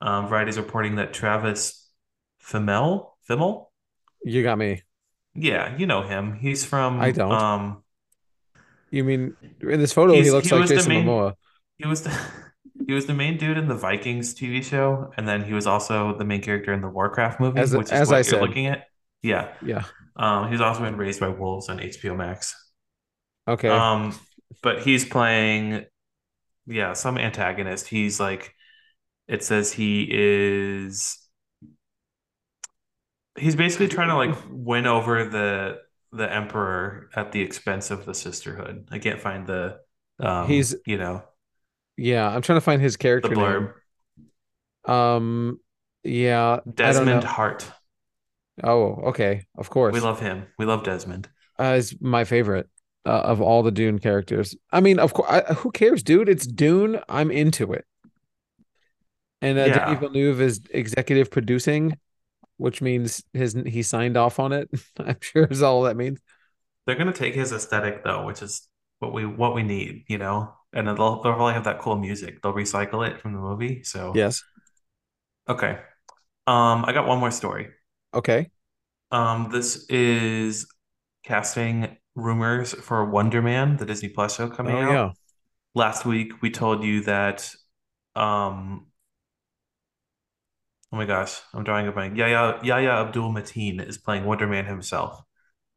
Um, 0.00 0.28
Variety's 0.28 0.58
reporting 0.58 0.96
that 0.96 1.12
Travis 1.12 1.90
Fimmel, 2.42 3.10
Fimmel, 3.28 3.66
You 4.24 4.42
got 4.42 4.58
me. 4.58 4.82
yeah, 5.34 5.76
you 5.76 5.86
know 5.86 6.02
him. 6.02 6.34
He's 6.34 6.64
from. 6.64 7.00
I 7.00 7.12
don't. 7.12 7.32
um, 7.32 7.82
You 8.90 9.04
mean 9.04 9.36
in 9.60 9.80
this 9.80 9.92
photo 9.92 10.20
he 10.20 10.30
looks 10.30 10.46
he 10.48 10.54
like 10.56 10.66
Jason 10.66 10.88
main 10.88 11.04
Momoa 11.04 11.34
he 11.78 11.86
was 11.86 12.02
the 12.02 12.10
he 12.86 12.92
was 12.94 13.06
the 13.06 13.14
main 13.14 13.36
dude 13.38 13.58
in 13.58 13.68
the 13.68 13.74
Vikings 13.74 14.34
TV 14.34 14.62
show, 14.62 15.12
and 15.16 15.28
then 15.28 15.44
he 15.44 15.52
was 15.54 15.66
also 15.66 16.16
the 16.18 16.24
main 16.24 16.42
character 16.42 16.72
in 16.72 16.80
the 16.80 16.88
Warcraft 16.88 17.40
movie, 17.40 17.60
as 17.60 17.74
which 17.74 17.92
is 17.92 18.00
as 18.00 18.12
I 18.12 18.22
what 18.22 18.26
you're 18.26 18.36
said. 18.36 18.40
looking 18.40 18.66
at. 18.66 18.86
Yeah. 19.22 19.54
Yeah. 19.60 19.84
Um, 20.18 20.50
he's 20.50 20.60
also 20.60 20.80
been 20.80 20.96
Raised 20.96 21.20
by 21.20 21.28
Wolves 21.28 21.68
on 21.68 21.80
HBO 21.80 22.14
Max. 22.14 22.54
Okay. 23.46 23.68
Um, 23.68 24.18
but 24.62 24.82
he's 24.82 25.04
playing, 25.04 25.84
yeah, 26.66 26.94
some 26.94 27.18
antagonist. 27.18 27.88
He's 27.88 28.20
like, 28.20 28.54
it 29.28 29.44
says 29.44 29.72
he 29.72 30.08
is, 30.10 31.18
he's 33.38 33.56
basically 33.56 33.88
trying 33.88 34.08
to 34.08 34.16
like 34.16 34.36
win 34.50 34.86
over 34.86 35.24
the 35.28 35.80
the 36.12 36.30
emperor 36.32 37.10
at 37.14 37.32
the 37.32 37.42
expense 37.42 37.90
of 37.90 38.06
the 38.06 38.14
sisterhood. 38.14 38.88
I 38.90 38.98
can't 38.98 39.20
find 39.20 39.46
the, 39.46 39.80
um, 40.20 40.48
He's 40.48 40.74
you 40.86 40.96
know, 40.96 41.22
yeah, 41.96 42.28
I'm 42.28 42.42
trying 42.42 42.56
to 42.56 42.60
find 42.64 42.80
his 42.80 42.96
the 43.22 43.28
character 43.28 43.36
name. 43.36 43.68
blurb. 43.68 43.74
Um 44.84 45.60
yeah, 46.04 46.60
Desmond. 46.72 47.24
Hart. 47.24 47.70
Oh, 48.62 48.94
okay. 49.08 49.46
Of 49.56 49.70
course. 49.70 49.94
We 49.94 50.00
love 50.00 50.20
him. 50.20 50.46
We 50.58 50.64
love 50.64 50.84
Desmond. 50.84 51.28
Uh, 51.58 51.74
is 51.76 51.96
my 52.00 52.24
favorite 52.24 52.68
uh, 53.06 53.10
of 53.10 53.40
all 53.40 53.62
the 53.62 53.70
Dune 53.70 53.98
characters. 53.98 54.54
I 54.70 54.80
mean, 54.80 54.98
of 54.98 55.14
course, 55.14 55.28
I, 55.30 55.54
who 55.54 55.70
cares, 55.70 56.02
dude? 56.02 56.28
It's 56.28 56.46
Dune. 56.46 57.00
I'm 57.08 57.30
into 57.30 57.72
it. 57.72 57.84
And 59.40 59.58
uh, 59.58 59.68
Denis 59.68 59.98
Villeneuve 60.00 60.40
is 60.40 60.60
executive 60.70 61.30
producing, 61.30 61.96
which 62.56 62.82
means 62.82 63.22
his 63.32 63.54
he 63.66 63.82
signed 63.82 64.16
off 64.16 64.38
on 64.40 64.52
it. 64.52 64.68
I'm 64.98 65.16
sure 65.20 65.44
is 65.44 65.62
all 65.62 65.82
that 65.82 65.96
means. 65.96 66.18
they're 66.86 66.96
gonna 66.96 67.12
take 67.12 67.34
his 67.34 67.52
aesthetic 67.52 68.02
though, 68.04 68.24
which 68.26 68.42
is 68.42 68.68
what 68.98 69.12
we 69.12 69.24
what 69.26 69.54
we 69.54 69.62
need, 69.62 70.04
you 70.08 70.18
know. 70.18 70.54
And 70.72 70.86
they'll 70.86 71.22
they'll 71.22 71.34
probably 71.34 71.54
have 71.54 71.64
that 71.64 71.78
cool 71.78 71.96
music. 71.96 72.42
They'll 72.42 72.52
recycle 72.52 73.08
it 73.08 73.20
from 73.20 73.32
the 73.32 73.38
movie. 73.40 73.84
So 73.84 74.12
Yes. 74.14 74.42
okay. 75.48 75.78
Um, 76.46 76.84
I 76.84 76.92
got 76.92 77.06
one 77.06 77.20
more 77.20 77.30
story. 77.30 77.68
Okay. 78.18 78.50
Um, 79.10 79.50
this 79.50 79.86
is 79.88 80.66
casting 81.24 81.96
rumors 82.14 82.74
for 82.74 83.04
Wonder 83.10 83.42
Man, 83.42 83.76
the 83.76 83.86
Disney 83.86 84.08
Plus 84.08 84.36
show 84.36 84.48
coming 84.50 84.76
Oh 84.76 84.82
out. 84.82 85.00
yeah. 85.00 85.12
Last 85.74 86.06
week 86.06 86.42
we 86.42 86.50
told 86.50 86.84
you 86.84 87.02
that 87.04 87.54
um 88.16 88.88
oh 90.92 90.96
my 90.96 91.06
gosh, 91.06 91.40
I'm 91.52 91.64
drawing 91.64 91.86
a 91.88 91.92
blank. 91.92 92.16
Yahya 92.16 92.60
Yahya 92.62 92.90
Abdul 92.90 93.32
Mateen 93.32 93.86
is 93.86 93.98
playing 93.98 94.24
Wonder 94.24 94.46
Man 94.46 94.64
himself. 94.66 95.22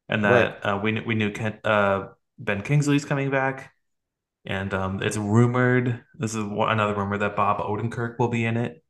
And 0.09 0.25
Right. 0.25 0.51
that 0.51 0.65
uh, 0.65 0.79
we 0.83 0.99
we 1.01 1.15
knew 1.15 1.31
Ken, 1.31 1.59
uh 1.63 2.09
Ben 2.39 2.61
Kingsley's 2.63 3.05
coming 3.05 3.31
back. 3.31 3.73
And 4.45 4.73
um 4.73 5.03
it's 5.03 5.17
rumored, 5.17 6.03
this 6.15 6.35
is 6.35 6.45
one, 6.45 6.71
another 6.71 6.95
rumor 6.95 7.17
that 7.19 7.35
Bob 7.35 7.59
Odenkirk 7.59 8.19
will 8.19 8.29
be 8.29 8.45
in 8.45 8.57
it. 8.57 8.83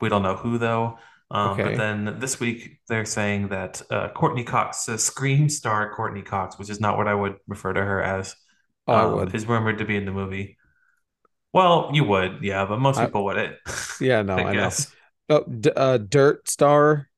We 0.00 0.08
don't 0.10 0.22
know 0.24 0.36
who 0.36 0.58
though. 0.58 0.98
Um, 1.30 1.56
but 1.56 1.76
then 1.76 2.18
this 2.20 2.38
week 2.38 2.78
they're 2.88 3.04
saying 3.04 3.48
that 3.48 3.82
uh, 3.90 4.08
Courteney 4.10 4.44
Cox, 4.44 4.88
uh, 4.88 4.96
Scream 4.96 5.48
star 5.48 5.92
Courteney 5.94 6.22
Cox, 6.22 6.58
which 6.58 6.70
is 6.70 6.80
not 6.80 6.96
what 6.96 7.08
I 7.08 7.14
would 7.14 7.36
refer 7.48 7.72
to 7.72 7.82
her 7.82 8.02
as, 8.02 8.34
Oh, 8.86 8.94
I 8.94 9.04
um, 9.04 9.14
would. 9.14 9.34
is 9.34 9.46
rumored 9.46 9.78
to 9.78 9.84
be 9.84 9.96
in 9.96 10.04
the 10.04 10.12
movie. 10.12 10.56
Well, 11.52 11.90
you 11.92 12.04
would, 12.04 12.42
yeah, 12.42 12.66
but 12.66 12.78
most 12.80 12.98
I 12.98 13.06
people 13.06 13.24
wouldn't, 13.24 13.56
yeah, 14.00 14.22
no, 14.22 14.38
I 14.38 14.44
I 14.44 14.52
know. 14.52 14.52
guess. 14.52 14.92
Oh, 15.28 15.44
D 15.44 15.70
uh, 15.74 15.98
Dirt 15.98 16.48
star 16.48 17.08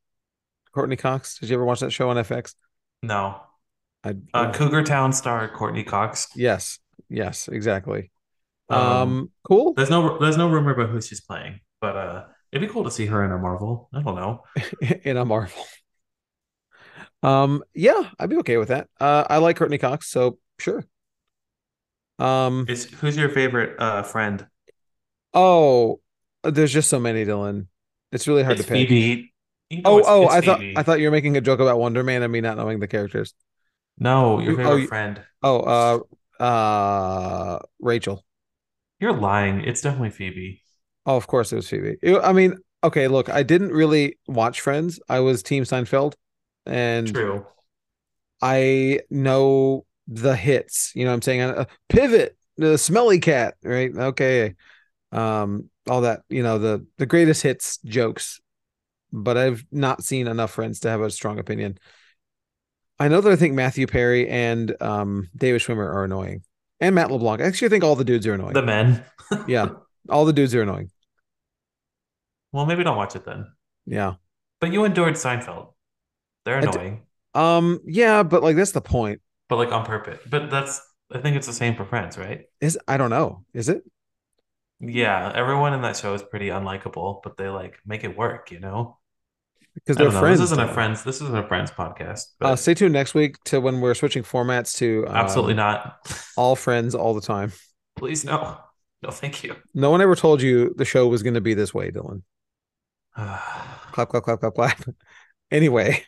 Courteney 0.73 0.97
Cox. 0.97 1.39
Did 1.39 1.51
you 1.51 1.57
ever 1.57 1.65
watch 1.65 1.81
that 1.81 1.91
show 1.93 2.09
on 2.11 2.17
FX? 2.17 2.55
No. 3.03 3.41
I 4.05 4.15
Uh, 4.33 4.53
Cougar 4.53 4.85
Town 4.85 5.13
star 5.13 5.49
Courteney 5.49 5.85
Cox. 5.85 6.29
yes, 6.35 6.79
yes, 7.09 7.49
exactly. 7.49 8.11
Um, 8.71 8.79
Um, 8.81 9.33
cool. 9.45 9.75
there's 9.75 9.91
no 9.91 10.19
there's 10.19 10.37
no 10.37 10.49
rumor 10.49 10.73
about 10.73 10.91
who 10.91 11.01
she's 11.01 11.21
playing, 11.21 11.61
but 11.81 11.97
uh, 11.97 12.25
It'd 12.53 12.67
be 12.67 12.73
cool 12.73 12.85
to 12.85 12.91
see 12.91 13.07
her 13.07 13.25
in 13.25 13.33
a 13.33 13.39
Marvel. 13.39 13.89
I 13.93 14.03
don't 14.03 14.17
know. 14.17 14.45
in 15.05 15.17
a 15.17 15.25
Marvel. 15.25 15.65
Um, 17.23 17.63
yeah, 17.75 18.11
I'd 18.19 18.31
be 18.31 18.37
okay 18.39 18.57
with 18.57 18.69
that. 18.69 18.89
Uh, 19.01 19.25
I 19.29 19.39
like 19.39 19.57
Courteney 19.57 19.79
Cox, 19.79 20.09
so 20.09 20.39
sure. 20.59 20.85
Um, 22.19 22.69
Is 22.69 22.85
who's 22.85 23.17
your 23.17 23.31
favorite 23.31 23.75
uh 23.81 24.03
friend? 24.05 24.47
oh, 25.35 26.01
there's 26.43 26.73
just 26.73 26.91
so 26.91 26.99
many, 27.01 27.25
Dylan. 27.25 27.67
It's 28.13 28.29
really 28.29 28.43
hard 28.43 28.57
It's 28.57 28.59
to 28.59 28.65
pick. 28.65 28.89
Phoebe. 28.89 29.33
You 29.71 29.83
know 29.83 29.95
Oh, 29.95 29.99
it's 29.99 30.09
oh, 30.09 30.23
it's 30.23 30.35
I 30.35 30.41
thought 30.43 30.67
I 30.77 30.83
thought 30.83 31.01
you 31.01 31.07
were 31.09 31.13
making 31.13 31.37
a 31.37 31.41
joke 31.41 31.61
about 31.61 31.79
Wonder 31.79 32.03
Man 32.05 32.23
and 32.23 32.33
me 32.33 32.41
not 32.41 32.57
knowing 32.57 32.81
the 32.81 32.89
characters. 32.89 33.35
No, 33.99 34.39
your 34.41 34.53
You, 34.53 34.61
oh, 34.65 34.79
favorite 34.79 34.87
friend. 34.87 35.27
oh, 35.43 36.05
uh, 36.41 36.43
uh, 36.43 37.59
Rachel. 37.81 38.25
You're 39.01 39.13
lying. 39.13 39.61
It's 39.63 39.81
definitely 39.81 40.11
Phoebe. 40.11 40.63
Oh, 41.09 41.17
of 41.17 41.27
course 41.27 41.53
it 41.53 41.57
was 41.57 41.69
Phoebe. 41.69 41.97
It- 42.03 42.21
I 42.23 42.33
mean, 42.33 42.57
okay, 42.85 43.09
look, 43.09 43.31
I 43.31 43.43
didn't 43.43 43.73
really 43.73 44.19
watch 44.29 44.61
Friends. 44.61 45.01
I 45.09 45.21
was 45.21 45.43
Team 45.43 45.65
Seinfeld, 45.65 46.15
and 46.67 47.13
True. 47.13 47.47
I 48.43 49.01
know 49.11 49.85
the 50.07 50.37
hits. 50.37 50.93
You 50.95 51.05
know 51.05 51.11
what 51.11 51.15
I'm 51.17 51.23
saying? 51.23 51.41
Uh, 51.41 51.65
Pivot, 51.89 52.37
the 52.57 52.79
smelly 52.79 53.19
cat, 53.21 53.55
right? 53.65 53.91
Okay. 53.97 54.55
Um, 55.11 55.71
all 55.89 56.03
that, 56.03 56.21
you 56.29 56.43
know, 56.43 56.59
the 56.59 56.87
the 56.99 57.07
greatest 57.07 57.43
hits 57.43 57.79
jokes, 57.87 58.41
but 59.11 59.39
I've 59.39 59.65
not 59.73 60.05
seen 60.05 60.27
enough 60.29 60.51
Friends 60.53 60.81
to 60.81 60.91
have 60.91 61.01
a 61.01 61.11
strong 61.11 61.39
opinion. 61.39 61.79
I 62.99 63.09
know 63.09 63.21
that 63.21 63.33
I 63.33 63.37
think 63.37 63.55
Matthew 63.55 63.87
Perry 63.87 64.29
and 64.29 64.77
um 64.83 65.29
David 65.35 65.63
Schwimmer 65.63 65.87
are 65.87 66.05
annoying. 66.05 66.43
And 66.81 66.95
Matt 66.95 67.11
LeBlanc. 67.11 67.41
Actually, 67.41 67.67
I 67.67 67.71
think 67.71 67.85
all 67.85 67.97
the 67.97 68.05
dudes 68.05 68.27
are 68.27 68.35
annoying. 68.35 68.53
The 68.53 68.63
men. 68.63 69.05
Yeah. 69.49 69.71
All 70.09 70.25
the 70.25 70.33
dudes 70.33 70.55
are 70.55 70.63
annoying. 70.63 70.91
Well, 72.53 72.67
maybe 72.67 72.83
don't 72.85 72.97
watch 72.97 73.17
it 73.17 73.25
then. 73.25 73.47
Yeah. 73.87 74.15
But 74.61 74.73
you 74.73 74.85
endured 74.85 75.15
Seinfeld. 75.15 75.73
They're 76.45 76.61
d- 76.61 76.69
annoying, 76.69 77.03
um, 77.35 77.81
yeah, 77.85 78.23
but 78.23 78.43
like 78.43 78.57
that's 78.57 78.73
the 78.73 78.81
point. 78.81 79.21
but 79.49 79.57
like 79.57 79.71
on 79.73 79.85
purpose. 79.85 80.19
But 80.29 80.51
that's 80.51 80.81
I 81.13 81.19
think 81.19 81.37
it's 81.37 81.47
the 81.47 81.53
same 81.53 81.75
for 81.77 81.85
Friends, 81.85 82.17
right? 82.19 82.45
Is 82.61 82.79
I 82.89 82.97
don't 82.97 83.11
know. 83.11 83.45
Is 83.55 83.69
it? 83.69 83.83
Yeah, 84.81 85.33
everyone 85.35 85.75
in 85.75 85.83
that 85.83 85.97
show 85.97 86.15
is 86.15 86.23
pretty 86.23 86.49
unlikable, 86.49 87.21
but 87.23 87.37
they 87.37 87.49
like 87.49 87.79
make 87.85 88.05
it 88.05 88.17
work, 88.17 88.51
you 88.51 88.61
know? 88.61 88.99
Because 89.75 89.97
they're 89.97 90.11
don't. 90.11 90.25
This 90.25 90.41
isn't 90.41 90.61
a. 90.61 90.73
Friends. 90.73 91.05
This 91.05 91.21
isn't 91.21 91.37
a 91.37 91.47
Friends 91.47 91.71
podcast, 91.71 92.23
Uh, 92.41 92.57
stay 92.57 92.75
tuned 92.75 92.93
next 92.93 93.15
week 93.15 93.37
to 93.45 93.61
when 93.61 93.81
we're 93.81 93.95
switching 93.95 94.23
formats 94.23 94.77
to 94.79 95.07
absolutely 95.09 95.53
um, 95.55 95.59
not. 95.59 95.99
all 96.37 96.57
friends 96.57 96.95
all 96.95 97.15
the 97.15 97.21
time. 97.21 97.53
Please 97.97 98.25
no. 98.25 98.59
No, 99.03 99.11
thank 99.11 99.45
you. 99.45 99.55
No 99.75 99.91
one 99.91 100.01
ever 100.01 100.17
told 100.17 100.43
you 100.43 100.75
the 100.77 100.85
show 100.85 101.07
was 101.07 101.23
going 101.23 101.35
to 101.35 101.41
be 101.41 101.55
this 101.55 101.73
way, 101.73 101.91
Dylan. 101.91 102.23
I'm 103.19 103.39
Clap, 103.93 104.09
clap, 104.11 104.23
clap, 104.23 104.41
clap, 104.41 104.55
clap. 104.55 104.85
Anyway, 105.51 106.05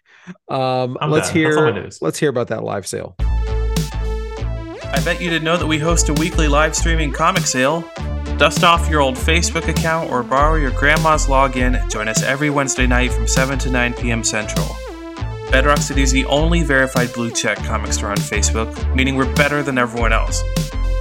um, 0.51 0.99
let's 1.09 1.33
done. 1.33 1.45
That's 1.45 1.57
all 1.57 1.63
my 1.63 1.73
hear 1.73 1.91
let's 2.03 2.19
hear 2.19 2.29
about 2.29 2.49
that 2.49 2.63
live 2.63 2.87
sale. 2.87 3.17
I 3.19 5.01
bet 5.03 5.19
you 5.19 5.31
didn't 5.31 5.45
know 5.45 5.57
that 5.57 5.67
we 5.67 5.79
host 5.79 6.11
a 6.11 6.13
weekly 6.13 6.47
live 6.47 6.77
streaming 6.77 7.11
comic 7.11 7.45
sale. 7.45 7.91
Dust 8.37 8.65
off 8.65 8.91
your 8.91 9.01
old 9.01 9.15
Facebook 9.15 9.67
account 9.67 10.11
or 10.11 10.23
borrow 10.23 10.57
your 10.57 10.73
grandma's 10.73 11.27
login 11.27 11.91
join 11.91 12.07
us 12.07 12.23
every 12.23 12.51
Wednesday 12.51 12.87
night 12.87 13.13
from 13.13 13.27
7 13.27 13.59
to 13.61 13.71
9 13.71 13.95
p.m. 13.95 14.23
Central. 14.23 14.69
Bedrock 15.51 15.79
City 15.79 16.03
is 16.03 16.13
the 16.13 16.27
only 16.27 16.63
verified 16.63 17.11
blue 17.15 17.31
check 17.31 17.57
comic 17.65 17.95
store 17.95 18.11
on 18.11 18.19
Facebook, 18.19 18.95
meaning 18.95 19.17
we're 19.17 19.35
better 19.37 19.63
than 19.63 19.79
everyone 19.79 20.13
else. 20.13 20.43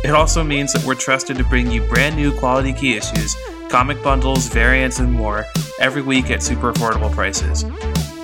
It 0.05 0.11
also 0.11 0.45
means 0.45 0.71
that 0.71 0.85
we're 0.85 0.95
trusted 0.95 1.37
to 1.37 1.43
bring 1.43 1.69
you 1.69 1.81
brand 1.81 2.15
new 2.15 2.31
quality 2.39 2.71
key 2.71 2.95
issues, 2.95 3.35
comic 3.69 4.01
bundles, 4.03 4.47
variants, 4.47 4.99
and 4.99 5.11
more 5.11 5.45
every 5.79 6.01
week 6.01 6.29
at 6.31 6.43
super 6.43 6.73
affordable 6.73 7.11
prices. 7.11 7.65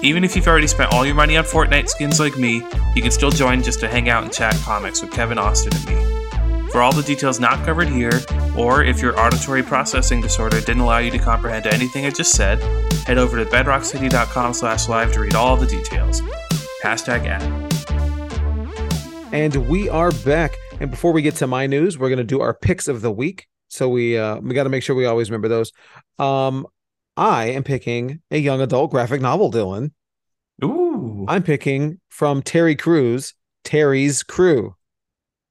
Even 0.03 0.23
if 0.23 0.35
you've 0.35 0.47
already 0.47 0.67
spent 0.67 0.93
all 0.93 1.05
your 1.05 1.15
money 1.15 1.37
on 1.37 1.43
Fortnite 1.43 1.89
skins 1.89 2.19
like 2.19 2.37
me, 2.37 2.63
you 2.95 3.01
can 3.01 3.11
still 3.11 3.31
join 3.31 3.63
just 3.63 3.79
to 3.79 3.87
hang 3.87 4.09
out 4.09 4.23
and 4.23 4.31
chat 4.31 4.53
comics 4.63 5.01
with 5.01 5.11
Kevin 5.11 5.37
Austin 5.37 5.73
and 5.75 5.85
me. 5.87 6.69
For 6.71 6.81
all 6.81 6.91
the 6.91 7.03
details 7.03 7.39
not 7.39 7.65
covered 7.65 7.87
here, 7.87 8.21
or 8.57 8.83
if 8.83 9.01
your 9.01 9.17
auditory 9.19 9.63
processing 9.63 10.19
disorder 10.19 10.59
didn't 10.59 10.81
allow 10.81 10.97
you 10.97 11.09
to 11.11 11.17
comprehend 11.17 11.67
anything 11.67 12.05
I 12.05 12.09
just 12.09 12.33
said, 12.33 12.61
head 13.07 13.17
over 13.17 13.41
to 13.41 13.49
bedrockcity.com 13.49 14.53
slash 14.53 14.89
live 14.89 15.13
to 15.13 15.21
read 15.21 15.35
all 15.35 15.55
the 15.55 15.67
details. 15.67 16.21
Hashtag 16.83 17.25
ad. 17.25 17.41
And 19.31 19.67
we 19.67 19.89
are 19.89 20.11
back. 20.11 20.57
And 20.79 20.91
before 20.91 21.13
we 21.13 21.21
get 21.21 21.35
to 21.35 21.47
my 21.47 21.65
news, 21.65 21.97
we're 21.97 22.09
going 22.09 22.17
to 22.17 22.23
do 22.23 22.41
our 22.41 22.53
picks 22.53 22.87
of 22.87 23.01
the 23.01 23.11
week. 23.11 23.47
So 23.75 23.89
we 23.89 24.17
uh, 24.17 24.37
we 24.37 24.53
got 24.53 24.63
to 24.63 24.69
make 24.69 24.83
sure 24.83 24.95
we 24.95 25.05
always 25.05 25.29
remember 25.29 25.47
those. 25.47 25.71
Um, 26.17 26.65
I 27.17 27.47
am 27.47 27.63
picking 27.63 28.21
a 28.31 28.37
young 28.37 28.61
adult 28.61 28.91
graphic 28.91 29.21
novel, 29.21 29.51
Dylan. 29.51 29.91
Ooh. 30.63 31.25
I'm 31.27 31.43
picking 31.43 31.99
from 32.09 32.41
Terry 32.41 32.75
Crews, 32.75 33.33
Terry's 33.63 34.23
Crew. 34.23 34.75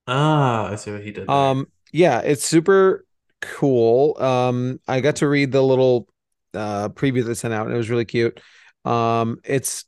Ah, 0.06 0.70
I 0.70 0.76
see 0.76 0.92
what 0.92 1.02
he 1.02 1.10
did 1.10 1.28
there. 1.28 1.34
Um, 1.34 1.66
yeah, 1.92 2.20
it's 2.20 2.44
super 2.44 3.04
cool. 3.40 4.20
Um, 4.20 4.80
I 4.88 5.00
got 5.00 5.16
to 5.16 5.28
read 5.28 5.52
the 5.52 5.62
little 5.62 6.08
uh 6.54 6.88
preview 6.90 7.24
they 7.24 7.34
sent 7.34 7.54
out, 7.54 7.66
and 7.66 7.74
it 7.74 7.78
was 7.78 7.90
really 7.90 8.04
cute. 8.04 8.40
Um, 8.84 9.38
it's 9.44 9.84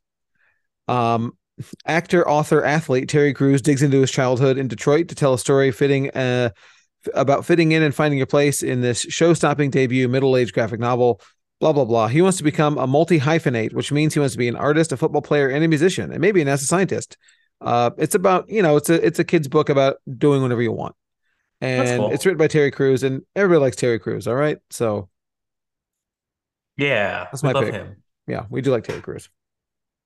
um 0.89 1.37
actor, 1.87 2.29
author, 2.29 2.63
athlete 2.65 3.09
Terry 3.09 3.33
Crews 3.33 3.63
digs 3.63 3.83
into 3.83 4.01
his 4.01 4.11
childhood 4.11 4.59
in 4.59 4.69
Detroit 4.69 5.09
to 5.09 5.15
tell 5.15 5.35
a 5.35 5.39
story 5.39 5.71
fitting 5.71 6.11
uh 6.11 6.51
about 7.15 7.45
fitting 7.45 7.73
in 7.73 7.83
and 7.83 7.95
finding 7.95 8.21
a 8.21 8.27
place 8.27 8.63
in 8.63 8.81
this 8.81 9.01
show-stopping 9.01 9.71
debut 9.71 10.09
middle-aged 10.09 10.53
graphic 10.53 10.81
novel. 10.81 11.21
Blah 11.59 11.73
blah 11.73 11.87
blah. 11.87 12.09
He 12.09 12.21
wants 12.21 12.37
to 12.39 12.45
become 12.45 12.77
a 12.77 12.87
multi 12.87 13.19
hyphenate, 13.19 13.73
which 13.73 13.91
means 13.91 14.13
he 14.13 14.21
wants 14.21 14.35
to 14.35 14.39
be 14.39 14.49
an 14.49 14.57
artist, 14.57 14.93
a 14.93 14.97
football 14.97 15.23
player, 15.23 15.49
and 15.49 15.65
a 15.65 15.69
musician, 15.69 16.13
and 16.13 16.21
maybe 16.21 16.43
an 16.43 16.49
NASA 16.49 16.65
scientist. 16.65 17.17
Uh, 17.63 17.91
it's 17.97 18.15
about 18.15 18.51
you 18.51 18.61
know, 18.63 18.77
it's 18.77 18.91
a 18.91 19.05
it's 19.07 19.19
a 19.19 19.25
kid's 19.25 19.49
book 19.49 19.71
about 19.71 19.97
doing 20.19 20.43
whatever 20.43 20.61
you 20.61 20.73
want 20.73 20.95
and 21.61 22.01
cool. 22.01 22.13
it's 22.13 22.27
written 22.27 22.39
by 22.39 22.49
Terry 22.49 22.71
Crews, 22.71 23.03
and 23.03 23.23
everybody 23.35 23.61
likes 23.61 23.77
Terry 23.77 23.99
Crews. 23.99 24.27
All 24.29 24.35
right, 24.35 24.59
so 24.71 25.09
yeah, 26.77 27.25
That's 27.31 27.43
we 27.43 27.49
my 27.49 27.53
love 27.53 27.65
pick. 27.65 27.75
him. 27.75 28.03
yeah, 28.27 28.45
we 28.51 28.61
do 28.61 28.71
like 28.71 28.85
Terry 28.85 29.01
Crews. 29.01 29.31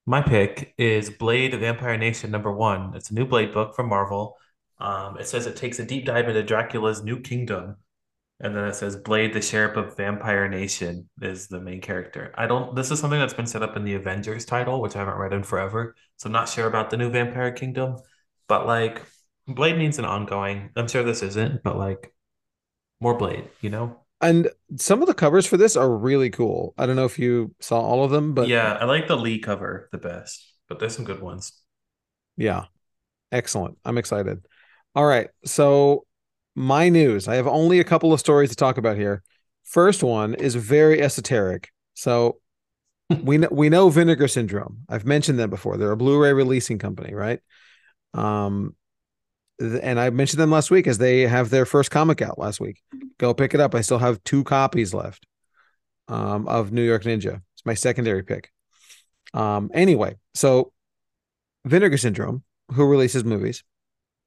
My 0.06 0.22
pick 0.22 0.74
is 0.78 1.10
Blade 1.10 1.54
Vampire 1.54 1.96
Nation 1.96 2.30
number 2.30 2.52
one. 2.52 2.92
It's 2.94 3.10
a 3.10 3.14
new 3.14 3.26
Blade 3.26 3.52
book 3.52 3.74
from 3.74 3.88
Marvel. 3.88 4.36
Um, 4.80 5.18
it 5.18 5.26
says 5.28 5.46
it 5.46 5.56
takes 5.56 5.78
a 5.78 5.84
deep 5.84 6.06
dive 6.06 6.28
into 6.28 6.42
Dracula's 6.42 7.02
new 7.02 7.20
kingdom. 7.20 7.76
And 8.42 8.56
then 8.56 8.64
it 8.64 8.74
says 8.74 8.96
Blade, 8.96 9.34
the 9.34 9.42
Sheriff 9.42 9.76
of 9.76 9.96
Vampire 9.96 10.48
Nation, 10.48 11.10
is 11.20 11.48
the 11.48 11.60
main 11.60 11.82
character. 11.82 12.32
I 12.36 12.46
don't, 12.46 12.74
this 12.74 12.90
is 12.90 12.98
something 12.98 13.20
that's 13.20 13.34
been 13.34 13.46
set 13.46 13.62
up 13.62 13.76
in 13.76 13.84
the 13.84 13.94
Avengers 13.94 14.46
title, 14.46 14.80
which 14.80 14.96
I 14.96 15.00
haven't 15.00 15.18
read 15.18 15.34
in 15.34 15.42
forever. 15.42 15.94
So 16.16 16.28
I'm 16.28 16.32
not 16.32 16.48
sure 16.48 16.66
about 16.66 16.88
the 16.88 16.96
new 16.96 17.10
Vampire 17.10 17.52
Kingdom. 17.52 17.96
But 18.48 18.66
like, 18.66 19.02
Blade 19.46 19.76
needs 19.76 19.98
an 19.98 20.06
ongoing. 20.06 20.70
I'm 20.74 20.88
sure 20.88 21.02
this 21.02 21.22
isn't, 21.22 21.62
but 21.62 21.76
like, 21.76 22.14
more 23.00 23.16
Blade, 23.18 23.48
you 23.60 23.68
know? 23.68 24.00
And 24.22 24.50
some 24.76 25.00
of 25.02 25.08
the 25.08 25.14
covers 25.14 25.46
for 25.46 25.56
this 25.56 25.76
are 25.76 25.90
really 25.90 26.30
cool. 26.30 26.74
I 26.76 26.86
don't 26.86 26.96
know 26.96 27.06
if 27.06 27.18
you 27.18 27.54
saw 27.60 27.80
all 27.80 28.04
of 28.04 28.10
them, 28.10 28.34
but 28.34 28.48
yeah, 28.48 28.74
I 28.74 28.84
like 28.84 29.08
the 29.08 29.16
Lee 29.16 29.38
cover 29.38 29.88
the 29.92 29.98
best, 29.98 30.46
but 30.68 30.78
there's 30.78 30.94
some 30.94 31.06
good 31.06 31.20
ones. 31.22 31.52
yeah, 32.36 32.66
excellent. 33.32 33.78
I'm 33.84 33.98
excited. 33.98 34.46
All 34.94 35.06
right, 35.06 35.28
so 35.44 36.04
my 36.56 36.88
news. 36.88 37.28
I 37.28 37.36
have 37.36 37.46
only 37.46 37.78
a 37.78 37.84
couple 37.84 38.12
of 38.12 38.20
stories 38.20 38.50
to 38.50 38.56
talk 38.56 38.76
about 38.76 38.96
here. 38.96 39.22
First 39.64 40.02
one 40.02 40.34
is 40.34 40.56
very 40.56 41.00
esoteric. 41.00 41.70
So 41.94 42.38
we 43.22 43.38
know 43.38 43.48
we 43.50 43.68
know 43.68 43.88
Vinegar 43.88 44.28
Syndrome. 44.28 44.84
I've 44.88 45.06
mentioned 45.06 45.38
them 45.38 45.50
before. 45.50 45.76
They're 45.76 45.92
a 45.92 45.96
Blu-ray 45.96 46.32
releasing 46.32 46.78
company, 46.78 47.14
right? 47.14 47.40
Um, 48.14 48.74
and 49.60 50.00
I 50.00 50.10
mentioned 50.10 50.40
them 50.40 50.50
last 50.50 50.70
week 50.70 50.86
as 50.86 50.98
they 50.98 51.22
have 51.22 51.50
their 51.50 51.66
first 51.66 51.90
comic 51.90 52.22
out 52.22 52.38
last 52.38 52.60
week. 52.60 52.82
Go 53.18 53.34
pick 53.34 53.54
it 53.54 53.60
up. 53.60 53.74
I 53.74 53.82
still 53.82 53.98
have 53.98 54.24
two 54.24 54.42
copies 54.42 54.94
left 54.94 55.26
um, 56.08 56.48
of 56.48 56.72
New 56.72 56.82
York 56.82 57.04
Ninja. 57.04 57.42
It's 57.54 57.66
my 57.66 57.74
secondary 57.74 58.22
pick. 58.22 58.50
Um, 59.34 59.70
anyway, 59.74 60.16
so 60.34 60.72
Vinegar 61.66 61.98
Syndrome, 61.98 62.42
who 62.72 62.86
releases 62.86 63.22
movies, 63.22 63.62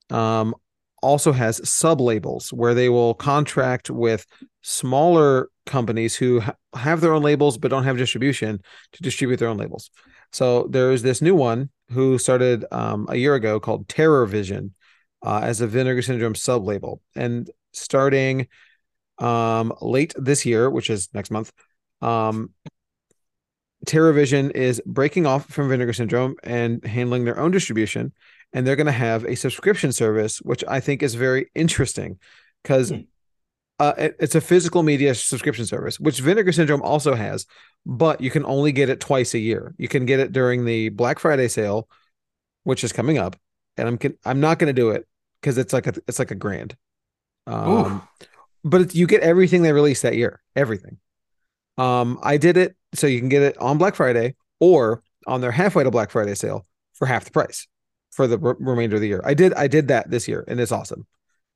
um, 0.10 0.56
also 1.02 1.32
has 1.32 1.68
sub 1.68 2.00
labels 2.00 2.52
where 2.54 2.74
they 2.74 2.90
will 2.90 3.14
contract 3.14 3.90
with 3.90 4.26
smaller 4.62 5.50
companies 5.66 6.16
who 6.16 6.40
ha- 6.40 6.56
have 6.74 7.02
their 7.02 7.14
own 7.14 7.22
labels 7.22 7.58
but 7.58 7.70
don't 7.70 7.84
have 7.84 7.98
distribution 7.98 8.62
to 8.94 9.04
distribute 9.04 9.38
their 9.38 9.50
own 9.50 9.58
labels. 9.58 9.90
So 10.32 10.68
there's 10.70 11.02
this 11.02 11.22
new 11.22 11.36
one 11.36 11.70
who 11.92 12.18
started 12.18 12.66
um, 12.72 13.06
a 13.10 13.16
year 13.16 13.36
ago 13.36 13.60
called 13.60 13.88
Terror 13.88 14.26
Vision 14.26 14.74
uh, 15.24 15.42
as 15.44 15.62
a 15.62 15.68
Vinegar 15.68 16.02
Syndrome 16.02 16.36
sub 16.36 16.66
label, 16.66 17.02
and 17.16 17.50
starting 17.72 18.48
um, 19.20 19.74
late 19.82 20.14
this 20.18 20.46
year, 20.46 20.70
which 20.70 20.90
is 20.90 21.10
next 21.14 21.32
month, 21.32 21.52
um, 22.02 22.50
Terror 23.86 24.14
Vision 24.14 24.52
is 24.52 24.82
breaking 24.86 25.26
off 25.26 25.50
from 25.50 25.70
Vinegar 25.70 25.94
Syndrome 25.94 26.36
and 26.44 26.84
handling 26.86 27.26
their 27.26 27.40
own 27.40 27.52
distribution, 27.52 28.14
and 28.54 28.66
they're 28.66 28.76
going 28.76 28.86
to 28.88 28.92
have 28.92 29.26
a 29.26 29.36
subscription 29.36 29.92
service, 29.92 30.38
which 30.42 30.64
I 30.68 30.80
think 30.80 31.02
is 31.04 31.16
very 31.16 31.50
interesting 31.56 32.20
because 32.64 32.92
Hmm. 32.92 33.02
Uh, 33.80 33.94
it- 33.98 34.16
it's 34.20 34.36
a 34.36 34.40
physical 34.40 34.84
media 34.84 35.16
subscription 35.16 35.66
service, 35.66 36.00
which 36.00 36.20
Vinegar 36.20 36.52
Syndrome 36.52 36.84
also 36.84 37.16
has, 37.16 37.48
but 37.88 38.22
you 38.22 38.30
can 38.30 38.46
only 38.46 38.72
get 38.72 38.88
it 38.88 39.00
twice 39.00 39.34
a 39.34 39.40
year. 39.40 39.74
You 39.80 39.88
can 39.88 40.06
get 40.06 40.20
it 40.20 40.32
during 40.32 40.64
the 40.64 40.90
Black 40.90 41.18
Friday 41.18 41.48
sale, 41.48 41.90
which 42.64 42.84
is 42.84 42.94
coming 42.94 43.18
up, 43.18 43.36
and 43.76 43.88
I'm 43.88 43.98
con- 43.98 44.18
I'm 44.24 44.40
not 44.40 44.60
going 44.60 44.74
to 44.74 44.80
do 44.80 44.92
it 44.92 45.08
because 45.42 45.58
it's 45.58 45.74
like 45.74 45.88
a 45.88 45.94
it's 46.08 46.20
like 46.20 46.30
a 46.30 46.36
grand. 46.36 46.78
Um, 47.48 48.08
but 48.64 48.82
it's, 48.82 48.96
you 48.96 49.08
get 49.08 49.22
everything 49.22 49.64
they 49.64 49.74
release 49.74 50.02
that 50.04 50.16
year, 50.16 50.42
everything. 50.56 51.00
Um, 51.80 52.20
I 52.22 52.38
did 52.38 52.56
it 52.58 52.76
so 52.94 53.08
you 53.08 53.20
can 53.20 53.28
get 53.28 53.42
it 53.42 53.58
on 53.58 53.80
Black 53.80 53.96
Friday 53.96 54.36
or 54.60 55.02
on 55.26 55.42
their 55.42 55.52
halfway 55.52 55.84
to 55.84 55.92
Black 55.92 56.12
Friday 56.12 56.36
sale 56.36 56.64
for 56.94 57.08
half 57.08 57.26
the 57.26 57.32
price 57.32 57.68
for 58.14 58.28
the 58.28 58.38
re- 58.38 58.56
remainder 58.60 58.96
of 58.96 59.02
the 59.02 59.08
year. 59.08 59.22
I 59.26 59.34
did 59.34 59.54
I 59.54 59.68
did 59.68 59.88
that 59.90 60.10
this 60.10 60.28
year, 60.28 60.44
and 60.48 60.60
it's 60.60 60.72
awesome. 60.72 61.06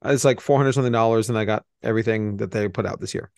It's 0.03 0.25
like 0.25 0.41
four 0.41 0.57
hundred 0.57 0.73
something 0.73 0.91
dollars, 0.91 1.29
and 1.29 1.37
I 1.37 1.45
got 1.45 1.65
everything 1.81 2.37
that 2.37 2.51
they 2.51 2.67
put 2.67 2.85
out 2.85 2.99
this 2.99 3.13
year. 3.13 3.31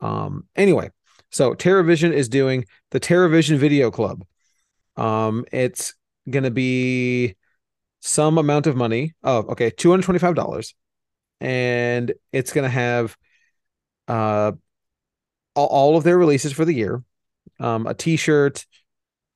Um, 0.00 0.46
anyway, 0.56 0.90
so 1.30 1.54
Terror 1.54 1.82
Vision 1.82 2.12
is 2.12 2.28
doing 2.28 2.64
the 2.90 3.00
Terror 3.00 3.28
Vision 3.28 3.58
Video 3.58 3.90
Club. 3.90 4.24
Um, 4.96 5.44
it's 5.52 5.94
gonna 6.28 6.50
be 6.50 7.36
some 8.00 8.38
amount 8.38 8.66
of 8.66 8.76
money. 8.76 9.14
Oh, 9.22 9.38
okay, 9.50 9.70
two 9.70 9.90
hundred 9.90 10.04
twenty-five 10.04 10.34
dollars, 10.34 10.74
and 11.40 12.12
it's 12.32 12.52
gonna 12.52 12.68
have 12.68 13.16
uh 14.08 14.52
all, 15.54 15.66
all 15.66 15.96
of 15.96 16.04
their 16.04 16.18
releases 16.18 16.52
for 16.52 16.64
the 16.64 16.74
year, 16.74 17.02
um, 17.60 17.86
a 17.86 17.94
T-shirt, 17.94 18.66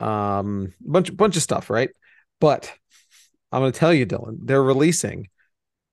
um, 0.01 0.73
bunch 0.81 1.17
bunch 1.17 1.37
of 1.37 1.43
stuff, 1.43 1.71
right? 1.71 1.91
But 2.41 2.73
I'm 3.53 3.61
gonna 3.63 3.73
tell 3.73 3.95
you, 3.95 4.07
Dylan, 4.07 4.39
they're 4.43 4.63
releasing 4.63 5.29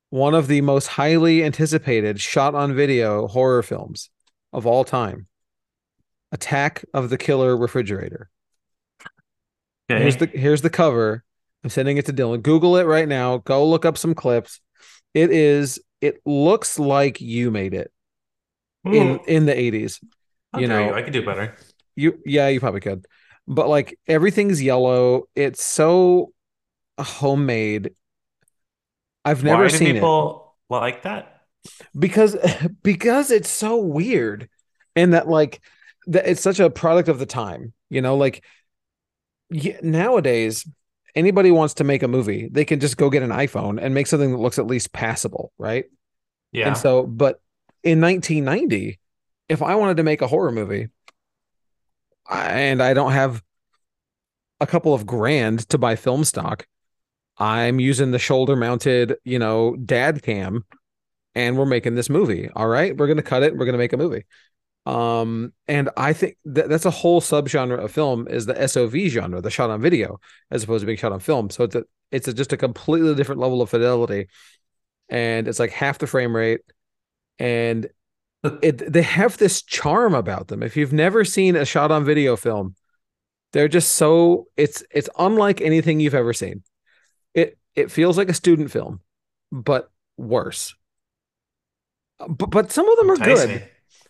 one 0.10 0.36
of 0.36 0.48
the 0.48 0.62
most 0.62 0.88
highly 0.88 1.44
anticipated 1.44 2.20
shot 2.20 2.54
on 2.56 2.76
video 2.76 3.28
horror 3.28 3.64
films 3.64 4.10
of 4.52 4.68
all 4.68 4.84
time 4.84 5.28
Attack 6.32 6.84
of 6.94 7.10
the 7.10 7.18
Killer 7.18 7.56
Refrigerator. 7.56 8.30
Okay. 9.90 10.02
Here's 10.02 10.18
the 10.18 10.26
here's 10.26 10.62
the 10.62 10.70
cover. 10.70 11.24
I'm 11.64 11.70
sending 11.70 11.98
it 11.98 12.08
to 12.08 12.14
Dylan. 12.14 12.42
Google 12.42 12.78
it 12.78 12.84
right 12.84 13.08
now. 13.08 13.38
Go 13.38 13.68
look 13.68 13.86
up 13.86 13.98
some 13.98 14.16
clips. 14.16 14.60
It 15.14 15.32
is 15.32 15.80
it 16.02 16.22
looks 16.26 16.80
like 16.80 17.22
you 17.22 17.52
made 17.52 17.74
it 17.74 17.92
in 18.84 18.94
Ooh, 18.94 19.20
in 19.28 19.46
the 19.46 19.54
80s. 19.54 20.04
how 20.52 20.60
you 20.60 20.68
know, 20.68 20.94
I 20.94 21.04
could 21.04 21.14
do 21.14 21.24
better. 21.24 21.56
You 21.96 22.20
yeah, 22.26 22.48
you 22.48 22.60
probably 22.60 22.82
could. 22.82 23.06
But 23.48 23.70
like 23.70 23.98
everything's 24.08 24.62
yellow. 24.62 25.24
It's 25.36 25.64
so 25.64 26.34
homemade. 27.02 27.92
I've 29.26 29.44
never 29.44 29.64
Why 29.64 29.70
do 29.70 29.78
seen 29.78 29.88
it. 29.90 29.94
people 29.96 30.56
like 30.70 31.04
that? 31.04 31.30
because 31.98 32.36
because 32.84 33.32
it's 33.32 33.50
so 33.50 33.78
weird 33.78 34.50
and 34.98 35.14
that 35.14 35.30
like 35.30 35.62
that 36.08 36.28
it's 36.28 36.42
such 36.42 36.60
a 36.60 36.70
product 36.70 37.08
of 37.08 37.20
the 37.20 37.26
time 37.26 37.72
you 37.90 38.02
know 38.02 38.18
like 38.18 38.44
nowadays 39.82 40.68
anybody 41.16 41.52
wants 41.52 41.76
to 41.76 41.84
make 41.86 42.04
a 42.04 42.08
movie 42.08 42.50
they 42.52 42.66
can 42.66 42.82
just 42.82 42.98
go 42.98 43.10
get 43.10 43.24
an 43.24 43.30
iphone 43.30 43.80
and 43.82 43.94
make 43.94 44.08
something 44.08 44.32
that 44.32 44.40
looks 44.40 44.60
at 44.60 44.68
least 44.68 44.92
passable 44.92 45.54
right 45.58 45.86
Yeah. 46.52 46.68
and 46.68 46.78
so 46.78 47.04
but 47.04 47.40
in 47.84 48.02
1990 48.02 49.00
if 49.48 49.62
i 49.62 49.76
wanted 49.76 49.98
to 49.98 50.04
make 50.04 50.22
a 50.22 50.28
horror 50.28 50.52
movie 50.52 50.90
I- 52.28 52.50
and 52.52 52.82
i 52.84 52.94
don't 52.94 53.12
have 53.14 53.42
a 54.60 54.68
couple 54.68 54.94
of 54.94 55.06
grand 55.06 55.60
to 55.70 55.78
buy 55.78 55.96
film 55.96 56.24
stock 56.26 56.68
i'm 57.38 57.80
using 57.80 58.12
the 58.12 58.20
shoulder 58.20 58.56
mounted 58.56 59.16
you 59.24 59.40
know 59.40 59.76
dad 59.86 60.22
cam 60.22 60.64
and 61.36 61.58
we're 61.58 61.66
making 61.66 61.96
this 61.96 62.10
movie. 62.10 62.50
All 62.56 62.68
right, 62.68 62.96
we're 62.96 63.08
gonna 63.08 63.22
cut 63.22 63.44
it. 63.44 63.56
We're 63.56 63.66
gonna 63.66 63.78
make 63.78 63.94
a 63.94 63.98
movie. 63.98 64.26
Um, 64.86 65.54
and 65.68 65.90
I 65.96 66.14
think 66.14 66.38
that 66.46 66.70
that's 66.70 66.86
a 66.86 66.92
whole 66.92 67.22
subgenre 67.22 67.80
of 67.80 67.92
film 67.92 68.28
is 68.28 68.46
the 68.46 68.68
SOV 68.68 68.94
genre, 69.08 69.42
the 69.42 69.50
shot 69.50 69.70
on 69.70 69.82
video, 69.82 70.20
as 70.52 70.64
opposed 70.64 70.82
to 70.82 70.86
being 70.86 70.98
shot 70.98 71.14
on 71.14 71.20
film. 71.20 71.50
So 71.50 71.64
it's 71.64 71.76
a 71.76 71.84
it's 72.12 72.28
a, 72.28 72.34
just 72.34 72.54
a 72.54 72.58
completely 72.58 73.16
different 73.16 73.42
level 73.42 73.62
of 73.62 73.70
fidelity, 73.70 74.28
and 75.10 75.48
it's 75.48 75.60
like 75.60 75.72
half 75.72 76.00
the 76.00 76.08
frame 76.08 76.36
rate, 76.36 76.62
and 77.40 77.88
it 78.62 78.92
they 78.92 79.02
have 79.04 79.38
this 79.38 79.62
charm 79.62 80.14
about 80.14 80.50
them. 80.50 80.62
If 80.62 80.78
you've 80.78 80.94
never 80.94 81.24
seen 81.26 81.56
a 81.56 81.66
shot 81.66 81.92
on 81.92 82.04
video 82.04 82.36
film, 82.36 82.76
they're 83.54 83.70
just 83.70 83.94
so 83.94 84.48
it's 84.58 84.84
it's 84.92 85.10
unlike 85.18 85.62
anything 85.62 86.00
you've 86.00 86.14
ever 86.14 86.34
seen. 86.34 86.64
It 87.34 87.58
it 87.76 87.92
feels 87.92 88.18
like 88.18 88.30
a 88.30 88.34
student 88.34 88.72
film, 88.72 89.02
but 89.52 89.92
worse. 90.18 90.76
But 92.20 92.50
but 92.50 92.72
some 92.72 92.88
of 92.88 92.98
them 92.98 93.12
are 93.12 93.16
Entice 93.16 93.46
good. 93.46 93.50
me. 93.50 93.68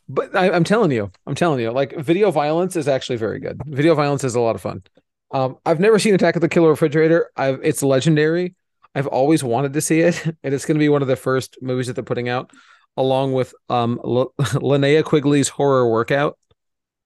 But 0.10 0.36
I, 0.36 0.52
I'm 0.52 0.64
telling 0.64 0.92
you, 0.92 1.12
I'm 1.26 1.36
telling 1.36 1.60
you, 1.62 1.72
like 1.72 1.96
video 1.98 2.30
violence 2.30 2.76
is 2.76 2.88
actually 2.88 3.18
very 3.18 3.40
good. 3.40 3.62
Video 3.66 3.96
violence 3.96 4.24
is 4.24 4.36
a 4.36 4.42
lot 4.42 4.56
of 4.56 4.62
fun. 4.62 4.84
Um, 5.32 5.58
I've 5.66 5.80
never 5.80 5.98
seen 5.98 6.14
Attack 6.14 6.36
of 6.36 6.42
the 6.42 6.50
Killer 6.50 6.70
Refrigerator. 6.70 7.32
I've 7.36 7.60
it's 7.64 7.82
legendary. 7.82 8.56
I've 8.96 9.08
always 9.08 9.44
wanted 9.44 9.74
to 9.74 9.82
see 9.82 10.02
it, 10.02 10.24
and 10.44 10.54
it's 10.54 10.66
going 10.66 10.76
to 10.76 10.80
be 10.80 10.90
one 10.90 11.02
of 11.02 11.08
the 11.08 11.16
first 11.16 11.58
movies 11.62 11.88
that 11.88 11.94
they're 11.94 12.04
putting 12.04 12.30
out, 12.30 12.52
along 12.98 13.34
with 13.34 13.54
um 13.70 14.00
L- 14.04 14.34
Linnea 14.40 15.04
Quigley's 15.04 15.50
Horror 15.50 15.90
Workout, 15.90 16.38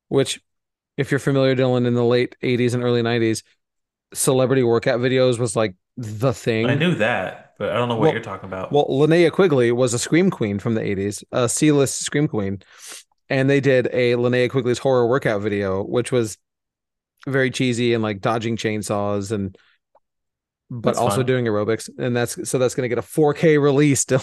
which, 0.09 0.41
if 0.97 1.11
you're 1.11 1.19
familiar, 1.19 1.55
Dylan, 1.55 1.85
in 1.85 1.93
the 1.93 2.03
late 2.03 2.35
'80s 2.41 2.73
and 2.73 2.83
early 2.83 3.03
'90s, 3.03 3.43
celebrity 4.13 4.63
workout 4.63 4.99
videos 4.99 5.37
was 5.37 5.55
like 5.55 5.75
the 5.97 6.33
thing. 6.33 6.67
I 6.67 6.75
knew 6.75 6.95
that, 6.95 7.53
but 7.57 7.69
I 7.71 7.73
don't 7.73 7.89
know 7.89 7.95
what 7.95 8.01
Well- 8.03 8.13
you're 8.13 8.21
talking 8.23 8.47
about. 8.47 8.71
Well, 8.71 8.85
Linnea 8.89 9.31
Quigley 9.31 9.71
was 9.71 9.93
a 9.93 9.99
scream 9.99 10.29
queen 10.29 10.59
from 10.59 10.75
the 10.75 10.81
80s, 10.81 11.23
a 11.31 11.49
C-list 11.49 11.99
scream 11.99 12.27
queen. 12.27 12.61
And 13.29 13.49
they 13.49 13.59
did 13.59 13.87
a 13.91 14.13
Linnea 14.13 14.49
Quigley's 14.49 14.77
horror 14.79 15.05
workout 15.07 15.41
video, 15.41 15.83
which 15.83 16.11
was 16.13 16.37
very 17.27 17.51
cheesy 17.51 17.93
and 17.93 18.01
like 18.01 18.21
dodging 18.21 18.55
chainsaws 18.55 19.31
and 19.33 19.57
but 20.69 20.81
That's 20.91 20.97
also 20.99 21.17
fun. 21.17 21.25
doing 21.25 21.45
aerobics. 21.45 21.89
And 21.97 22.15
that's 22.15 22.49
so 22.49 22.57
that's 22.57 22.75
gonna 22.75 22.87
get 22.89 22.97
a 22.97 23.01
4K 23.01 23.57
release 23.61 23.99
still. 24.07 24.21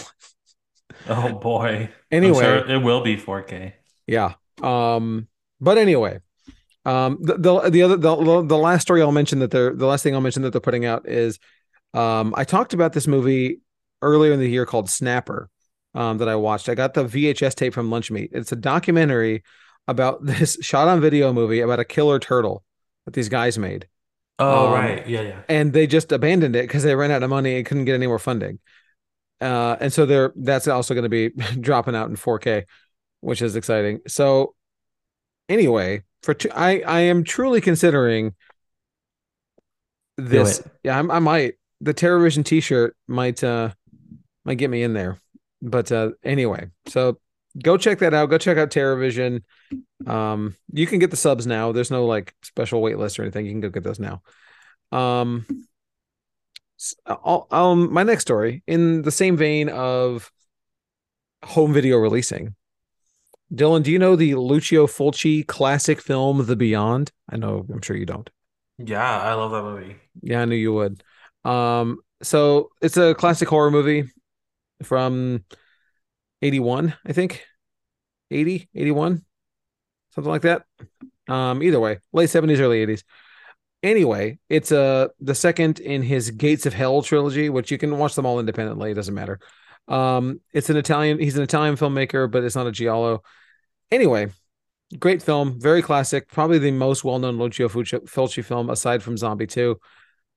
oh 1.09 1.33
boy. 1.33 1.89
Anyway, 2.11 2.39
sure 2.43 2.57
it 2.69 2.77
will 2.83 3.01
be 3.01 3.17
4K. 3.17 3.73
yeah. 4.07 4.33
Um, 4.61 5.27
but 5.59 5.77
anyway. 5.77 6.19
Um 6.85 7.17
the, 7.21 7.37
the 7.37 7.69
the 7.71 7.81
other 7.83 7.97
the, 7.97 8.43
the 8.45 8.57
last 8.57 8.83
story 8.83 9.01
I'll 9.01 9.11
mention 9.11 9.39
that 9.39 9.49
they're 9.51 9.73
the 9.73 9.87
last 9.87 10.03
thing 10.03 10.13
I'll 10.13 10.21
mention 10.21 10.43
that 10.43 10.51
they're 10.51 10.61
putting 10.61 10.85
out 10.85 11.07
is 11.09 11.39
um 11.95 12.33
I 12.37 12.45
talked 12.45 12.73
about 12.73 12.93
this 12.93 13.07
movie 13.07 13.61
earlier 14.03 14.33
in 14.33 14.39
the 14.41 14.49
year 14.49 14.65
called 14.67 14.89
Snapper 14.89 15.49
um 15.95 16.19
that 16.19 16.29
I 16.29 16.35
watched. 16.35 16.69
I 16.69 16.75
got 16.75 16.93
the 16.95 17.05
VHS 17.05 17.55
tape 17.55 17.73
from 17.73 17.91
Lunch 17.91 18.11
Meat. 18.11 18.31
It's 18.33 18.51
a 18.51 18.57
documentary 18.57 19.43
about 19.87 20.25
this 20.25 20.57
shot 20.61 20.87
on 20.87 21.01
video 21.01 21.33
movie 21.33 21.61
about 21.61 21.79
a 21.79 21.85
killer 21.85 22.19
turtle 22.19 22.63
that 23.05 23.13
these 23.13 23.29
guys 23.29 23.57
made. 23.57 23.87
Oh 24.39 24.65
Um, 24.65 24.73
right. 24.73 25.07
Yeah, 25.07 25.21
yeah. 25.21 25.41
And 25.47 25.73
they 25.73 25.87
just 25.87 26.11
abandoned 26.11 26.55
it 26.55 26.63
because 26.63 26.83
they 26.83 26.95
ran 26.95 27.11
out 27.11 27.23
of 27.23 27.29
money 27.29 27.57
and 27.57 27.65
couldn't 27.65 27.85
get 27.85 27.95
any 27.95 28.07
more 28.07 28.19
funding. 28.19 28.59
Uh 29.41 29.77
and 29.79 29.93
so 29.93 30.05
they're 30.05 30.33
that's 30.35 30.67
also 30.67 30.93
going 30.93 31.03
to 31.03 31.09
be 31.09 31.29
dropping 31.61 31.95
out 31.95 32.09
in 32.09 32.15
4K, 32.15 32.65
which 33.21 33.41
is 33.41 33.55
exciting. 33.55 34.01
So 34.07 34.55
anyway, 35.49 36.03
for 36.23 36.33
two, 36.33 36.49
I 36.53 36.81
I 36.81 37.01
am 37.01 37.23
truly 37.23 37.61
considering 37.61 38.35
this. 40.17 40.61
Yeah, 40.83 40.97
I'm, 40.97 41.11
I 41.11 41.19
might 41.19 41.55
the 41.81 41.93
Terror 41.93 42.21
Vision 42.21 42.43
T-shirt 42.43 42.95
might 43.07 43.43
uh 43.43 43.69
might 44.43 44.57
get 44.57 44.69
me 44.69 44.83
in 44.83 44.93
there. 44.93 45.19
But 45.61 45.91
uh 45.91 46.11
anyway, 46.23 46.69
so 46.87 47.19
go 47.61 47.77
check 47.77 47.99
that 47.99 48.13
out. 48.13 48.29
Go 48.29 48.37
check 48.37 48.57
out 48.57 48.71
Terror 48.71 48.95
Vision. 48.97 49.43
Um, 50.05 50.55
you 50.71 50.87
can 50.87 50.99
get 50.99 51.11
the 51.11 51.17
subs 51.17 51.47
now. 51.47 51.71
There's 51.71 51.91
no 51.91 52.05
like 52.05 52.33
special 52.43 52.81
wait 52.81 52.97
list 52.97 53.19
or 53.19 53.23
anything. 53.23 53.45
You 53.45 53.51
can 53.53 53.61
go 53.61 53.69
get 53.69 53.83
those 53.83 53.99
now. 53.99 54.21
Um, 54.91 55.45
I'll, 57.05 57.47
um, 57.51 57.91
my 57.91 58.03
next 58.03 58.23
story 58.23 58.63
in 58.67 59.01
the 59.01 59.11
same 59.11 59.37
vein 59.37 59.69
of 59.69 60.31
home 61.43 61.73
video 61.73 61.97
releasing. 61.97 62.55
Dylan, 63.53 63.83
do 63.83 63.91
you 63.91 63.99
know 63.99 64.15
the 64.15 64.35
Lucio 64.35 64.87
Fulci 64.87 65.45
classic 65.45 66.01
film 66.01 66.45
The 66.45 66.55
Beyond? 66.55 67.11
I 67.29 67.37
know, 67.37 67.65
I'm 67.71 67.81
sure 67.81 67.95
you 67.95 68.05
don't. 68.05 68.29
Yeah, 68.77 69.21
I 69.21 69.33
love 69.33 69.51
that 69.51 69.61
movie. 69.61 69.95
Yeah, 70.21 70.41
I 70.41 70.45
knew 70.45 70.55
you 70.55 70.73
would. 70.73 71.03
Um, 71.45 71.99
so 72.21 72.69
it's 72.81 72.97
a 72.97 73.13
classic 73.15 73.47
horror 73.47 73.71
movie 73.71 74.11
from 74.83 75.45
81, 76.41 76.95
I 77.05 77.13
think. 77.13 77.45
80, 78.31 78.69
81, 78.73 79.23
something 80.13 80.31
like 80.31 80.41
that. 80.41 80.65
Um, 81.27 81.61
either 81.63 81.79
way, 81.79 81.99
late 82.11 82.29
70s, 82.29 82.59
early 82.59 82.85
80s. 82.85 83.03
Anyway, 83.83 84.39
it's 84.49 84.71
uh 84.71 85.09
the 85.19 85.35
second 85.35 85.79
in 85.79 86.01
his 86.01 86.31
Gates 86.31 86.65
of 86.65 86.73
Hell 86.73 87.03
trilogy, 87.03 87.49
which 87.49 87.69
you 87.69 87.77
can 87.77 87.97
watch 87.99 88.15
them 88.15 88.25
all 88.25 88.39
independently, 88.39 88.91
it 88.91 88.95
doesn't 88.95 89.13
matter. 89.13 89.39
Um, 89.87 90.41
it's 90.53 90.71
an 90.71 90.77
Italian, 90.77 91.19
he's 91.19 91.37
an 91.37 91.43
Italian 91.43 91.75
filmmaker, 91.75 92.29
but 92.29 92.43
it's 92.43 92.55
not 92.55 92.65
a 92.65 92.71
giallo. 92.71 93.21
Anyway, 93.91 94.29
great 94.99 95.21
film, 95.21 95.59
very 95.59 95.83
classic, 95.83 96.27
probably 96.29 96.57
the 96.57 96.71
most 96.71 97.03
well-known 97.03 97.37
Lucio 97.37 97.69
Fulci, 97.69 97.99
Fulci 98.09 98.43
film 98.43 98.71
aside 98.71 99.03
from 99.03 99.17
Zombie 99.17 99.47
2. 99.47 99.79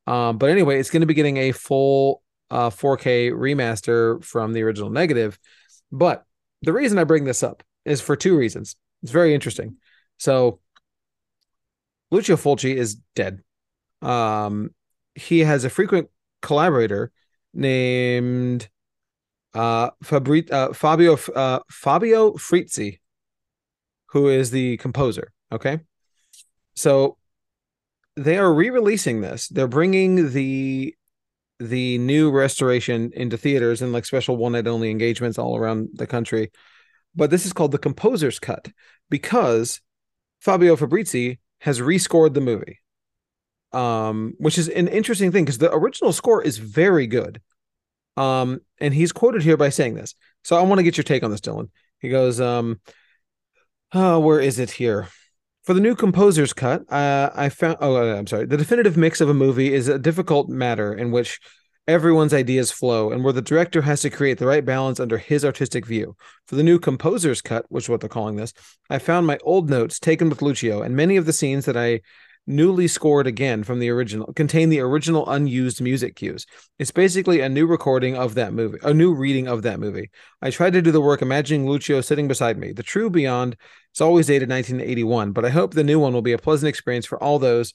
Um, 0.09 0.39
but 0.39 0.49
anyway, 0.49 0.81
it's 0.81 0.91
going 0.91 1.03
to 1.03 1.07
be 1.07 1.15
getting 1.15 1.37
a 1.37 1.53
full 1.53 2.23
uh 2.51 2.71
4K 2.71 3.31
remaster 3.31 4.25
from 4.25 4.55
the 4.55 4.63
original 4.63 4.89
negative. 4.89 5.39
But 5.93 6.25
the 6.63 6.73
reason 6.73 6.99
I 6.99 7.05
bring 7.05 7.25
this 7.25 7.43
up 7.43 7.63
is 7.85 8.01
for 8.01 8.17
two 8.17 8.37
reasons. 8.37 8.75
It's 9.03 9.13
very 9.13 9.35
interesting. 9.35 9.77
So 10.17 10.61
Lucio 12.11 12.37
Fulci 12.37 12.75
is 12.75 12.97
dead. 13.15 13.43
Um, 14.01 14.71
he 15.15 15.41
has 15.41 15.65
a 15.65 15.71
frequent 15.71 16.09
collaborator 16.41 17.13
named 17.53 18.69
uh, 19.55 19.91
Fabri- 20.03 20.51
uh 20.51 20.73
Fabio 20.73 21.19
uh, 21.35 21.59
Fabio 21.71 22.33
Frizzi, 22.39 23.01
who 24.07 24.29
is 24.29 24.51
the 24.51 24.79
composer. 24.79 25.33
Okay, 25.53 25.81
so 26.75 27.18
they 28.19 28.37
are 28.39 28.53
re-releasing 28.53 29.21
this. 29.21 29.49
They're 29.49 29.69
bringing 29.69 30.33
the 30.33 30.95
the 31.61 31.99
new 31.99 32.31
restoration 32.31 33.11
into 33.15 33.37
theaters 33.37 33.83
and 33.83 33.93
like 33.93 34.05
special 34.05 34.37
one 34.37 34.53
night 34.53 34.69
only 34.69 34.91
engagements 34.91 35.39
all 35.39 35.57
around 35.57 35.89
the 35.95 36.07
country. 36.07 36.53
But 37.17 37.31
this 37.31 37.47
is 37.47 37.53
called 37.53 37.73
the 37.73 37.79
composer's 37.79 38.39
cut 38.39 38.69
because 39.11 39.81
Fabio 40.41 40.77
Fabrizi 40.77 41.39
has 41.61 41.81
rescored 41.81 42.35
the 42.35 42.41
movie. 42.41 42.81
Um, 43.73 44.33
which 44.39 44.57
is 44.57 44.69
an 44.69 44.89
interesting 44.89 45.31
thing 45.31 45.45
because 45.45 45.59
the 45.59 45.75
original 45.75 46.13
score 46.13 46.43
is 46.43 46.57
very 46.57 47.07
good. 47.07 47.43
Um, 48.17 48.61
and 48.81 48.95
he's 48.95 49.13
quoted 49.13 49.43
here 49.43 49.59
by 49.59 49.69
saying 49.69 49.95
this. 49.95 50.15
So 50.43 50.57
I 50.57 50.63
want 50.63 50.79
to 50.79 50.83
get 50.83 50.97
your 50.97 51.05
take 51.05 51.23
on 51.23 51.31
this, 51.31 51.43
Dylan. 51.43 51.69
He 52.01 52.09
goes, 52.09 52.41
um, 52.41 52.81
oh, 53.93 54.21
where 54.21 54.41
is 54.41 54.59
it 54.59 54.71
here? 54.71 55.09
For 55.69 55.75
the 55.75 55.81
new 55.81 55.95
composer's 55.95 56.55
cut, 56.55 56.91
uh, 56.91 57.29
I 57.35 57.51
found. 57.51 57.77
Oh, 57.83 57.97
uh, 57.97 58.17
I'm 58.17 58.27
sorry. 58.27 58.47
The 58.47 58.57
definitive 58.57 58.97
mix 58.97 59.21
of 59.21 59.29
a 59.29 59.35
movie 59.35 59.75
is 59.75 59.87
a 59.87 59.99
difficult 59.99 60.49
matter 60.49 60.95
in 60.95 61.11
which 61.11 61.39
everyone's 61.87 62.33
ideas 62.33 62.73
flow 62.73 63.13
and 63.13 63.23
where 63.23 63.35
the 63.35 63.43
director 63.43 63.83
has 63.83 64.01
to 64.01 64.09
create 64.09 64.39
the 64.39 64.47
right 64.47 64.65
balance 64.65 64.99
under 64.99 65.19
his 65.19 65.45
artistic 65.45 65.85
view. 65.85 66.17
For 66.47 66.55
the 66.55 66.63
new 66.63 66.79
composer's 66.79 67.43
cut, 67.43 67.67
which 67.69 67.85
is 67.85 67.89
what 67.91 68.01
they're 68.01 68.09
calling 68.09 68.37
this, 68.37 68.55
I 68.89 68.99
found 68.99 69.27
my 69.27 69.37
old 69.43 69.69
notes 69.69 70.01
taken 70.01 70.31
with 70.31 70.41
Lucio, 70.41 70.81
and 70.81 70.97
many 70.97 71.19
of 71.19 71.27
the 71.27 71.35
scenes 71.35 71.67
that 71.67 71.77
I 71.77 72.01
newly 72.49 72.89
scored 72.89 73.27
again 73.27 73.63
from 73.63 73.79
the 73.79 73.91
original 73.91 74.33
contain 74.33 74.71
the 74.71 74.81
original 74.81 75.29
unused 75.29 75.81
music 75.83 76.17
cues. 76.17 76.47
It's 76.79 76.91
basically 76.91 77.41
a 77.41 77.49
new 77.49 77.67
recording 77.67 78.17
of 78.17 78.35
that 78.35 78.55
movie, 78.55 78.79
a 78.83 78.95
new 78.95 79.13
reading 79.13 79.47
of 79.47 79.63
that 79.63 79.79
movie. 79.79 80.11
I 80.41 80.51
tried 80.51 80.73
to 80.73 80.83
do 80.83 80.91
the 80.91 81.01
work 81.01 81.21
imagining 81.21 81.69
Lucio 81.69 82.01
sitting 82.01 82.27
beside 82.27 82.57
me. 82.57 82.73
The 82.73 82.83
true 82.83 83.11
Beyond 83.11 83.57
is 83.95 84.01
always 84.01 84.27
dated 84.27 84.49
1981, 84.49 85.33
but 85.33 85.45
I 85.45 85.51
hope 85.51 85.75
the 85.75 85.85
new 85.85 86.01
one 86.01 86.15
will 86.15 86.23
be 86.23 86.33
a 86.33 86.39
pleasant 86.39 86.71
experience 86.71 87.05
for 87.05 87.23
all 87.23 87.39
those 87.39 87.75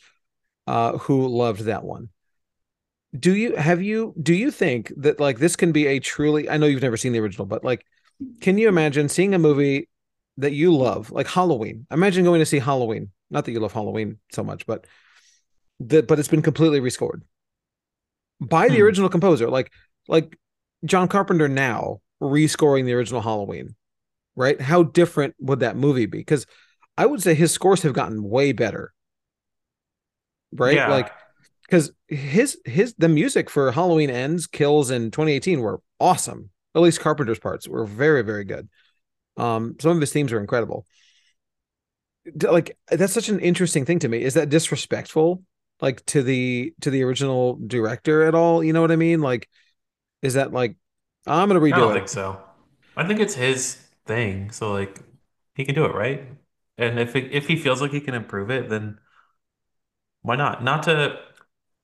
uh, 0.66 0.98
who 0.98 1.28
loved 1.28 1.62
that 1.62 1.84
one. 1.84 2.10
Do 3.18 3.36
you 3.36 3.56
have 3.56 3.80
you 3.82 4.16
do 4.22 4.34
you 4.34 4.50
think 4.50 4.92
that 4.98 5.20
like 5.20 5.38
this 5.38 5.56
can 5.56 5.72
be 5.72 5.86
a 5.86 6.00
truly 6.00 6.50
I 6.50 6.58
know 6.58 6.66
you've 6.66 6.82
never 6.82 6.98
seen 6.98 7.14
the 7.14 7.20
original, 7.20 7.46
but 7.46 7.64
like 7.64 7.86
can 8.42 8.58
you 8.58 8.68
imagine 8.68 9.08
seeing 9.08 9.36
a 9.36 9.40
movie 9.40 9.88
that 10.38 10.54
you 10.54 10.76
love, 10.76 11.12
like 11.12 11.28
Halloween? 11.28 11.86
Imagine 11.92 12.24
going 12.24 12.40
to 12.40 12.46
see 12.46 12.58
Halloween 12.58 13.12
not 13.34 13.46
that 13.46 13.52
you 13.52 13.60
love 13.60 13.74
Halloween 13.74 14.20
so 14.32 14.44
much, 14.44 14.66
but 14.66 14.86
the 15.80 16.04
but 16.04 16.20
it's 16.20 16.30
been 16.30 16.42
completely 16.42 16.80
rescored 16.80 17.22
by 18.40 18.70
the 18.70 18.78
hmm. 18.78 18.84
original 18.84 19.10
composer, 19.10 19.50
like 19.50 19.72
like 20.08 20.38
John 20.86 21.08
Carpenter 21.08 21.50
now 21.50 22.02
rescoring 22.22 22.86
the 22.86 22.94
original 22.94 23.22
Halloween, 23.22 23.76
right? 24.36 24.62
How 24.62 24.84
different 24.84 25.36
would 25.40 25.62
that 25.62 25.76
movie 25.76 26.06
be? 26.06 26.20
Because 26.20 26.46
I 26.98 27.06
would 27.06 27.22
say 27.22 27.34
his 27.34 27.52
scores 27.52 27.82
have 27.82 27.94
gotten 27.94 28.24
way 28.24 28.52
better, 28.52 28.94
right? 30.54 30.76
Yeah. 30.76 30.90
Like 30.90 31.12
because 31.64 31.92
his 32.08 32.58
his 32.66 32.94
the 32.98 33.10
music 33.10 33.50
for 33.50 33.72
Halloween 33.72 34.10
Ends, 34.10 34.48
Kills 34.48 34.92
in 34.92 35.12
2018 35.12 35.60
were 35.60 35.82
awesome. 36.00 36.52
At 36.76 36.82
least 36.82 37.02
Carpenter's 37.02 37.40
parts 37.40 37.68
were 37.68 37.86
very 37.86 38.22
very 38.22 38.46
good. 38.46 38.70
Um, 39.36 39.76
some 39.82 39.92
of 39.92 40.02
his 40.02 40.14
themes 40.14 40.32
are 40.32 40.40
incredible 40.40 40.86
like 42.42 42.78
that's 42.90 43.14
such 43.14 43.30
an 43.30 43.40
interesting 43.40 43.86
thing 43.86 44.00
to 44.00 44.08
me. 44.10 44.24
Is 44.24 44.36
that 44.36 44.50
disrespectful, 44.50 45.44
like 45.82 46.06
to 46.08 46.24
the 46.24 46.74
to 46.82 46.90
the 46.90 47.04
original 47.04 47.60
director 47.68 48.24
at 48.24 48.36
all? 48.36 48.64
You 48.64 48.74
know 48.74 48.82
what 48.82 48.92
I 48.92 48.96
mean? 48.96 49.22
Like, 49.22 49.50
is 50.22 50.36
that 50.36 50.54
like 50.54 50.78
I'm 51.28 51.48
gonna 51.50 51.60
redo 51.60 51.70
it? 51.70 51.76
I 51.76 51.80
don't 51.80 51.92
it? 51.92 51.94
think 51.94 52.10
so. 52.10 52.42
I 52.96 53.08
think 53.08 53.20
it's 53.20 53.36
his 53.36 53.76
thing, 54.06 54.52
so 54.52 54.72
like 54.74 55.00
he 55.56 55.66
can 55.66 55.76
do 55.76 55.86
it, 55.86 55.96
right? 55.96 56.24
And 56.78 57.00
if 57.00 57.16
it, 57.16 57.32
if 57.32 57.48
he 57.48 57.56
feels 57.56 57.82
like 57.82 57.92
he 57.92 58.02
can 58.02 58.14
improve 58.16 58.50
it, 58.50 58.70
then 58.70 59.00
why 60.22 60.36
not? 60.36 60.64
Not 60.64 60.84
to 60.84 61.20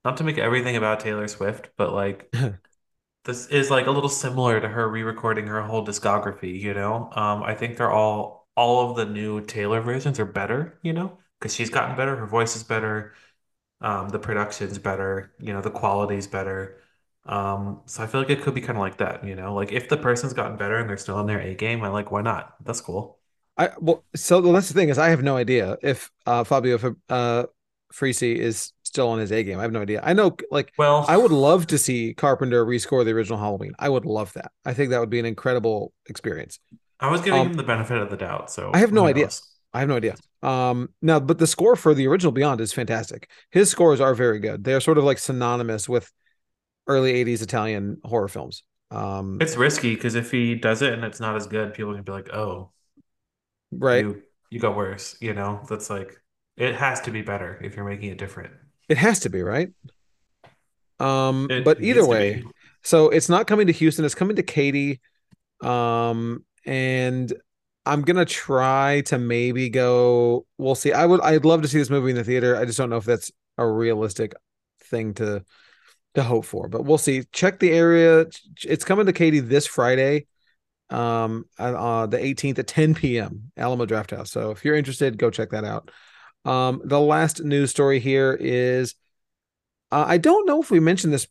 not 0.05 0.17
to 0.17 0.23
make 0.23 0.37
everything 0.37 0.75
about 0.75 0.99
Taylor 0.99 1.27
Swift, 1.27 1.69
but 1.77 1.93
like 1.93 2.33
this 3.25 3.47
is 3.47 3.69
like 3.69 3.87
a 3.87 3.91
little 3.91 4.09
similar 4.09 4.59
to 4.59 4.67
her 4.67 4.87
re-recording 4.89 5.47
her 5.47 5.61
whole 5.63 5.85
discography. 5.85 6.59
You 6.59 6.73
know, 6.73 7.09
um, 7.13 7.43
I 7.43 7.55
think 7.55 7.77
they're 7.77 7.91
all 7.91 8.38
all 8.59 8.89
of 8.89 8.97
the 8.97 9.05
new 9.05 9.41
Taylor 9.45 9.81
versions 9.81 10.19
are 10.19 10.25
better, 10.25 10.77
you 10.83 10.93
know, 10.93 11.17
because 11.39 11.55
she's 11.55 11.69
gotten 11.69 11.95
better, 11.95 12.15
her 12.17 12.27
voice 12.27 12.55
is 12.55 12.63
better, 12.63 13.13
um, 13.81 14.09
the 14.09 14.19
production's 14.19 14.77
better, 14.77 15.33
you 15.39 15.53
know, 15.53 15.61
the 15.61 15.71
quality's 15.71 16.27
better. 16.27 16.81
Um, 17.25 17.81
so 17.85 18.03
I 18.03 18.07
feel 18.07 18.21
like 18.21 18.29
it 18.29 18.41
could 18.41 18.55
be 18.55 18.61
kind 18.61 18.77
of 18.77 18.81
like 18.81 18.97
that, 18.97 19.23
you 19.25 19.35
know, 19.35 19.53
like 19.53 19.71
if 19.71 19.87
the 19.89 19.97
person's 19.97 20.33
gotten 20.33 20.57
better 20.57 20.77
and 20.77 20.89
they're 20.89 20.97
still 20.97 21.15
on 21.15 21.27
their 21.27 21.39
A 21.39 21.55
game, 21.55 21.83
I'm 21.83 21.93
like, 21.93 22.11
why 22.11 22.21
not? 22.21 22.55
That's 22.65 22.81
cool. 22.81 23.19
I 23.57 23.69
well, 23.79 24.03
so 24.15 24.41
that's 24.41 24.69
the 24.69 24.73
thing 24.73 24.89
is 24.89 24.97
I 24.97 25.09
have 25.09 25.23
no 25.23 25.37
idea 25.37 25.77
if 25.81 26.11
uh, 26.25 26.43
Fabio 26.43 26.95
uh, 27.09 27.43
Frizzi 27.91 28.39
is 28.39 28.73
still 28.83 29.09
on 29.09 29.19
his 29.19 29.31
A 29.31 29.43
game. 29.43 29.59
I 29.59 29.63
have 29.63 29.71
no 29.71 29.81
idea. 29.81 30.01
I 30.03 30.13
know, 30.13 30.35
like, 30.51 30.73
well, 30.77 31.05
I 31.07 31.17
would 31.17 31.31
love 31.31 31.67
to 31.67 31.77
see 31.77 32.13
Carpenter 32.13 32.65
rescore 32.65 33.05
the 33.05 33.11
original 33.11 33.37
Halloween. 33.37 33.73
I 33.79 33.89
would 33.89 34.05
love 34.05 34.33
that. 34.33 34.51
I 34.65 34.73
think 34.73 34.89
that 34.91 34.99
would 34.99 35.09
be 35.09 35.19
an 35.19 35.25
incredible 35.25 35.93
experience. 36.07 36.59
I 36.99 37.09
was 37.09 37.21
giving 37.21 37.39
um, 37.39 37.47
him 37.47 37.53
the 37.53 37.63
benefit 37.63 37.97
of 37.97 38.09
the 38.09 38.17
doubt, 38.17 38.51
so 38.51 38.71
I 38.73 38.79
have 38.79 38.91
no 38.91 39.05
idea. 39.05 39.29
I 39.73 39.79
have 39.79 39.87
no 39.87 39.95
idea. 39.95 40.15
Um, 40.41 40.89
now, 41.01 41.19
but 41.19 41.37
the 41.37 41.47
score 41.47 41.75
for 41.75 41.93
the 41.93 42.07
original 42.07 42.31
Beyond 42.31 42.61
is 42.61 42.73
fantastic. 42.73 43.29
His 43.51 43.69
scores 43.69 44.01
are 44.01 44.13
very 44.15 44.39
good. 44.39 44.63
They 44.63 44.73
are 44.73 44.79
sort 44.79 44.97
of 44.97 45.03
like 45.03 45.19
synonymous 45.19 45.87
with 45.87 46.11
early 46.87 47.13
'80s 47.23 47.41
Italian 47.41 47.99
horror 48.03 48.27
films. 48.27 48.63
Um, 48.91 49.37
it's 49.39 49.55
risky 49.55 49.95
because 49.95 50.15
if 50.15 50.31
he 50.31 50.55
does 50.55 50.81
it 50.81 50.93
and 50.93 51.03
it's 51.03 51.19
not 51.19 51.35
as 51.35 51.47
good, 51.47 51.73
people 51.73 51.93
can 51.93 52.03
be 52.03 52.11
like, 52.11 52.33
"Oh, 52.33 52.71
right, 53.71 54.03
you, 54.03 54.23
you 54.49 54.59
got 54.59 54.75
worse." 54.75 55.15
You 55.21 55.33
know, 55.33 55.61
that's 55.69 55.89
like 55.89 56.19
it 56.57 56.75
has 56.75 57.01
to 57.01 57.11
be 57.11 57.21
better 57.21 57.59
if 57.63 57.75
you're 57.75 57.85
making 57.85 58.09
it 58.09 58.17
different. 58.17 58.51
It 58.89 58.97
has 58.97 59.19
to 59.21 59.29
be 59.29 59.41
right. 59.41 59.69
Um, 60.99 61.47
it 61.49 61.63
but 61.63 61.81
either 61.81 62.05
way, 62.05 62.43
so 62.83 63.09
it's 63.09 63.29
not 63.29 63.47
coming 63.47 63.67
to 63.67 63.73
Houston. 63.73 64.03
It's 64.03 64.15
coming 64.15 64.35
to 64.35 64.43
Katy. 64.43 64.99
Um, 65.61 66.43
and 66.69 67.33
I'm 67.87 68.03
gonna 68.03 68.25
try 68.25 69.01
to 69.07 69.17
maybe 69.17 69.69
go. 69.69 70.45
We'll 70.59 70.75
see. 70.75 70.93
I 70.93 71.05
would. 71.05 71.19
I'd 71.21 71.43
love 71.43 71.63
to 71.63 71.67
see 71.67 71.79
this 71.79 71.89
movie 71.89 72.11
in 72.11 72.15
the 72.15 72.23
theater. 72.23 72.55
I 72.55 72.65
just 72.65 72.77
don't 72.77 72.91
know 72.91 72.97
if 72.97 73.05
that's 73.05 73.31
a 73.57 73.67
realistic 73.67 74.33
thing 74.83 75.15
to 75.15 75.43
to 76.13 76.23
hope 76.23 76.45
for, 76.45 76.67
but 76.67 76.85
we'll 76.85 76.99
see. 76.99 77.23
Check 77.31 77.57
the 77.59 77.71
area. 77.71 78.27
It's 78.63 78.85
coming 78.85 79.07
to 79.07 79.13
Katy 79.13 79.39
this 79.39 79.65
Friday, 79.65 80.27
um, 80.91 81.45
uh, 81.57 82.05
the 82.05 82.17
18th 82.17 82.59
at 82.59 82.67
10 82.67 82.93
p.m. 82.93 83.51
Alamo 83.57 83.87
Drafthouse. 83.87 84.27
So 84.27 84.51
if 84.51 84.63
you're 84.63 84.75
interested, 84.75 85.17
go 85.17 85.31
check 85.31 85.49
that 85.49 85.65
out. 85.65 85.89
Um, 86.45 86.81
the 86.85 86.99
last 86.99 87.43
news 87.43 87.71
story 87.71 87.99
here 87.99 88.37
is. 88.39 88.93
Uh, 89.91 90.05
I 90.07 90.17
don't 90.17 90.45
know 90.45 90.61
if 90.61 90.69
we 90.69 90.79
mentioned 90.79 91.13
this 91.13 91.27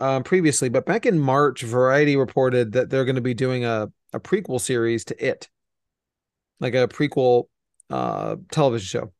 uh, 0.00 0.20
previously, 0.20 0.68
but 0.68 0.86
back 0.86 1.04
in 1.04 1.18
March, 1.18 1.62
Variety 1.62 2.16
reported 2.16 2.72
that 2.72 2.88
they're 2.88 3.04
going 3.04 3.16
to 3.16 3.20
be 3.20 3.34
doing 3.34 3.64
a 3.64 3.92
a 4.14 4.20
prequel 4.20 4.60
series 4.60 5.04
to 5.06 5.24
it, 5.24 5.48
like 6.60 6.74
a 6.74 6.88
prequel 6.88 7.44
uh, 7.90 8.36
television 8.50 8.86
show. 8.86 9.12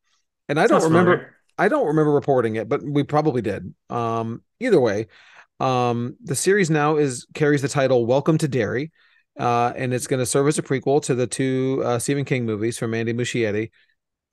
And 0.47 0.59
I 0.59 0.67
don't 0.67 0.83
remember. 0.83 1.35
I 1.57 1.67
don't 1.67 1.87
remember 1.87 2.11
reporting 2.11 2.55
it, 2.55 2.69
but 2.69 2.81
we 2.81 3.03
probably 3.03 3.41
did. 3.41 3.73
Um, 3.89 4.41
either 4.59 4.79
way, 4.79 5.07
um, 5.59 6.15
the 6.23 6.35
series 6.35 6.69
now 6.69 6.97
is 6.97 7.27
carries 7.33 7.61
the 7.61 7.67
title 7.67 8.07
"Welcome 8.07 8.39
to 8.39 8.47
Derry," 8.47 8.91
uh, 9.39 9.73
and 9.75 9.93
it's 9.93 10.07
going 10.07 10.21
to 10.21 10.25
serve 10.25 10.47
as 10.47 10.57
a 10.57 10.63
prequel 10.63 11.01
to 11.03 11.13
the 11.13 11.27
two 11.27 11.83
uh, 11.85 11.99
Stephen 11.99 12.25
King 12.25 12.45
movies 12.45 12.79
from 12.79 12.95
Andy 12.95 13.13
Muschietti. 13.13 13.69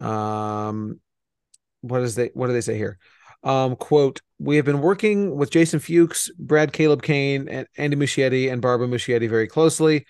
Um, 0.01 1.01
what 1.83 2.01
is 2.01 2.15
they? 2.15 2.31
What 2.33 2.47
do 2.47 2.55
they 2.55 2.63
say 2.63 2.79
here? 2.79 2.99
Um, 3.47 3.77
quote: 3.77 4.21
We 4.39 4.57
have 4.57 4.65
been 4.65 4.83
working 4.83 5.37
with 5.37 5.51
Jason 5.51 5.79
Fuchs, 5.79 6.31
Brad 6.39 6.73
Caleb 6.73 7.03
Kane, 7.03 7.49
and 7.49 7.67
Andy 7.79 7.97
Muschietti 7.97 8.53
and 8.53 8.61
Barbara 8.61 8.89
Muschietti 8.89 9.29
very 9.29 9.47
closely. 9.47 10.05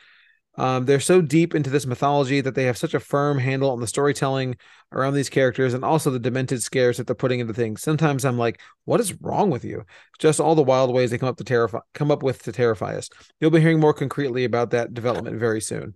Um, 0.58 0.86
they're 0.86 1.00
so 1.00 1.20
deep 1.20 1.54
into 1.54 1.68
this 1.68 1.84
mythology 1.86 2.40
that 2.40 2.54
they 2.54 2.64
have 2.64 2.78
such 2.78 2.94
a 2.94 3.00
firm 3.00 3.38
handle 3.38 3.70
on 3.70 3.80
the 3.80 3.86
storytelling 3.86 4.56
around 4.90 5.12
these 5.12 5.28
characters 5.28 5.74
and 5.74 5.84
also 5.84 6.10
the 6.10 6.18
demented 6.18 6.62
scares 6.62 6.96
that 6.96 7.06
they're 7.06 7.14
putting 7.14 7.40
into 7.40 7.52
things. 7.52 7.82
Sometimes 7.82 8.24
I'm 8.24 8.38
like, 8.38 8.60
what 8.86 9.00
is 9.00 9.20
wrong 9.20 9.50
with 9.50 9.64
you? 9.64 9.84
Just 10.18 10.40
all 10.40 10.54
the 10.54 10.62
wild 10.62 10.94
ways 10.94 11.10
they 11.10 11.18
come 11.18 11.28
up 11.28 11.36
to 11.36 11.44
terrify 11.44 11.80
come 11.92 12.10
up 12.10 12.22
with 12.22 12.42
to 12.44 12.52
terrify 12.52 12.96
us. 12.96 13.10
You'll 13.38 13.50
be 13.50 13.60
hearing 13.60 13.80
more 13.80 13.92
concretely 13.92 14.44
about 14.44 14.70
that 14.70 14.94
development 14.94 15.38
very 15.38 15.60
soon. 15.60 15.94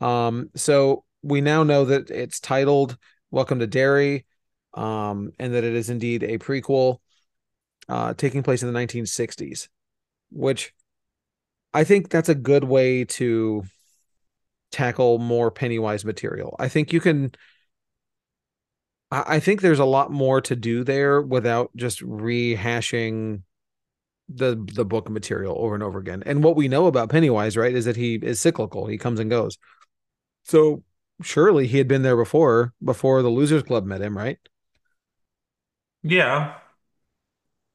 Um, 0.00 0.50
so 0.56 1.04
we 1.22 1.40
now 1.40 1.62
know 1.62 1.84
that 1.84 2.10
it's 2.10 2.40
titled 2.40 2.96
Welcome 3.30 3.60
to 3.60 3.68
Derry, 3.68 4.26
um, 4.74 5.32
and 5.38 5.54
that 5.54 5.64
it 5.64 5.74
is 5.74 5.90
indeed 5.90 6.22
a 6.22 6.38
prequel 6.38 6.98
uh, 7.88 8.14
taking 8.14 8.42
place 8.42 8.62
in 8.62 8.72
the 8.72 8.78
1960s, 8.78 9.68
which 10.30 10.72
I 11.74 11.84
think 11.84 12.08
that's 12.08 12.28
a 12.28 12.34
good 12.34 12.64
way 12.64 13.04
to 13.04 13.64
tackle 14.70 15.18
more 15.18 15.50
Pennywise 15.50 16.04
material. 16.04 16.56
I 16.58 16.68
think 16.68 16.92
you 16.92 17.00
can 17.00 17.32
I, 19.12 19.40
think 19.40 19.60
there's 19.60 19.78
a 19.78 19.84
lot 19.84 20.10
more 20.10 20.40
to 20.40 20.56
do 20.56 20.84
there 20.84 21.20
without 21.20 21.70
just 21.76 22.00
rehashing 22.00 23.42
the 24.28 24.56
the 24.74 24.86
book 24.86 25.10
material 25.10 25.54
over 25.58 25.74
and 25.74 25.82
over 25.82 25.98
again. 25.98 26.22
And 26.24 26.42
what 26.42 26.56
we 26.56 26.66
know 26.66 26.86
about 26.86 27.10
Pennywise, 27.10 27.56
right, 27.56 27.74
is 27.74 27.84
that 27.84 27.96
he 27.96 28.14
is 28.14 28.40
cyclical. 28.40 28.86
He 28.86 28.96
comes 28.96 29.20
and 29.20 29.28
goes. 29.28 29.58
So 30.44 30.82
surely 31.22 31.66
he 31.66 31.76
had 31.76 31.88
been 31.88 32.02
there 32.02 32.16
before, 32.16 32.72
before 32.82 33.20
the 33.20 33.28
Losers 33.28 33.62
Club 33.62 33.84
met 33.84 34.00
him, 34.00 34.16
right? 34.16 34.38
Yeah. 36.02 36.58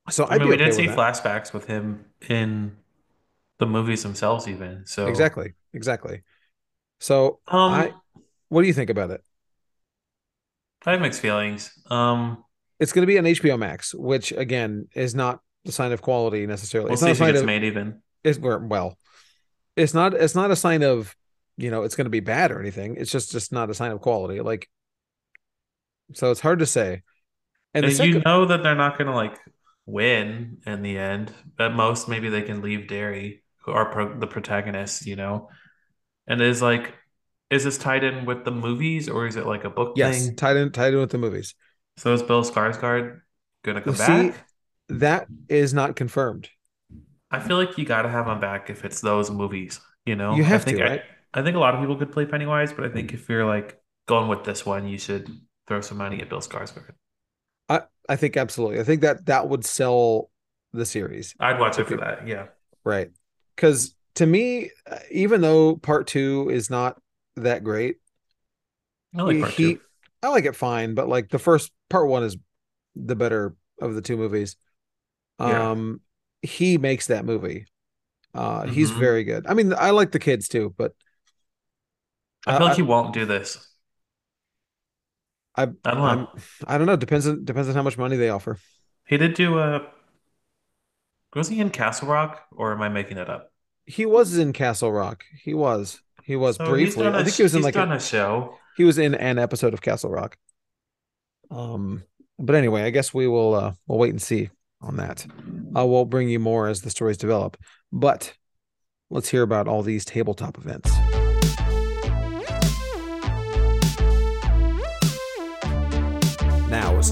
So 0.10 0.26
I 0.30 0.36
I'd 0.36 0.42
mean, 0.42 0.50
we 0.50 0.58
did 0.58 0.74
okay 0.74 0.74
see 0.74 0.88
that. 0.88 0.96
flashbacks 0.96 1.54
with 1.54 1.66
him 1.68 2.06
in 2.30 2.78
the 3.60 3.68
movies 3.68 4.04
themselves, 4.04 4.48
even. 4.48 4.86
So 4.88 5.08
Exactly, 5.10 5.54
exactly. 5.74 6.24
So 7.00 7.40
Um, 7.48 7.72
I, 7.72 7.94
what 8.50 8.62
do 8.62 8.68
you 8.68 8.74
think 8.74 8.90
about 8.90 9.12
it? 9.12 9.24
I 10.86 10.92
have 10.92 11.02
mixed 11.02 11.22
feelings. 11.22 11.72
Um, 11.90 12.44
It's 12.80 12.94
going 12.94 13.04
to 13.04 13.08
be 13.08 13.18
on 13.18 13.26
HBO 13.26 13.58
Max, 13.58 13.94
which 13.94 14.32
again 14.32 14.88
is 14.94 15.16
not 15.16 15.40
the 15.66 15.72
sign 15.72 15.92
of 15.92 16.02
quality 16.02 16.46
necessarily. 16.46 16.92
we'll 16.92 16.94
it's 16.94 17.02
see 17.02 17.10
not 17.10 17.12
a 17.12 17.16
if 17.16 17.20
it 17.22 17.24
sign 17.24 17.26
gets 17.26 17.42
of 17.42 17.44
made 17.44 17.64
even. 17.64 18.02
it's 18.24 18.40
well, 18.40 18.98
it's 19.78 19.94
not 19.94 20.14
it's 20.16 20.36
not 20.36 20.52
a 20.52 20.56
sign 20.56 20.84
of 20.84 21.16
you 21.58 21.72
know 21.72 21.84
it's 21.84 21.96
going 21.96 22.06
to 22.06 22.12
be 22.12 22.22
bad 22.22 22.52
or 22.52 22.60
anything. 22.62 22.98
It's 22.98 23.12
just 23.12 23.32
just 23.32 23.52
not 23.52 23.70
a 23.70 23.76
sign 23.76 23.92
of 23.92 24.02
quality. 24.02 24.42
Like, 24.42 24.70
so 26.14 26.32
it's 26.32 26.40
hard 26.42 26.60
to 26.60 26.66
say. 26.66 27.04
And 27.84 27.94
second, 27.94 28.14
you 28.16 28.22
know 28.26 28.46
that 28.46 28.64
they're 28.64 28.76
not 28.76 28.98
going 28.98 29.08
to 29.08 29.16
like 29.16 29.38
win 29.86 30.60
in 30.66 30.82
the 30.82 30.98
end. 30.98 31.34
At 31.60 31.74
most, 31.74 32.08
maybe 32.08 32.30
they 32.30 32.42
can 32.42 32.62
leave 32.62 32.88
Derry, 32.88 33.44
who 33.66 33.72
are 33.72 33.92
pro 33.92 34.18
the 34.20 34.28
protagonists, 34.28 35.06
you 35.06 35.16
know. 35.16 35.50
And 36.28 36.42
is 36.42 36.62
like, 36.62 36.94
is 37.50 37.64
this 37.64 37.78
tied 37.78 38.04
in 38.04 38.26
with 38.26 38.44
the 38.46 38.52
movies 38.52 39.08
or 39.10 39.28
is 39.28 39.36
it 39.36 39.46
like 39.46 39.64
a 39.64 39.70
book 39.70 39.94
yes, 39.96 40.28
thing? 40.28 40.36
tied 40.36 40.58
in 40.58 40.72
tied 40.72 40.94
in 40.94 41.00
with 41.00 41.12
the 41.12 41.18
movies. 41.18 41.56
So 41.98 42.14
is 42.14 42.24
Bill 42.24 42.44
Skarsgård 42.44 43.22
gonna 43.64 43.82
come 43.82 43.96
See, 43.96 44.30
back? 44.30 44.48
that 44.90 45.28
is 45.50 45.74
not 45.74 45.96
confirmed. 45.96 46.50
I 47.32 47.40
feel 47.40 47.58
like 47.58 47.78
you 47.78 47.86
got 47.86 48.04
to 48.04 48.10
have 48.10 48.28
him 48.28 48.40
back 48.40 48.70
if 48.70 48.86
it's 48.86 49.02
those 49.02 49.30
movies. 49.32 49.80
You 50.06 50.16
know, 50.16 50.36
You 50.36 50.44
have 50.44 50.62
I 50.62 50.64
think 50.64 50.78
to, 50.78 50.84
right? 50.84 51.02
I, 51.34 51.40
I 51.40 51.44
think 51.44 51.56
a 51.56 51.60
lot 51.60 51.76
of 51.76 51.82
people 51.82 51.98
could 51.98 52.12
play 52.12 52.26
Pennywise, 52.26 52.74
but 52.74 52.86
I 52.86 52.90
think 52.90 53.14
if 53.14 53.28
you're 53.30 53.46
like 53.46 53.80
going 54.08 54.30
with 54.30 54.44
this 54.44 54.66
one, 54.66 54.88
you 54.88 54.98
should 54.98 55.30
throw 55.68 55.82
some 55.82 55.98
money 55.98 56.22
at 56.22 56.30
Bill 56.30 56.40
Skarsgård. 56.40 56.94
I 58.10 58.16
think 58.16 58.38
absolutely. 58.38 58.80
I 58.80 58.84
think 58.84 59.02
that 59.02 59.26
that 59.26 59.50
would 59.50 59.66
sell 59.66 60.30
the 60.74 60.86
series. 60.86 61.36
I'd 61.40 61.60
watch 61.60 61.80
it 61.80 61.88
for 61.88 61.98
that. 61.98 62.28
Yeah. 62.28 62.48
Right. 62.84 63.12
Because 63.56 63.96
to 64.16 64.26
me, 64.26 64.72
uh, 64.90 65.00
even 65.12 65.42
though 65.42 65.76
part 65.76 66.08
two 66.08 66.50
is 66.50 66.70
not 66.70 67.00
that 67.36 67.64
great, 67.64 67.98
I 69.16 69.22
like 69.24 69.40
part 69.40 69.52
he, 69.54 69.76
two. 69.76 69.82
I 70.24 70.30
like 70.30 70.46
it 70.46 70.56
fine, 70.56 70.94
but 70.96 71.08
like 71.08 71.30
the 71.30 71.40
first 71.40 71.72
part 71.90 72.08
one 72.08 72.24
is 72.24 72.38
the 72.96 73.16
better 73.16 73.56
of 73.82 73.94
the 73.96 74.02
two 74.02 74.18
movies. 74.18 74.56
Yeah. 75.40 75.72
Um, 75.72 76.02
he 76.42 76.78
makes 76.78 77.08
that 77.08 77.26
movie. 77.26 77.66
Uh, 78.34 78.68
he's 78.68 78.92
Mhm. 78.92 79.00
very 79.00 79.24
good. 79.24 79.48
I 79.48 79.54
mean, 79.54 79.74
I 79.74 79.92
like 79.92 80.12
the 80.12 80.20
kids 80.20 80.48
too, 80.48 80.74
but 80.78 80.94
I 82.46 82.58
feel 82.58 82.68
I- 82.68 82.70
like 82.70 82.76
he 82.78 82.82
won't 82.84 83.14
do 83.14 83.26
this. 83.26 83.68
I, 85.58 85.64
I 85.64 85.66
don't 85.66 85.98
know. 85.98 86.04
I'm, 86.06 86.28
I 86.68 86.78
don't 86.78 86.88
know. 86.88 86.96
Depends 86.96 87.28
on 87.28 87.44
depends 87.44 87.68
on 87.70 87.76
how 87.76 87.84
much 87.84 87.98
money 87.98 88.16
they 88.16 88.30
offer. 88.30 88.60
He 89.06 89.18
did 89.18 89.34
do 89.34 89.58
a. 89.60 89.82
Was 91.36 91.50
he 91.50 91.60
in 91.60 91.70
Castle 91.72 92.08
Rock, 92.08 92.44
or 92.52 92.72
am 92.72 92.82
I 92.82 92.90
making 92.90 93.18
that 93.18 93.30
up? 93.30 93.52
He 93.86 94.06
was 94.06 94.38
in 94.38 94.54
Castle 94.54 94.92
Rock. 94.92 95.24
He 95.44 95.54
was. 95.54 96.02
He 96.24 96.36
was 96.36 96.58
So 96.58 96.66
briefly. 96.66 97.08
I 97.08 97.24
think 97.24 97.36
he 97.36 97.44
was 97.44 97.56
in 97.56 97.62
like 97.62 97.76
a, 97.76 97.90
a 97.90 98.00
show. 98.00 98.58
he 98.76 98.84
was 98.84 98.98
in 98.98 99.16
an 99.16 99.40
episode 99.40 99.74
of 99.74 99.82
Castle 99.82 100.10
Rock. 100.10 100.38
Um, 101.50 102.04
but 102.38 102.56
anyway, 102.56 102.84
I 102.84 102.90
guess 102.90 103.14
we 103.14 103.28
will 103.28 103.56
uh 103.56 103.74
we'll 103.88 103.98
wait 104.00 104.12
and 104.12 104.22
see 104.22 104.50
on 104.82 104.98
that. 104.98 105.26
Uh, 105.76 105.86
we'll 105.86 106.06
bring 106.06 106.30
you 106.30 106.40
more 106.40 106.68
as 106.68 106.82
the 106.82 106.90
stories 106.90 107.18
develop. 107.18 107.58
But 107.92 108.34
let's 109.10 109.30
hear 109.30 109.42
about 109.42 109.68
all 109.68 109.82
these 109.84 110.06
tabletop 110.06 110.58
events. 110.58 110.92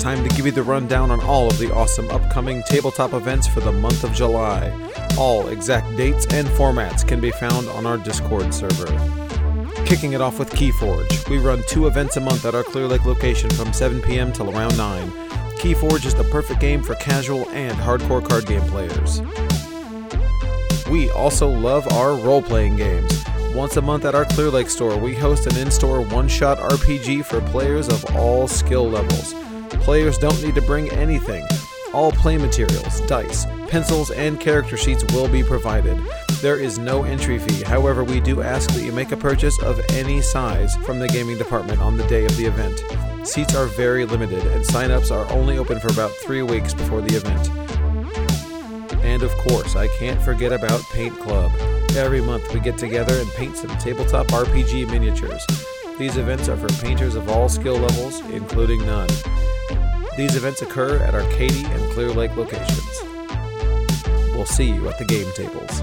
Time 0.05 0.23
to 0.23 0.35
give 0.35 0.45
you 0.45 0.51
the 0.51 0.61
rundown 0.61 1.09
on 1.09 1.19
all 1.21 1.47
of 1.47 1.57
the 1.57 1.73
awesome 1.73 2.07
upcoming 2.11 2.61
tabletop 2.67 3.13
events 3.13 3.47
for 3.47 3.59
the 3.59 3.71
month 3.71 4.03
of 4.03 4.13
July. 4.13 4.71
All 5.17 5.47
exact 5.47 5.97
dates 5.97 6.27
and 6.31 6.47
formats 6.49 7.03
can 7.07 7.19
be 7.19 7.31
found 7.31 7.67
on 7.69 7.87
our 7.87 7.97
Discord 7.97 8.53
server. 8.53 8.85
Kicking 9.83 10.13
it 10.13 10.21
off 10.21 10.37
with 10.37 10.51
Keyforge, 10.51 11.27
we 11.27 11.39
run 11.39 11.63
two 11.67 11.87
events 11.87 12.17
a 12.17 12.21
month 12.21 12.45
at 12.45 12.53
our 12.53 12.61
Clear 12.61 12.87
Lake 12.87 13.03
location 13.03 13.49
from 13.49 13.73
7 13.73 13.99
p.m. 14.03 14.31
till 14.31 14.55
around 14.55 14.77
9. 14.77 15.09
Keyforge 15.57 16.05
is 16.05 16.13
the 16.13 16.23
perfect 16.25 16.59
game 16.61 16.83
for 16.83 16.93
casual 16.95 17.49
and 17.49 17.75
hardcore 17.79 18.23
card 18.23 18.45
game 18.45 18.61
players. 18.69 19.23
We 20.87 21.09
also 21.09 21.49
love 21.49 21.91
our 21.93 22.13
role 22.13 22.43
playing 22.43 22.75
games. 22.75 23.25
Once 23.55 23.75
a 23.75 23.81
month 23.81 24.05
at 24.05 24.13
our 24.13 24.25
Clear 24.25 24.51
Lake 24.51 24.69
store, 24.69 24.99
we 24.99 25.15
host 25.15 25.47
an 25.47 25.57
in 25.57 25.71
store 25.71 26.01
one 26.01 26.27
shot 26.27 26.59
RPG 26.59 27.25
for 27.25 27.41
players 27.41 27.87
of 27.87 28.05
all 28.15 28.47
skill 28.47 28.87
levels. 28.87 29.33
Players 29.85 30.17
don't 30.17 30.41
need 30.41 30.55
to 30.55 30.63
bring 30.63 30.89
anything. 30.93 31.45
All 31.93 32.11
play 32.11 32.39
materials, 32.39 33.01
dice, 33.01 33.45
pencils, 33.67 34.09
and 34.09 34.39
character 34.39 34.77
sheets 34.77 35.05
will 35.13 35.27
be 35.27 35.43
provided. 35.43 36.01
There 36.41 36.57
is 36.57 36.79
no 36.79 37.03
entry 37.03 37.37
fee, 37.37 37.61
however, 37.61 38.03
we 38.03 38.19
do 38.19 38.41
ask 38.41 38.71
that 38.71 38.81
you 38.83 38.91
make 38.91 39.11
a 39.11 39.17
purchase 39.17 39.61
of 39.61 39.79
any 39.91 40.23
size 40.23 40.75
from 40.77 40.97
the 40.97 41.07
gaming 41.07 41.37
department 41.37 41.81
on 41.81 41.97
the 41.97 42.07
day 42.07 42.25
of 42.25 42.35
the 42.35 42.45
event. 42.45 42.83
Seats 43.27 43.53
are 43.53 43.67
very 43.67 44.05
limited, 44.05 44.43
and 44.47 44.65
sign-ups 44.65 45.11
are 45.11 45.31
only 45.31 45.59
open 45.59 45.79
for 45.79 45.91
about 45.91 46.09
three 46.13 46.41
weeks 46.41 46.73
before 46.73 47.01
the 47.01 47.15
event. 47.15 47.47
And 49.05 49.21
of 49.21 49.31
course, 49.37 49.75
I 49.75 49.87
can't 49.99 50.19
forget 50.19 50.51
about 50.51 50.81
Paint 50.93 51.19
Club. 51.19 51.51
Every 51.95 52.21
month 52.21 52.51
we 52.55 52.59
get 52.59 52.79
together 52.79 53.13
and 53.19 53.29
paint 53.33 53.55
some 53.55 53.77
tabletop 53.77 54.25
RPG 54.29 54.89
miniatures. 54.89 55.45
These 55.99 56.17
events 56.17 56.49
are 56.49 56.57
for 56.57 56.69
painters 56.83 57.13
of 57.13 57.29
all 57.29 57.47
skill 57.49 57.77
levels, 57.77 58.21
including 58.31 58.83
none. 58.83 59.09
These 60.17 60.37
events 60.37 60.61
occur 60.61 60.97
at 60.99 61.13
Katy 61.33 61.65
and 61.65 61.91
Clear 61.91 62.09
Lake 62.09 62.35
locations. 62.37 63.01
We'll 64.31 64.45
see 64.45 64.71
you 64.71 64.87
at 64.87 64.97
the 64.97 65.03
game 65.03 65.29
tables. 65.35 65.81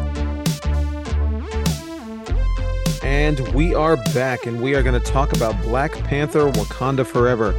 And 3.03 3.47
we 3.55 3.75
are 3.75 3.99
back, 4.15 4.47
and 4.47 4.63
we 4.63 4.75
are 4.75 4.83
going 4.83 4.99
to 4.99 5.07
talk 5.07 5.35
about 5.35 5.61
Black 5.63 5.93
Panther 6.05 6.51
Wakanda 6.53 7.07
Forever. 7.07 7.55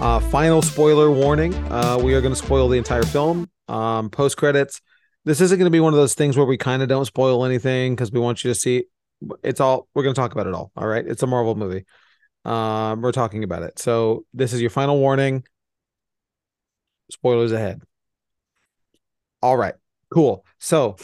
Uh, 0.00 0.20
final 0.20 0.62
spoiler 0.62 1.10
warning 1.10 1.52
uh, 1.70 1.98
we 2.02 2.14
are 2.14 2.22
going 2.22 2.32
to 2.32 2.40
spoil 2.40 2.68
the 2.68 2.78
entire 2.78 3.02
film. 3.02 3.50
Um, 3.68 4.08
Post 4.08 4.38
credits. 4.38 4.80
This 5.26 5.42
isn't 5.42 5.58
going 5.58 5.66
to 5.66 5.70
be 5.70 5.80
one 5.80 5.92
of 5.92 5.98
those 5.98 6.14
things 6.14 6.34
where 6.34 6.46
we 6.46 6.56
kind 6.56 6.80
of 6.80 6.88
don't 6.88 7.04
spoil 7.04 7.44
anything 7.44 7.94
because 7.94 8.10
we 8.10 8.20
want 8.20 8.42
you 8.42 8.50
to 8.50 8.54
see. 8.54 8.84
It's 9.42 9.60
all 9.60 9.86
we're 9.94 10.02
going 10.02 10.14
to 10.14 10.20
talk 10.20 10.32
about 10.32 10.46
it 10.46 10.54
all. 10.54 10.72
All 10.76 10.86
right. 10.86 11.06
It's 11.06 11.22
a 11.22 11.26
Marvel 11.26 11.54
movie. 11.54 11.84
Um, 12.46 13.02
we're 13.02 13.12
talking 13.12 13.44
about 13.44 13.64
it. 13.64 13.78
So 13.78 14.24
this 14.32 14.54
is 14.54 14.62
your 14.62 14.70
final 14.70 14.98
warning. 14.98 15.44
Spoilers 17.10 17.52
ahead. 17.52 17.82
All 19.42 19.56
right. 19.56 19.74
Cool. 20.10 20.44
So 20.58 20.96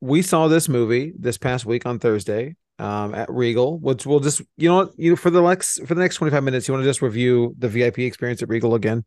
we 0.00 0.22
saw 0.22 0.48
this 0.48 0.68
movie 0.68 1.12
this 1.18 1.38
past 1.38 1.64
week 1.64 1.86
on 1.86 1.98
Thursday 1.98 2.56
um, 2.78 3.14
at 3.14 3.30
Regal, 3.30 3.78
which 3.78 4.06
we'll 4.06 4.20
just 4.20 4.42
you 4.56 4.68
know 4.68 4.90
you 4.96 5.16
for 5.16 5.30
the 5.30 5.40
next 5.40 5.86
for 5.86 5.94
the 5.94 6.00
next 6.00 6.16
twenty 6.16 6.30
five 6.30 6.44
minutes. 6.44 6.66
You 6.66 6.74
want 6.74 6.84
to 6.84 6.90
just 6.90 7.02
review 7.02 7.54
the 7.58 7.68
VIP 7.68 8.00
experience 8.00 8.42
at 8.42 8.48
Regal 8.48 8.74
again? 8.74 9.04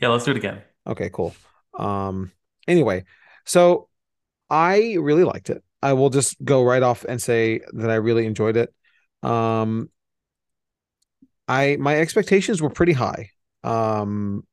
Yeah, 0.00 0.08
let's 0.08 0.24
do 0.24 0.32
it 0.32 0.36
again. 0.36 0.62
Okay, 0.86 1.10
cool. 1.12 1.34
Um, 1.78 2.32
anyway, 2.66 3.04
so 3.44 3.88
I 4.50 4.96
really 5.00 5.24
liked 5.24 5.50
it. 5.50 5.62
I 5.82 5.94
will 5.94 6.10
just 6.10 6.36
go 6.44 6.62
right 6.62 6.82
off 6.82 7.04
and 7.04 7.20
say 7.20 7.60
that 7.72 7.90
I 7.90 7.96
really 7.96 8.26
enjoyed 8.26 8.56
it. 8.56 8.72
Um, 9.22 9.90
I 11.48 11.76
my 11.80 11.96
expectations 11.96 12.60
were 12.60 12.70
pretty 12.70 12.92
high. 12.92 13.30
Um, 13.64 14.44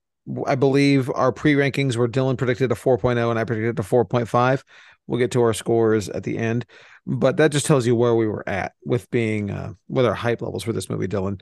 I 0.45 0.55
believe 0.55 1.09
our 1.13 1.31
pre 1.31 1.53
rankings 1.53 1.95
were 1.95 2.07
Dylan 2.07 2.37
predicted 2.37 2.71
a 2.71 2.75
4.0 2.75 3.29
and 3.29 3.39
I 3.39 3.43
predicted 3.43 3.79
a 3.79 3.87
4.5. 3.87 4.63
We'll 5.07 5.19
get 5.19 5.31
to 5.31 5.41
our 5.41 5.53
scores 5.53 6.07
at 6.09 6.23
the 6.23 6.37
end, 6.37 6.65
but 7.07 7.37
that 7.37 7.51
just 7.51 7.65
tells 7.65 7.87
you 7.87 7.95
where 7.95 8.13
we 8.15 8.27
were 8.27 8.47
at 8.47 8.73
with 8.85 9.09
being 9.09 9.49
uh, 9.49 9.73
with 9.87 10.05
our 10.05 10.13
hype 10.13 10.41
levels 10.41 10.63
for 10.63 10.71
this 10.73 10.89
movie, 10.89 11.07
Dylan. 11.07 11.41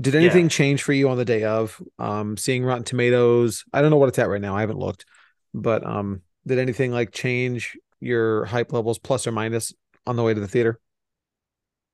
Did 0.00 0.14
anything 0.14 0.44
Yeah. 0.44 0.48
change 0.50 0.82
for 0.84 0.92
you 0.92 1.08
on 1.08 1.16
the 1.16 1.24
day 1.24 1.42
of 1.42 1.82
um, 1.98 2.36
seeing 2.36 2.64
Rotten 2.64 2.84
Tomatoes? 2.84 3.64
I 3.72 3.80
don't 3.82 3.90
know 3.90 3.96
what 3.96 4.08
it's 4.08 4.18
at 4.20 4.28
right 4.28 4.40
now. 4.40 4.56
I 4.56 4.60
haven't 4.60 4.78
looked, 4.78 5.04
but 5.52 5.84
um, 5.84 6.22
did 6.46 6.60
anything 6.60 6.92
like 6.92 7.10
change 7.10 7.76
your 7.98 8.44
hype 8.44 8.72
levels 8.72 9.00
plus 9.00 9.26
or 9.26 9.32
minus 9.32 9.74
on 10.06 10.14
the 10.14 10.22
way 10.22 10.32
to 10.34 10.40
the 10.40 10.46
theater? 10.46 10.78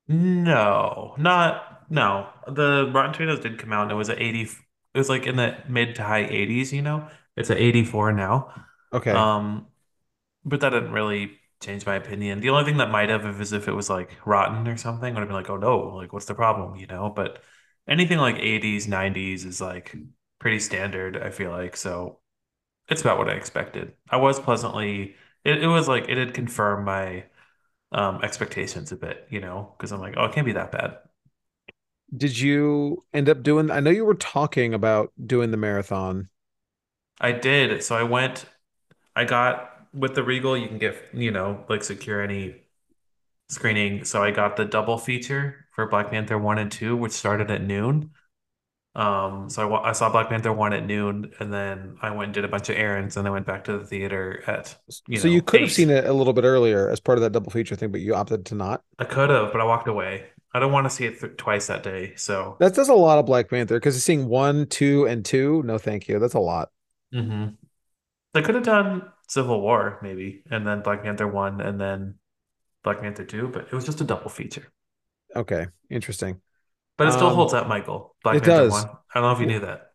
No, 0.06 1.14
not 1.16 1.90
no. 1.90 2.28
The 2.46 2.90
Rotten 2.92 3.12
Tomatoes 3.14 3.40
did 3.40 3.58
come 3.58 3.72
out 3.72 3.84
and 3.84 3.92
it 3.92 3.94
was 3.94 4.10
at 4.10 4.20
80. 4.20 4.48
It 4.94 4.98
was 4.98 5.08
like 5.08 5.26
in 5.26 5.36
the 5.36 5.56
mid 5.68 5.96
to 5.96 6.04
high 6.04 6.24
80s, 6.26 6.72
you 6.72 6.82
know? 6.82 7.08
It's 7.36 7.50
at 7.50 7.58
84 7.58 8.12
now. 8.12 8.66
Okay. 8.92 9.24
Um, 9.26 9.66
but 10.44 10.60
that 10.60 10.70
didn't 10.70 10.92
really 10.92 11.38
change 11.60 11.86
my 11.86 11.96
opinion. 11.96 12.40
The 12.40 12.50
only 12.50 12.64
thing 12.64 12.78
that 12.78 12.90
might 12.90 13.08
have 13.08 13.24
is 13.40 13.52
if 13.52 13.68
it 13.68 13.72
was 13.72 13.90
like 13.90 14.16
rotten 14.26 14.68
or 14.68 14.76
something, 14.76 15.14
would 15.14 15.20
have 15.20 15.28
been 15.28 15.36
like, 15.36 15.50
oh 15.50 15.56
no, 15.56 15.78
like 15.96 16.12
what's 16.12 16.26
the 16.26 16.34
problem, 16.34 16.76
you 16.76 16.86
know? 16.86 17.10
But 17.10 17.42
anything 17.88 18.18
like 18.18 18.36
80s, 18.38 18.88
90s 18.88 19.44
is 19.44 19.60
like 19.60 19.94
pretty 20.38 20.60
standard, 20.60 21.16
I 21.16 21.30
feel 21.30 21.50
like. 21.50 21.76
So 21.76 22.20
it's 22.88 23.00
about 23.02 23.18
what 23.18 23.28
I 23.30 23.34
expected. 23.34 23.94
I 24.10 24.16
was 24.18 24.40
pleasantly 24.40 25.16
it, 25.44 25.62
it 25.62 25.66
was 25.68 25.88
like 25.88 26.08
it 26.08 26.18
had 26.18 26.34
confirmed 26.34 26.84
my 26.86 27.24
um 27.92 28.22
expectations 28.24 28.92
a 28.92 28.96
bit, 28.96 29.26
you 29.30 29.40
know, 29.40 29.74
because 29.78 29.92
I'm 29.92 30.00
like, 30.00 30.14
oh, 30.18 30.26
it 30.26 30.34
can't 30.34 30.46
be 30.46 30.52
that 30.54 30.72
bad. 30.72 30.98
Did 32.16 32.38
you 32.38 33.04
end 33.12 33.28
up 33.28 33.42
doing? 33.42 33.70
I 33.70 33.80
know 33.80 33.90
you 33.90 34.04
were 34.04 34.14
talking 34.14 34.74
about 34.74 35.12
doing 35.26 35.50
the 35.50 35.56
marathon. 35.56 36.28
I 37.20 37.32
did. 37.32 37.82
So 37.82 37.96
I 37.96 38.02
went, 38.02 38.44
I 39.16 39.24
got 39.24 39.88
with 39.94 40.14
the 40.14 40.24
Regal, 40.24 40.56
you 40.56 40.68
can 40.68 40.78
get, 40.78 40.96
you 41.14 41.30
know, 41.30 41.64
like 41.68 41.84
secure 41.84 42.22
any 42.22 42.56
screening. 43.50 44.04
So 44.04 44.22
I 44.22 44.30
got 44.30 44.56
the 44.56 44.64
double 44.64 44.98
feature 44.98 45.66
for 45.72 45.88
Black 45.88 46.10
Panther 46.10 46.38
1 46.38 46.58
and 46.58 46.72
2, 46.72 46.96
which 46.96 47.12
started 47.12 47.50
at 47.50 47.62
noon. 47.62 48.12
Um, 48.96 49.50
so 49.50 49.72
I, 49.74 49.90
I 49.90 49.92
saw 49.92 50.10
Black 50.10 50.28
Panther 50.30 50.52
1 50.52 50.72
at 50.74 50.86
noon, 50.86 51.32
and 51.40 51.52
then 51.52 51.98
I 52.02 52.10
went 52.10 52.26
and 52.28 52.34
did 52.34 52.44
a 52.44 52.48
bunch 52.48 52.68
of 52.70 52.76
errands, 52.76 53.16
and 53.16 53.28
I 53.28 53.30
went 53.30 53.46
back 53.46 53.64
to 53.64 53.78
the 53.78 53.86
theater 53.86 54.44
at, 54.46 54.78
you 55.08 55.20
so 55.20 55.28
know, 55.28 55.28
you 55.28 55.42
could 55.42 55.60
have 55.60 55.72
seen 55.72 55.90
it 55.90 56.04
a 56.06 56.12
little 56.12 56.32
bit 56.32 56.44
earlier 56.44 56.88
as 56.90 57.00
part 57.00 57.18
of 57.18 57.22
that 57.22 57.30
double 57.32 57.50
feature 57.50 57.76
thing, 57.76 57.90
but 57.92 58.00
you 58.00 58.14
opted 58.14 58.46
to 58.46 58.54
not. 58.54 58.82
I 58.98 59.04
could 59.04 59.30
have, 59.30 59.52
but 59.52 59.60
I 59.60 59.64
walked 59.64 59.86
away. 59.88 60.30
I 60.54 60.58
don't 60.60 60.72
want 60.72 60.86
to 60.86 60.90
see 60.90 61.04
it 61.06 61.20
th 61.20 61.36
twice 61.36 61.66
that 61.66 61.82
day. 61.82 62.14
So, 62.16 62.58
That 62.58 62.74
does 62.74 62.88
a 62.88 62.94
lot 62.94 63.18
of 63.18 63.26
Black 63.26 63.48
Panther 63.48 63.76
because 63.76 64.02
seeing 64.02 64.28
one, 64.28 64.66
two, 64.66 65.06
and 65.06 65.24
two. 65.24 65.62
No, 65.64 65.78
thank 65.78 66.08
you. 66.08 66.18
That's 66.18 66.34
a 66.34 66.40
lot. 66.40 66.70
hmm 67.12 67.46
They 68.34 68.42
could 68.42 68.54
have 68.56 68.64
done 68.64 69.12
Civil 69.28 69.60
War, 69.62 69.98
maybe, 70.02 70.44
and 70.50 70.66
then 70.66 70.82
Black 70.82 71.02
Panther 71.04 71.28
1, 71.28 71.60
and 71.60 71.80
then 71.80 72.18
Black 72.84 73.00
Panther 73.00 73.24
2, 73.24 73.48
but 73.48 73.66
it 73.66 73.72
was 73.72 73.84
just 73.86 74.00
a 74.02 74.04
double 74.04 74.30
feature. 74.30 74.72
Okay, 75.34 75.66
interesting. 75.90 76.40
But 76.96 77.06
it 77.06 77.12
still 77.12 77.30
Um, 77.30 77.36
holds 77.36 77.54
up, 77.54 77.68
Michael. 77.68 78.16
Black 78.24 78.40
it 78.40 78.40
Panther 78.40 78.64
does. 78.64 78.64
1. 78.64 78.88
I 78.88 78.96
don't 79.14 79.22
know 79.22 79.32
if 79.32 79.38
you 79.40 79.46
knew 79.46 79.60
that. 79.60 79.92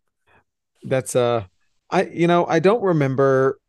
That's 0.84 1.16
uh, 1.16 1.46
I 1.90 2.04
you 2.04 2.28
know 2.28 2.46
I 2.46 2.60
don't 2.60 2.82
remember 2.82 3.60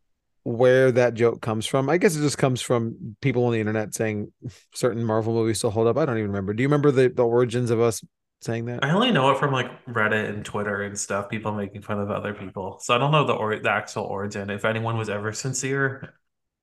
where 0.43 0.91
that 0.93 1.15
joke 1.15 1.41
comes 1.43 1.67
from. 1.67 1.89
I 1.91 1.99
guess 1.99 2.17
it 2.17 2.21
just 2.23 2.39
comes 2.39 2.61
from 2.61 3.17
people 3.21 3.45
on 3.45 3.53
the 3.53 3.61
internet 3.61 3.95
saying 3.95 4.33
certain 4.75 5.05
Marvel 5.05 5.35
movies 5.35 5.59
still 5.59 5.71
hold 5.71 5.87
up. 5.87 5.97
I 5.99 6.07
don't 6.07 6.19
even 6.19 6.31
remember. 6.31 6.55
Do 6.55 6.63
you 6.63 6.69
remember 6.69 6.91
the 6.91 7.09
the 7.09 7.25
origins 7.27 7.71
of 7.71 7.81
us 7.81 8.03
saying 8.41 8.67
that? 8.67 8.83
I 8.83 8.91
only 8.93 9.11
know 9.13 9.31
it 9.31 9.39
from 9.39 9.53
like 9.53 9.85
Reddit 9.87 10.29
and 10.31 10.45
Twitter 10.45 10.83
and 10.83 10.99
stuff, 10.99 11.29
people 11.29 11.53
making 11.53 11.83
fun 11.83 12.01
of 12.01 12.11
other 12.11 12.33
people. 12.33 12.79
So 12.81 12.95
I 12.95 12.99
don't 12.99 13.13
know 13.13 13.27
the 13.27 13.35
or 13.35 13.59
the 13.59 13.71
actual 13.71 14.05
origin. 14.05 14.49
If 14.51 14.65
anyone 14.65 14.97
was 14.97 15.11
ever 15.11 15.33
sincere, 15.33 16.15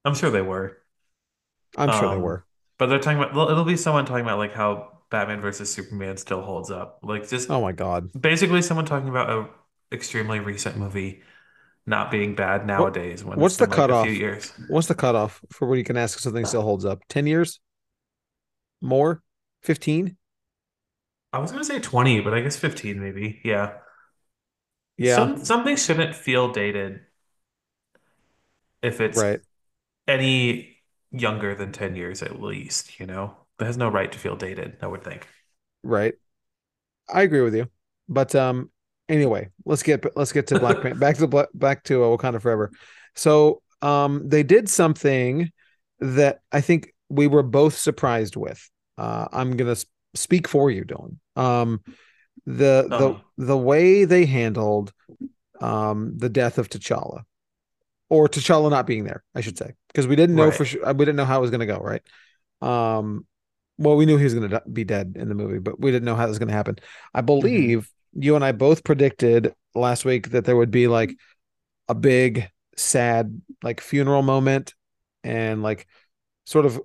I'm 0.05 0.15
sure 0.15 0.32
they 0.32 0.41
were. 0.41 0.80
I'm 1.78 1.91
sure 1.91 2.09
they 2.09 2.17
Um, 2.17 2.21
were. 2.21 2.45
But 2.78 2.88
they're 2.88 2.99
talking 2.99 3.19
about, 3.23 3.51
it'll 3.51 3.65
be 3.65 3.78
someone 3.78 4.05
talking 4.05 4.23
about 4.25 4.39
like 4.39 4.53
how 4.53 5.01
Batman 5.11 5.41
versus 5.41 5.71
Superman 5.73 6.17
still 6.17 6.41
holds 6.41 6.71
up. 6.71 6.99
Like 7.03 7.28
just 7.30 7.49
Oh 7.49 7.61
my 7.61 7.71
God. 7.71 8.09
basically 8.19 8.61
someone 8.61 8.86
talking 8.86 9.09
about 9.09 9.30
a 9.30 9.95
extremely 9.95 10.39
recent 10.39 10.78
movie 10.78 11.23
not 11.88 12.11
being 12.11 12.35
bad 12.35 12.67
nowadays 12.67 13.23
when 13.23 13.39
what's 13.39 13.57
the 13.57 13.67
been 13.67 13.71
like 13.71 13.89
a 13.89 13.93
cutoff? 13.93 14.07
years. 14.13 14.53
What's 14.67 14.88
the 14.88 14.95
cutoff 14.95 15.41
for 15.51 15.67
when 15.67 15.77
you 15.77 15.83
can 15.85 15.97
ask 15.97 16.17
if 16.17 16.21
something 16.23 16.45
still 16.45 16.61
holds 16.61 16.85
up? 16.85 17.01
10 17.09 17.27
years? 17.27 17.59
More? 18.81 19.21
15? 19.61 20.17
I 21.33 21.39
was 21.39 21.51
gonna 21.51 21.63
say 21.63 21.79
20, 21.79 22.19
but 22.21 22.33
I 22.33 22.41
guess 22.41 22.57
15 22.57 22.99
maybe. 22.99 23.39
Yeah. 23.43 23.77
Yeah, 24.97 25.15
Some 25.15 25.43
something 25.43 25.75
shouldn't 25.75 26.13
feel 26.15 26.51
dated 26.51 27.05
if 28.81 29.01
it's 29.01 29.25
right. 29.25 29.41
any 30.07 30.77
younger 31.11 31.55
than 31.55 31.71
10 31.71 31.95
years 31.95 32.23
at 32.23 32.41
least, 32.41 32.99
you 32.99 33.05
know? 33.05 33.38
That 33.59 33.65
has 33.67 33.77
no 33.77 33.89
right 33.89 34.11
to 34.11 34.19
feel 34.19 34.35
dated, 34.35 34.77
I 34.81 34.88
would 34.88 35.03
think. 35.03 35.27
Right. 35.83 36.15
I 37.13 37.23
agree 37.23 37.41
with 37.41 37.55
you. 37.55 37.69
But 38.09 38.35
um 38.35 38.71
anyway, 39.10 39.49
let's 39.66 39.84
get 39.84 40.05
let's 40.16 40.32
get 40.32 40.47
to 40.47 40.60
Black 40.60 40.82
Panther 40.82 40.99
back 40.99 41.18
to 41.18 41.47
back 41.53 41.84
to 41.86 42.03
uh, 42.03 42.18
Wakanda 42.18 42.41
Forever. 42.41 42.72
So 43.16 43.62
um 43.82 44.28
they 44.28 44.43
did 44.43 44.70
something 44.70 45.51
that 45.99 46.39
I 46.51 46.62
think 46.62 46.93
we 47.10 47.28
were 47.28 47.43
both 47.43 47.78
surprised 47.78 48.36
with. 48.36 48.70
Uh 48.97 49.28
I'm 49.32 49.55
going 49.55 49.74
to 49.74 49.86
speak 50.16 50.47
for 50.47 50.72
you, 50.72 50.84
Dylan. 50.86 51.18
Um 51.36 51.82
the 52.45 52.88
the 52.89 53.16
the 53.38 53.58
way 53.58 54.05
they 54.05 54.26
handled 54.26 54.93
um 55.60 56.18
the 56.18 56.30
death 56.30 56.58
of 56.58 56.70
T'Challa 56.70 57.24
or 58.10 58.28
T'Challa 58.28 58.70
not 58.70 58.88
being 58.88 59.03
there, 59.03 59.24
I 59.36 59.41
should 59.41 59.58
say, 59.58 59.74
because 59.88 60.08
we 60.08 60.16
didn't 60.16 60.36
know 60.36 60.51
for 60.51 60.66
sure 60.66 60.93
we 60.93 61.05
didn't 61.05 61.18
know 61.18 61.26
how 61.26 61.39
it 61.39 61.41
was 61.41 61.51
going 61.51 61.62
to 61.62 61.66
go, 61.66 61.80
right? 61.80 62.01
Um 62.62 63.26
well, 63.80 63.95
we 63.95 64.08
knew 64.08 64.18
he 64.18 64.24
was 64.24 64.34
going 64.34 64.49
to 64.49 64.64
be 64.72 64.84
dead 64.84 65.14
in 65.18 65.30
the 65.30 65.36
movie, 65.36 65.60
but 65.60 65.80
we 65.80 65.91
didn't 65.91 66.05
know 66.05 66.16
how 66.16 66.26
it 66.26 66.30
was 66.30 66.39
going 66.39 66.47
to 66.47 66.53
happen. 66.55 66.78
I 67.14 67.22
believe 67.22 67.88
you 68.18 68.36
and 68.36 68.45
I 68.45 68.53
both 68.53 68.84
predicted 68.86 69.53
last 69.76 70.05
week 70.05 70.32
that 70.32 70.45
there 70.45 70.57
would 70.57 70.72
be 70.72 70.88
like 70.88 71.15
a 71.89 71.95
big 71.95 72.49
sad 72.78 73.41
like 73.63 73.82
funeral 73.82 74.22
moment 74.24 74.74
and 75.24 75.63
like 75.63 75.88
sort 76.45 76.65
of 76.65 76.82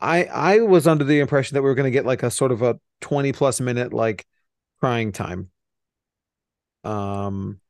I 0.00 0.24
I 0.26 0.60
was 0.60 0.86
under 0.86 1.04
the 1.04 1.20
impression 1.20 1.56
that 1.56 1.62
we 1.62 1.68
were 1.70 1.76
going 1.76 1.86
to 1.86 1.92
get 1.92 2.06
like 2.06 2.22
a 2.22 2.30
sort 2.30 2.52
of 2.52 2.62
a 2.62 2.78
20 3.00 3.32
plus 3.32 3.60
minute 3.60 3.92
like 3.92 4.26
crying 4.80 5.12
time. 5.12 5.50
Um 6.84 7.60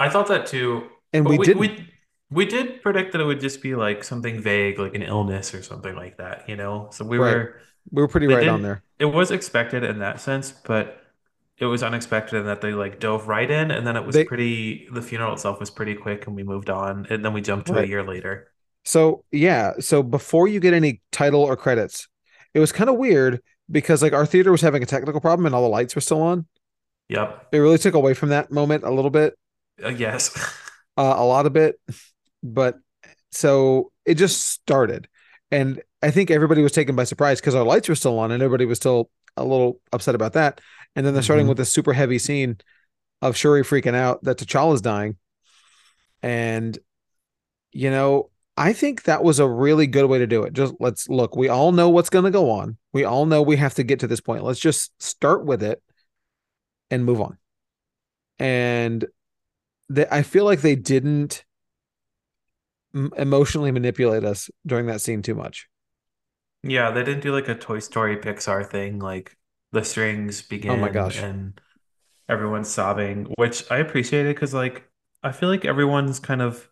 I 0.00 0.08
thought 0.08 0.28
that 0.28 0.46
too. 0.46 0.88
and 1.12 1.28
we 1.28 1.38
we, 1.38 1.38
didn't 1.38 1.72
we 1.78 1.88
we 2.30 2.44
did 2.46 2.82
predict 2.82 3.12
that 3.12 3.20
it 3.20 3.24
would 3.24 3.40
just 3.40 3.62
be 3.62 3.74
like 3.74 4.04
something 4.04 4.40
vague, 4.40 4.78
like 4.78 4.94
an 4.94 5.02
illness 5.02 5.54
or 5.54 5.62
something 5.62 5.94
like 5.96 6.18
that, 6.18 6.48
you 6.48 6.56
know? 6.56 6.88
So 6.92 7.04
we 7.04 7.18
Right. 7.18 7.38
were 7.38 7.60
we 7.90 8.02
were 8.02 8.08
pretty 8.08 8.28
right 8.28 8.48
on 8.48 8.62
there. 8.62 8.82
it 8.98 9.06
was 9.06 9.30
expected 9.30 9.84
in 9.84 9.98
that 10.00 10.20
sense, 10.20 10.52
but 10.52 11.02
it 11.60 11.66
was 11.66 11.82
unexpected 11.82 12.36
in 12.38 12.46
that 12.46 12.60
they 12.60 12.72
like 12.72 13.00
dove 13.00 13.28
right 13.28 13.50
in 13.50 13.70
and 13.70 13.86
then 13.86 13.96
it 13.96 14.04
was 14.06 14.14
They 14.14 14.24
pretty 14.24 14.88
the 14.92 15.02
funeral 15.02 15.32
itself 15.34 15.60
was 15.60 15.70
pretty 15.70 15.94
quick 15.94 16.26
and 16.26 16.36
we 16.36 16.42
moved 16.44 16.70
on 16.70 17.06
and 17.10 17.24
then 17.24 17.32
we 17.32 17.40
jumped 17.40 17.66
to 17.68 17.78
a 17.78 17.84
year 17.84 18.02
later. 18.04 18.52
So 18.84 19.24
yeah, 19.30 19.74
so 19.80 20.02
before 20.02 20.48
you 20.48 20.60
get 20.60 20.74
any 20.74 21.02
title 21.12 21.42
or 21.42 21.56
credits, 21.56 22.08
it 22.54 22.60
was 22.60 22.72
kind 22.72 22.88
of 22.88 22.96
weird 22.96 23.42
because 23.70 24.02
like 24.02 24.12
our 24.12 24.26
theater 24.26 24.50
was 24.50 24.60
having 24.62 24.82
a 24.82 24.86
technical 24.86 25.20
problem 25.20 25.46
and 25.46 25.54
all 25.54 25.62
the 25.62 25.68
lights 25.68 25.94
were 25.94 26.00
still 26.00 26.22
on. 26.22 26.46
Yep. 27.08 27.48
It 27.52 27.58
really 27.58 27.78
took 27.78 27.94
away 27.94 28.14
from 28.14 28.30
that 28.30 28.50
moment 28.50 28.84
a 28.84 28.90
little 28.90 29.10
bit, 29.10 29.34
Uh, 29.82 29.88
yes. 29.88 30.34
uh, 30.96 31.14
a 31.16 31.24
lot 31.24 31.46
of 31.46 31.56
it, 31.56 31.76
but 32.42 32.78
so 33.30 33.92
it 34.04 34.14
just 34.14 34.48
started, 34.50 35.08
and 35.50 35.82
I 36.02 36.10
think 36.10 36.30
everybody 36.30 36.62
was 36.62 36.72
taken 36.72 36.96
by 36.96 37.04
surprise 37.04 37.40
because 37.40 37.54
our 37.54 37.64
lights 37.64 37.88
were 37.88 37.94
still 37.94 38.18
on 38.18 38.30
and 38.30 38.42
everybody 38.42 38.66
was 38.66 38.78
still 38.78 39.10
a 39.40 39.44
little 39.44 39.80
upset 39.92 40.14
about 40.14 40.34
that. 40.34 40.60
And 40.96 41.06
then 41.06 41.14
they're 41.14 41.22
starting 41.22 41.46
Mhm. 41.46 41.50
with 41.50 41.58
this 41.58 41.72
super 41.72 41.92
heavy 41.92 42.18
scene 42.18 42.58
of 43.22 43.36
Shuri 43.36 43.62
freaking 43.62 43.94
out 43.94 44.22
that 44.24 44.38
T'Challa's 44.38 44.80
dying, 44.80 45.16
and 46.22 46.78
you 47.72 47.90
know, 47.90 48.30
I 48.56 48.72
think 48.72 49.04
that 49.04 49.22
was 49.22 49.38
a 49.38 49.46
really 49.48 49.86
good 49.86 50.06
way 50.06 50.18
to 50.18 50.26
do 50.26 50.42
it. 50.42 50.52
Just 50.52 50.74
let's 50.80 51.08
look, 51.08 51.36
we 51.36 51.48
all 51.48 51.70
know 51.72 51.88
what's 51.90 52.10
going 52.10 52.24
to 52.24 52.30
go 52.30 52.50
on. 52.50 52.76
We 52.92 53.04
all 53.04 53.26
know 53.26 53.42
we 53.42 53.56
have 53.56 53.74
to 53.74 53.82
get 53.82 54.00
to 54.00 54.06
this 54.06 54.20
point. 54.20 54.42
Let's 54.42 54.58
just 54.58 54.90
start 55.00 55.44
with 55.44 55.62
it 55.62 55.82
and 56.90 57.04
move 57.04 57.20
on. 57.20 57.38
And 58.38 59.04
they, 59.88 60.06
I 60.10 60.22
feel 60.22 60.44
like 60.44 60.62
they 60.62 60.76
didn't 60.76 61.44
m- 62.94 63.12
emotionally 63.16 63.70
manipulate 63.70 64.24
us 64.24 64.50
during 64.66 64.86
that 64.86 65.00
scene 65.02 65.22
too 65.22 65.34
much. 65.34 65.68
Yeah, 66.62 66.90
they 66.90 67.04
didn't 67.04 67.22
do 67.22 67.32
like 67.32 67.48
a 67.48 67.54
Toy 67.54 67.78
Story 67.78 68.16
Pixar 68.16 68.68
thing, 68.68 68.98
like 68.98 69.36
the 69.72 69.84
strings 69.84 70.42
begin. 70.42 70.72
Oh 70.72 70.76
my 70.76 70.88
gosh. 70.88 71.18
and 71.20 71.60
everyone's 72.28 72.68
sobbing, 72.68 73.32
which 73.36 73.70
I 73.70 73.78
appreciated 73.78 74.34
because 74.34 74.54
like 74.54 74.88
I 75.22 75.32
feel 75.32 75.48
like 75.48 75.64
everyone's 75.64 76.20
kind 76.20 76.42
of 76.42 76.68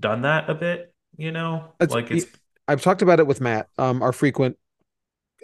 done 0.00 0.22
that 0.22 0.48
a 0.48 0.54
bit, 0.54 0.92
you 1.16 1.32
know? 1.32 1.72
It's, 1.80 1.92
Like 1.92 2.10
it's 2.10 2.26
I've 2.68 2.82
talked 2.82 3.02
about 3.02 3.20
it 3.20 3.26
with 3.26 3.40
Matt, 3.40 3.68
um, 3.78 4.02
our 4.02 4.12
frequent 4.12 4.56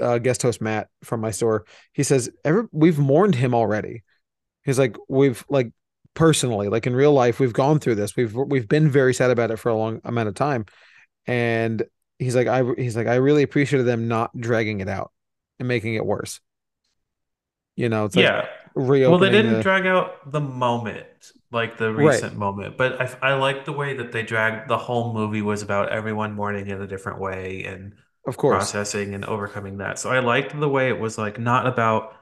uh, 0.00 0.18
guest 0.18 0.42
host 0.42 0.60
Matt 0.60 0.88
from 1.02 1.20
my 1.20 1.30
store. 1.30 1.64
He 1.92 2.02
says 2.02 2.30
every 2.44 2.64
we've 2.72 2.98
mourned 2.98 3.34
him 3.34 3.54
already. 3.54 4.02
He's 4.64 4.78
like 4.78 4.96
we've 5.08 5.44
like 5.48 5.72
personally, 6.14 6.68
like 6.68 6.86
in 6.86 6.94
real 6.94 7.12
life, 7.12 7.40
we've 7.40 7.52
gone 7.52 7.78
through 7.78 7.96
this. 7.96 8.16
We've 8.16 8.34
we've 8.34 8.68
been 8.68 8.90
very 8.90 9.14
sad 9.14 9.30
about 9.30 9.50
it 9.50 9.58
for 9.58 9.68
a 9.70 9.74
long 9.76 10.00
amount 10.04 10.28
of 10.28 10.34
time, 10.34 10.66
and 11.26 11.82
he's 12.18 12.36
like 12.36 12.46
I 12.46 12.62
he's 12.76 12.96
like 12.96 13.06
I 13.06 13.16
really 13.16 13.42
appreciated 13.42 13.84
them 13.84 14.08
not 14.08 14.38
dragging 14.38 14.80
it 14.80 14.88
out 14.88 15.12
and 15.58 15.68
making 15.68 15.94
it 15.94 16.04
worse. 16.04 16.40
You 17.76 17.88
know, 17.88 18.04
it's 18.06 18.16
like 18.16 18.24
yeah. 18.24 18.48
Well, 19.04 19.18
they 19.18 19.30
didn't 19.30 19.60
the 19.60 19.60
drag 19.60 19.86
out 19.86 20.30
the 20.30 20.40
moment, 20.40 21.06
like 21.50 21.78
the 21.78 21.92
right, 21.94 22.22
recent 22.22 22.36
moment, 22.36 22.76
but 22.76 23.00
I 23.00 23.30
I 23.30 23.34
like 23.34 23.64
the 23.64 23.72
way 23.72 23.94
that 23.96 24.12
they 24.12 24.22
dragged 24.22 24.68
the 24.68 24.78
whole 24.78 25.14
movie 25.14 25.42
was 25.42 25.62
about 25.62 25.90
everyone 25.90 26.32
mourning 26.34 26.66
in 26.66 26.82
a 26.82 26.86
different 26.86 27.20
way 27.20 27.64
and 27.64 27.94
of 28.26 28.36
course, 28.36 28.74
processing 28.74 29.14
and 29.14 29.24
overcoming 29.24 29.78
that. 29.78 29.98
So 29.98 30.10
I 30.10 30.18
liked 30.20 30.58
the 30.58 30.68
way 30.68 30.88
it 30.88 30.98
was 30.98 31.18
like 31.18 31.38
not 31.38 31.66
about 31.66 32.14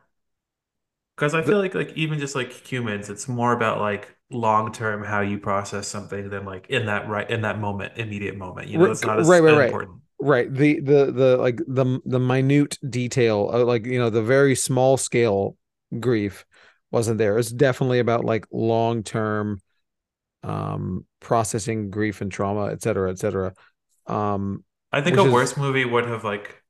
because 1.16 1.34
I 1.34 1.42
the, 1.42 1.48
feel 1.48 1.58
like 1.58 1.74
like 1.74 1.92
even 1.96 2.18
just 2.18 2.34
like 2.34 2.52
humans, 2.52 3.08
it's 3.10 3.28
more 3.28 3.52
about 3.52 3.80
like 3.80 4.16
long 4.34 4.72
term 4.72 5.04
how 5.04 5.20
you 5.20 5.38
process 5.38 5.88
something 5.88 6.28
than 6.28 6.44
like 6.44 6.68
in 6.68 6.86
that 6.86 7.08
right 7.08 7.28
in 7.30 7.42
that 7.42 7.58
moment, 7.60 7.92
immediate 7.96 8.36
moment. 8.36 8.68
You 8.68 8.78
know, 8.78 8.84
right, 8.84 8.92
it's 8.92 9.04
not 9.04 9.18
as 9.18 9.28
right, 9.28 9.42
right, 9.42 9.56
right. 9.56 9.64
important. 9.66 10.00
right 10.18 10.52
the 10.52 10.80
the 10.80 11.12
the 11.12 11.36
like 11.36 11.60
the 11.66 12.00
the 12.04 12.20
minute 12.20 12.78
detail 12.88 13.50
of 13.50 13.66
like 13.66 13.86
you 13.86 13.98
know 13.98 14.10
the 14.10 14.22
very 14.22 14.54
small 14.54 14.96
scale 14.96 15.56
grief 16.00 16.44
wasn't 16.90 17.18
there 17.18 17.38
it's 17.38 17.50
definitely 17.50 17.98
about 17.98 18.24
like 18.24 18.46
long 18.52 19.02
term 19.02 19.60
um 20.42 21.04
processing 21.20 21.90
grief 21.90 22.20
and 22.20 22.30
trauma 22.30 22.66
et 22.70 22.82
cetera 22.82 23.10
et 23.10 23.18
cetera 23.18 23.52
um 24.06 24.64
I 24.92 25.00
think 25.00 25.16
a 25.16 25.24
is 25.24 25.32
worse 25.32 25.56
movie 25.56 25.84
would 25.84 26.06
have 26.06 26.22
like 26.24 26.62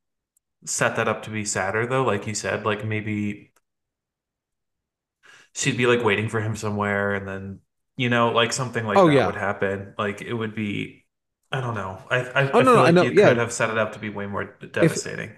set 0.65 0.97
that 0.97 1.09
up 1.09 1.23
to 1.25 1.31
be 1.31 1.45
sadder 1.45 1.87
though, 1.87 2.05
like 2.05 2.27
you 2.27 2.35
said, 2.35 2.65
like 2.65 2.85
maybe 2.85 3.53
she'd 5.55 5.77
be 5.77 5.87
like 5.87 6.05
waiting 6.05 6.29
for 6.29 6.41
him 6.41 6.57
somewhere 6.57 7.15
and 7.15 7.27
then 7.29 7.61
you 7.97 8.09
know, 8.11 8.31
like 8.33 8.53
something 8.53 8.85
like 8.87 9.03
oh 9.03 9.09
that 9.09 9.21
yeah 9.21 9.25
would 9.25 9.37
happen. 9.37 9.95
Like 9.99 10.21
it 10.23 10.35
would 10.35 10.55
be 10.55 11.07
I 11.53 11.61
don't 11.61 11.75
know. 11.75 12.03
I 12.11 12.19
I, 12.21 12.53
oh 12.53 12.61
I 12.61 12.65
no 12.65 12.75
feel 12.75 12.83
no 12.83 12.85
i 12.85 12.91
know 12.91 13.05
you 13.05 13.13
yeah 13.13 13.21
could 13.21 13.37
have 13.37 13.53
set 13.53 13.71
it 13.71 13.79
up 13.79 13.93
to 13.93 13.99
be 13.99 14.09
way 14.11 14.27
more 14.27 14.57
if 14.81 14.99
devastating. 14.99 15.33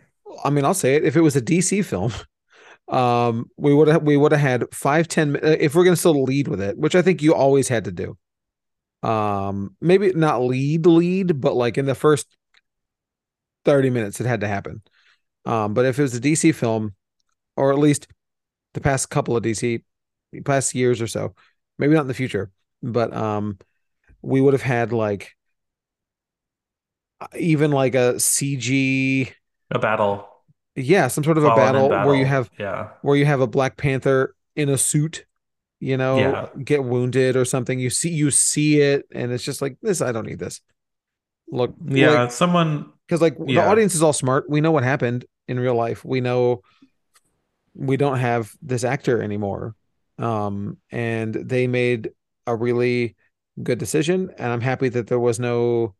i 0.44 0.50
mean 0.50 0.64
i'll 0.64 0.74
say 0.74 0.96
it 0.96 1.04
if 1.04 1.16
it 1.16 1.20
was 1.20 1.36
a 1.36 1.42
dc 1.42 1.84
film 1.84 2.12
um 2.88 3.50
we 3.56 3.74
would 3.74 3.88
have 3.88 4.02
we 4.02 4.16
would 4.16 4.32
have 4.32 4.40
had 4.42 4.64
five 4.74 5.08
ten 5.08 5.36
uh, 5.36 5.56
if 5.60 5.74
we're 5.74 5.84
gonna 5.84 5.96
still 5.96 6.22
lead 6.24 6.48
with 6.48 6.60
it 6.60 6.78
which 6.78 6.94
i 6.94 7.02
think 7.02 7.22
you 7.22 7.34
always 7.34 7.68
had 7.68 7.84
to 7.84 7.92
do 7.92 8.16
um 9.08 9.76
maybe 9.80 10.12
not 10.14 10.42
lead 10.42 10.86
lead 10.86 11.40
but 11.40 11.54
like 11.54 11.78
in 11.78 11.86
the 11.86 11.94
first 11.94 12.26
30 13.64 13.90
minutes 13.90 14.20
it 14.20 14.26
had 14.26 14.40
to 14.40 14.48
happen 14.48 14.82
um 15.46 15.74
but 15.74 15.86
if 15.86 15.98
it 15.98 16.02
was 16.02 16.14
a 16.14 16.20
dc 16.20 16.54
film 16.54 16.94
or 17.56 17.72
at 17.72 17.78
least 17.78 18.08
the 18.74 18.80
past 18.80 19.10
couple 19.10 19.36
of 19.36 19.44
dc 19.44 19.82
past 20.44 20.74
years 20.74 21.00
or 21.00 21.06
so 21.06 21.34
maybe 21.78 21.94
not 21.94 22.02
in 22.02 22.08
the 22.08 22.14
future 22.14 22.50
but 22.82 23.14
um 23.14 23.58
we 24.22 24.40
would 24.40 24.54
have 24.54 24.62
had 24.62 24.92
like 24.92 25.34
even 27.36 27.70
like 27.70 27.94
a 27.94 28.14
cg 28.16 29.32
A 29.70 29.78
battle, 29.78 30.28
yeah 30.74 31.08
some 31.08 31.24
sort 31.24 31.38
of 31.38 31.44
a 31.44 31.48
fallen 31.48 31.76
in 31.76 31.88
battle 31.88 32.06
where 32.06 32.14
you 32.14 32.26
have 32.26 32.50
Yeah. 32.58 32.90
where 33.02 33.16
you 33.16 33.24
have 33.26 33.40
a 33.40 33.46
black 33.46 33.76
panther 33.76 34.34
in 34.54 34.68
a 34.68 34.78
suit 34.78 35.24
you 35.80 35.96
know 35.96 36.18
Yeah. 36.18 36.46
get 36.64 36.84
wounded 36.84 37.36
or 37.36 37.44
something. 37.44 37.78
You 37.78 37.90
see 37.90 38.10
you 38.10 38.30
see 38.30 38.80
it 38.80 39.06
and 39.12 39.32
it's 39.32 39.44
just 39.44 39.60
like 39.60 39.76
this 39.82 40.00
i 40.00 40.12
don't 40.12 40.26
need 40.26 40.38
this. 40.38 40.60
Look 41.50 41.74
Yeah, 41.86 42.22
like 42.22 42.32
someone 42.32 42.92
because 43.06 43.20
like 43.22 43.38
the 43.38 43.58
audience 43.58 43.94
is 43.94 44.02
all 44.02 44.12
smart. 44.12 44.50
We 44.50 44.60
know 44.60 44.72
what 44.72 44.84
happened 44.84 45.24
in 45.48 45.60
real 45.60 45.74
life. 45.74 46.04
We 46.04 46.20
know 46.20 46.62
we 47.74 47.96
don't 47.96 48.18
have 48.18 48.52
this 48.62 48.84
actor 48.84 49.22
anymore 49.22 49.74
um 50.18 50.78
and 50.90 51.34
they 51.34 51.66
made 51.66 52.10
a 52.46 52.54
really 52.56 53.16
good 53.62 53.78
decision 53.78 54.30
and 54.38 54.52
i'm 54.52 54.60
happy 54.60 54.88
that 54.88 55.06
there 55.08 55.20
was 55.20 55.38
no 55.38 55.94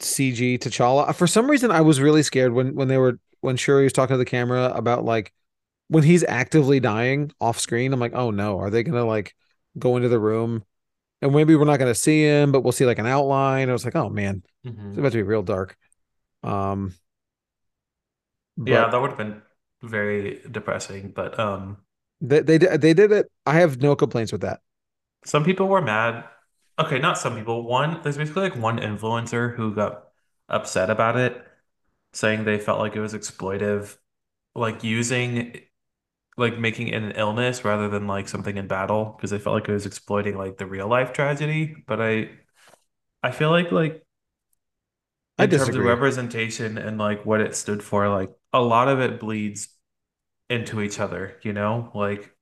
cg 0.00 0.58
t'challa. 0.58 1.14
For 1.14 1.26
some 1.26 1.50
reason 1.50 1.70
i 1.70 1.80
was 1.80 2.00
really 2.00 2.22
scared 2.22 2.52
when 2.52 2.74
when 2.74 2.88
they 2.88 2.98
were 2.98 3.18
when 3.40 3.56
shuri 3.56 3.84
was 3.84 3.92
talking 3.92 4.14
to 4.14 4.18
the 4.18 4.24
camera 4.24 4.72
about 4.74 5.04
like 5.04 5.32
when 5.88 6.04
he's 6.04 6.24
actively 6.24 6.80
dying 6.80 7.32
off 7.40 7.58
screen 7.60 7.92
i'm 7.92 8.00
like 8.00 8.14
oh 8.14 8.30
no. 8.30 8.58
Are 8.58 8.70
they 8.70 8.82
gonna 8.82 9.04
like 9.06 9.34
go 9.78 9.96
into 9.96 10.08
the 10.08 10.20
room? 10.20 10.64
And 11.22 11.34
maybe 11.34 11.56
we're 11.56 11.64
not 11.66 11.78
gonna 11.78 11.94
see 11.94 12.22
him 12.24 12.52
but 12.52 12.62
we'll 12.62 12.72
see 12.72 12.86
like 12.86 12.98
an 13.00 13.06
outline. 13.06 13.70
I 13.70 13.72
was 13.72 13.84
like 13.84 13.96
oh 13.96 14.10
man. 14.10 14.42
It's 14.46 14.74
Mhm. 14.76 14.98
about 14.98 15.12
to 15.12 15.18
be 15.18 15.22
real 15.22 15.42
dark. 15.42 15.76
Um 16.42 16.94
Yeah, 18.64 18.88
that 18.88 18.98
would 19.00 19.10
have 19.10 19.18
been 19.18 19.42
very 19.82 20.40
depressing, 20.50 21.10
but 21.12 21.38
um 21.38 21.83
they, 22.28 22.40
they 22.40 22.58
did 22.58 22.80
they 22.80 22.94
did 22.94 23.12
it 23.12 23.30
i 23.46 23.54
have 23.54 23.80
no 23.80 23.96
complaints 23.96 24.32
with 24.32 24.42
that 24.42 24.60
some 25.24 25.44
people 25.44 25.68
were 25.68 25.82
mad. 25.82 26.24
Okay, 26.78 26.98
not 26.98 27.18
some 27.18 27.36
people. 27.36 27.64
One, 27.66 28.00
there's 28.02 28.16
basically 28.16 28.42
like 28.42 28.56
one 28.56 28.78
influencer 28.78 29.54
who 29.56 29.74
got 29.74 30.04
upset 30.48 30.90
about 30.90 31.16
it, 31.16 31.42
saying 32.12 32.44
they 32.44 32.58
felt 32.58 32.80
like 32.80 32.96
it 32.96 33.00
was 33.00 33.14
exploitive, 33.14 33.96
like 34.54 34.84
using 34.84 35.60
like 36.36 36.58
making 36.58 36.88
it 36.88 37.02
an 37.02 37.12
illness 37.12 37.64
rather 37.64 37.88
than 37.88 38.06
like 38.08 38.28
something 38.28 38.56
in 38.56 38.66
battle 38.66 39.14
because 39.16 39.30
they 39.30 39.38
felt 39.38 39.54
like 39.54 39.68
it 39.68 39.72
was 39.72 39.86
exploiting 39.86 40.36
like 40.36 40.58
the 40.58 40.66
real 40.66 40.88
life 40.88 41.12
tragedy. 41.12 41.76
But 41.86 42.00
I 42.02 42.30
I 43.22 43.30
feel 43.32 43.50
like 43.50 43.72
like 43.72 44.04
i 45.38 45.44
in 45.44 45.50
terms 45.50 45.68
of 45.68 45.84
representation 45.84 46.78
and 46.78 46.98
like 46.98 47.24
what 47.26 47.40
it 47.40 47.56
stood 47.56 47.82
for, 47.82 48.08
like 48.08 48.30
a 48.52 48.60
lot 48.60 48.88
of 48.88 49.00
it 49.00 49.20
bleeds 49.20 49.68
into 50.54 50.80
each 50.80 51.00
other, 51.00 51.38
you 51.42 51.52
know? 51.52 51.90
Like 51.94 52.34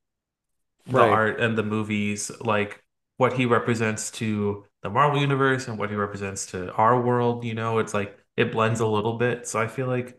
the 0.94 1.02
right 1.02 1.02
art 1.04 1.40
and 1.40 1.56
the 1.56 1.62
movies, 1.62 2.30
like 2.40 2.82
what 3.16 3.32
he 3.34 3.46
represents 3.46 4.10
to 4.12 4.64
the 4.82 4.90
Marvel 4.90 5.20
universe 5.20 5.68
and 5.68 5.78
what 5.78 5.90
he 5.90 5.96
represents 5.96 6.46
to 6.46 6.72
our 6.74 7.00
world, 7.00 7.44
you 7.44 7.54
know, 7.54 7.78
it's 7.78 7.94
like 7.94 8.18
it 8.36 8.52
blends 8.52 8.80
a 8.80 8.86
little 8.86 9.18
bit. 9.18 9.46
So 9.46 9.60
I 9.60 9.68
feel 9.68 9.86
like 9.86 10.18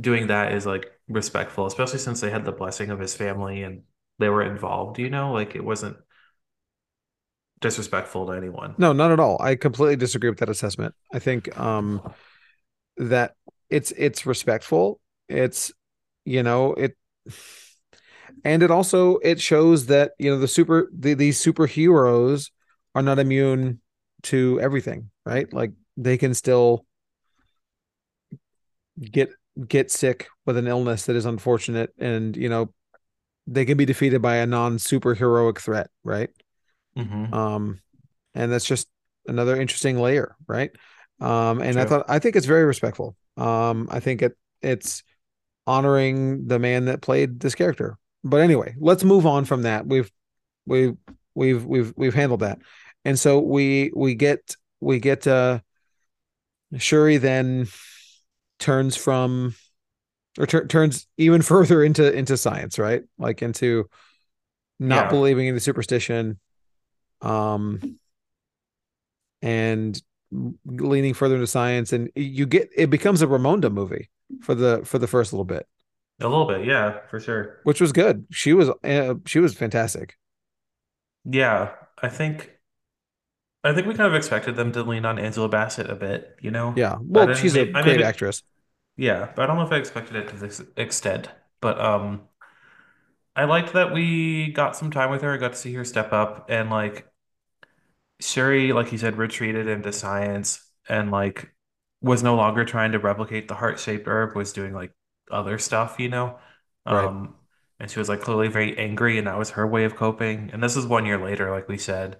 doing 0.00 0.28
that 0.28 0.52
is 0.52 0.66
like 0.66 0.92
respectful, 1.08 1.66
especially 1.66 1.98
since 1.98 2.20
they 2.20 2.30
had 2.30 2.44
the 2.44 2.52
blessing 2.52 2.90
of 2.90 3.00
his 3.00 3.16
family 3.16 3.62
and 3.62 3.82
they 4.18 4.28
were 4.28 4.42
involved, 4.44 4.98
you 4.98 5.10
know, 5.10 5.32
like 5.32 5.54
it 5.56 5.64
wasn't 5.64 5.96
disrespectful 7.60 8.26
to 8.26 8.32
anyone. 8.32 8.74
no 8.76 8.92
not 8.92 9.10
at 9.10 9.20
all 9.20 9.40
i 9.40 9.54
completely 9.54 9.96
disagree 9.96 10.28
with 10.28 10.38
that 10.38 10.48
assessment 10.50 10.94
i 11.14 11.18
think 11.18 11.58
um 11.58 12.02
that 12.96 13.34
it's 13.70 13.92
it's 13.96 14.26
respectful 14.26 15.00
it's 15.28 15.72
you 16.24 16.42
know 16.42 16.74
it 16.74 16.96
and 18.44 18.62
it 18.62 18.70
also 18.70 19.18
it 19.18 19.40
shows 19.40 19.86
that 19.86 20.12
you 20.18 20.30
know 20.30 20.38
the 20.38 20.48
super 20.48 20.90
the, 20.96 21.14
these 21.14 21.42
superheroes 21.42 22.50
are 22.94 23.02
not 23.02 23.18
immune 23.18 23.80
to 24.22 24.60
everything 24.60 25.10
right? 25.24 25.52
Like 25.52 25.72
they 25.96 26.18
can 26.18 26.34
still 26.34 26.84
get 29.00 29.30
get 29.68 29.90
sick 29.90 30.28
with 30.46 30.56
an 30.56 30.66
illness 30.66 31.06
that 31.06 31.16
is 31.16 31.26
unfortunate 31.26 31.92
and 31.98 32.36
you 32.36 32.48
know 32.48 32.72
they 33.46 33.64
can 33.64 33.76
be 33.76 33.84
defeated 33.84 34.22
by 34.22 34.36
a 34.36 34.46
non 34.46 34.78
superheroic 34.78 35.58
threat 35.58 35.90
right? 36.02 36.30
Hmm 36.96 37.34
um 37.34 37.80
and 38.34 38.52
that's 38.52 38.64
just 38.64 38.88
another 39.26 39.60
interesting 39.60 39.98
layer 39.98 40.36
right? 40.46 40.70
Um 41.20 41.60
and 41.60 41.78
i 41.80 41.84
thought 41.84 42.04
i 42.08 42.18
think 42.18 42.36
it's 42.36 42.46
very 42.46 42.64
respectful. 42.64 43.16
Um 43.36 43.88
i 43.90 44.00
think 44.00 44.22
it 44.22 44.36
it's 44.62 45.02
honoring 45.66 46.46
the 46.46 46.58
man 46.58 46.84
that 46.86 47.00
played 47.00 47.40
this 47.40 47.54
character. 47.54 47.96
But 48.22 48.40
anyway 48.40 48.74
let's 48.78 49.04
move 49.04 49.26
on 49.26 49.44
from 49.44 49.62
that. 49.62 49.86
We've 49.86 50.10
we've 50.66 50.96
we've 51.34 51.64
we've 51.64 51.92
we've 51.96 52.14
handled 52.14 52.40
that. 52.40 52.58
And 53.04 53.18
so 53.18 53.38
we 53.40 53.90
we 53.94 54.14
get 54.14 54.56
we 54.80 54.98
get 55.00 55.26
uh 55.26 55.60
shuri 56.78 57.18
then 57.18 57.66
turns 58.58 58.96
from 58.96 59.54
or 60.38 60.46
tur- 60.46 60.66
turns 60.66 61.06
even 61.18 61.42
further 61.52 61.82
into 61.84 62.12
into 62.12 62.36
science 62.36 62.78
right? 62.78 63.02
Like 63.18 63.42
into 63.42 63.88
not 64.78 65.04
Yeah. 65.04 65.10
believing 65.10 65.46
in 65.46 65.54
the 65.54 65.60
superstition 65.60 66.38
um 67.20 67.98
and 69.42 70.00
leaning 70.64 71.14
further 71.14 71.36
into 71.36 71.46
science. 71.46 71.92
And 71.92 72.10
you 72.16 72.46
get 72.46 72.70
it 72.74 72.90
becomes 72.90 73.22
a 73.22 73.26
ramonda 73.26 73.70
movie 73.72 74.08
for 74.42 74.54
the 74.54 74.82
for 74.84 74.98
the 74.98 75.06
first 75.06 75.32
little 75.32 75.44
bit 75.44 75.66
A 76.20 76.26
little 76.26 76.46
bit, 76.46 76.64
yeah, 76.66 77.06
for 77.06 77.20
sure. 77.20 77.60
which 77.62 77.80
was 77.80 77.92
good 77.92 78.26
she 78.30 78.52
was 78.52 78.70
uh, 78.84 79.14
she 79.26 79.38
was 79.40 79.54
fantastic 79.54 80.16
Yeah, 81.24 81.74
I 82.02 82.08
think 82.08 82.58
I 83.62 83.72
think 83.74 83.86
we 83.86 83.94
kind 83.94 84.06
of 84.08 84.14
expected 84.14 84.56
them 84.56 84.72
to 84.72 84.82
lean 84.82 85.04
on 85.06 85.18
Angela 85.18 85.48
Bassett 85.48 85.88
a 85.90 85.94
bit, 85.94 86.36
you 86.40 86.50
know? 86.50 86.76
yeah 86.76 86.96
well 87.00 87.32
she's 87.32 87.56
a 87.56 87.66
may- 87.66 87.72
I 87.74 87.82
great 87.82 88.00
actress 88.00 88.42
yeah, 88.96 89.32
but 89.34 89.42
I 89.42 89.46
don't 89.46 89.56
know 89.56 89.66
if 89.66 89.72
I 89.72 89.76
expected 89.78 90.16
it 90.16 90.28
to 90.28 90.36
this 90.36 90.62
extent. 90.76 91.28
But 91.60 91.80
um 91.80 92.28
I 93.36 93.44
liked 93.44 93.72
that 93.72 93.92
we 93.92 94.52
got 94.52 94.76
some 94.76 94.90
time 94.90 95.10
with 95.10 95.22
her, 95.22 95.32
I 95.34 95.36
got 95.38 95.52
to 95.52 95.58
see 95.58 95.74
her 95.74 95.84
step 95.84 96.12
up 96.12 96.46
and 96.50 96.70
like 96.70 97.08
Shuri, 98.20 98.72
like 98.72 98.92
you 98.92 98.98
said, 98.98 99.16
retreated 99.16 99.68
into 99.68 99.92
science 99.92 100.64
and 100.88 101.10
like 101.10 101.53
was 102.04 102.22
no 102.22 102.36
longer 102.36 102.64
trying 102.64 102.92
to 102.92 102.98
replicate 102.98 103.48
the 103.48 103.54
heart-shaped 103.54 104.06
herb, 104.06 104.36
was 104.36 104.52
doing 104.52 104.72
like 104.74 104.92
other 105.30 105.58
stuff, 105.58 105.98
you 105.98 106.08
know? 106.08 106.38
right 106.88 107.06
Um, 107.06 107.36
and 107.80 107.90
she 107.90 107.98
was 107.98 108.08
like 108.08 108.20
clearly 108.20 108.48
very 108.48 108.76
angry, 108.78 109.18
and 109.18 109.26
that 109.26 109.38
was 109.38 109.50
her 109.50 109.66
way 109.66 109.84
of 109.84 109.96
coping. 109.96 110.50
And 110.52 110.62
this 110.62 110.76
is 110.76 110.86
one 110.86 111.06
year 111.06 111.18
later, 111.18 111.50
like 111.50 111.68
we 111.68 111.78
said. 111.78 112.18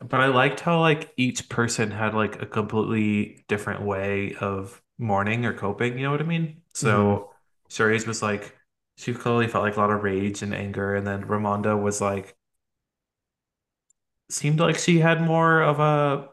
But 0.00 0.20
I 0.20 0.26
liked 0.28 0.60
how 0.60 0.80
like 0.80 1.12
each 1.16 1.48
person 1.48 1.90
had 1.90 2.14
like 2.14 2.40
a 2.42 2.46
completely 2.46 3.44
different 3.48 3.82
way 3.82 4.34
of 4.40 4.82
mourning 4.98 5.44
or 5.44 5.54
coping, 5.54 5.98
you 5.98 6.04
know 6.04 6.12
what 6.12 6.20
I 6.22 6.24
mean? 6.24 6.62
So 6.74 7.32
Shuri's 7.70 8.06
was 8.06 8.22
like 8.22 8.56
she 8.96 9.14
clearly 9.14 9.48
felt 9.48 9.64
like 9.64 9.76
a 9.76 9.80
lot 9.80 9.90
of 9.90 10.02
rage 10.02 10.42
and 10.42 10.54
anger, 10.54 10.94
and 10.96 11.06
then 11.06 11.24
Ramonda 11.24 11.80
was 11.80 12.00
like 12.00 12.36
seemed 14.30 14.60
like 14.60 14.78
she 14.78 14.98
had 15.00 15.20
more 15.22 15.62
of 15.62 15.80
a 15.80 16.28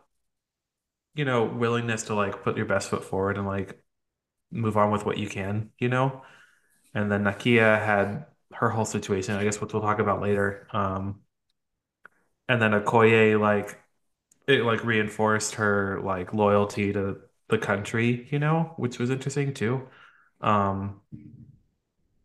you 1.16 1.26
know, 1.26 1.46
willingness 1.46 2.04
to 2.06 2.16
like 2.16 2.44
put 2.44 2.58
your 2.58 2.66
best 2.66 2.90
foot 2.90 3.04
forward 3.06 3.38
and 3.38 3.48
like 3.48 3.82
move 4.52 4.78
on 4.78 4.92
with 4.92 5.06
what 5.06 5.18
you 5.18 5.30
can, 5.30 5.72
you 5.80 5.90
know? 5.90 6.24
And 6.96 7.12
then 7.12 7.24
Nakia 7.24 7.84
had 7.86 8.28
her 8.54 8.70
whole 8.70 8.86
situation, 8.86 9.36
I 9.36 9.44
guess, 9.46 9.62
which 9.62 9.74
we'll 9.74 9.82
talk 9.84 10.00
about 10.00 10.22
later. 10.22 10.68
Um, 10.72 11.22
and 12.48 12.62
then 12.62 12.72
Okoye, 12.72 13.40
like, 13.40 13.80
it 14.48 14.64
like 14.64 14.84
reinforced 14.86 15.56
her 15.56 16.02
like 16.04 16.34
loyalty 16.34 16.94
to 16.94 17.20
the 17.50 17.58
country, 17.60 18.28
you 18.32 18.40
know, 18.40 18.74
which 18.78 19.00
was 19.00 19.10
interesting 19.12 19.54
too. 19.54 19.88
Um, 20.42 21.02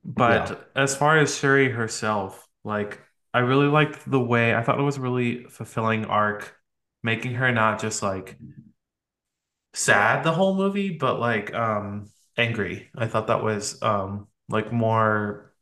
but 0.04 0.50
Yeah. 0.50 0.64
as 0.76 0.96
far 0.96 1.18
as 1.18 1.36
Shuri 1.36 1.70
herself, 1.70 2.46
like 2.64 3.00
I 3.34 3.40
really 3.40 3.66
liked 3.68 4.10
the 4.10 4.20
way 4.20 4.54
I 4.54 4.62
thought 4.62 4.78
it 4.78 4.82
was 4.82 4.96
a 4.96 5.00
really 5.00 5.44
fulfilling 5.44 6.04
arc, 6.06 6.56
making 7.02 7.34
her 7.34 7.52
not 7.52 7.80
just 7.80 8.02
like 8.02 8.38
sad 9.74 10.24
the 10.24 10.32
whole 10.32 10.56
movie, 10.56 10.90
but 10.90 11.18
like 11.20 11.52
um 11.54 12.10
angry. 12.36 12.90
I 12.96 13.06
thought 13.08 13.28
that 13.28 13.42
was 13.42 13.80
um 13.82 14.28
like 14.48 14.72
more 14.72 15.52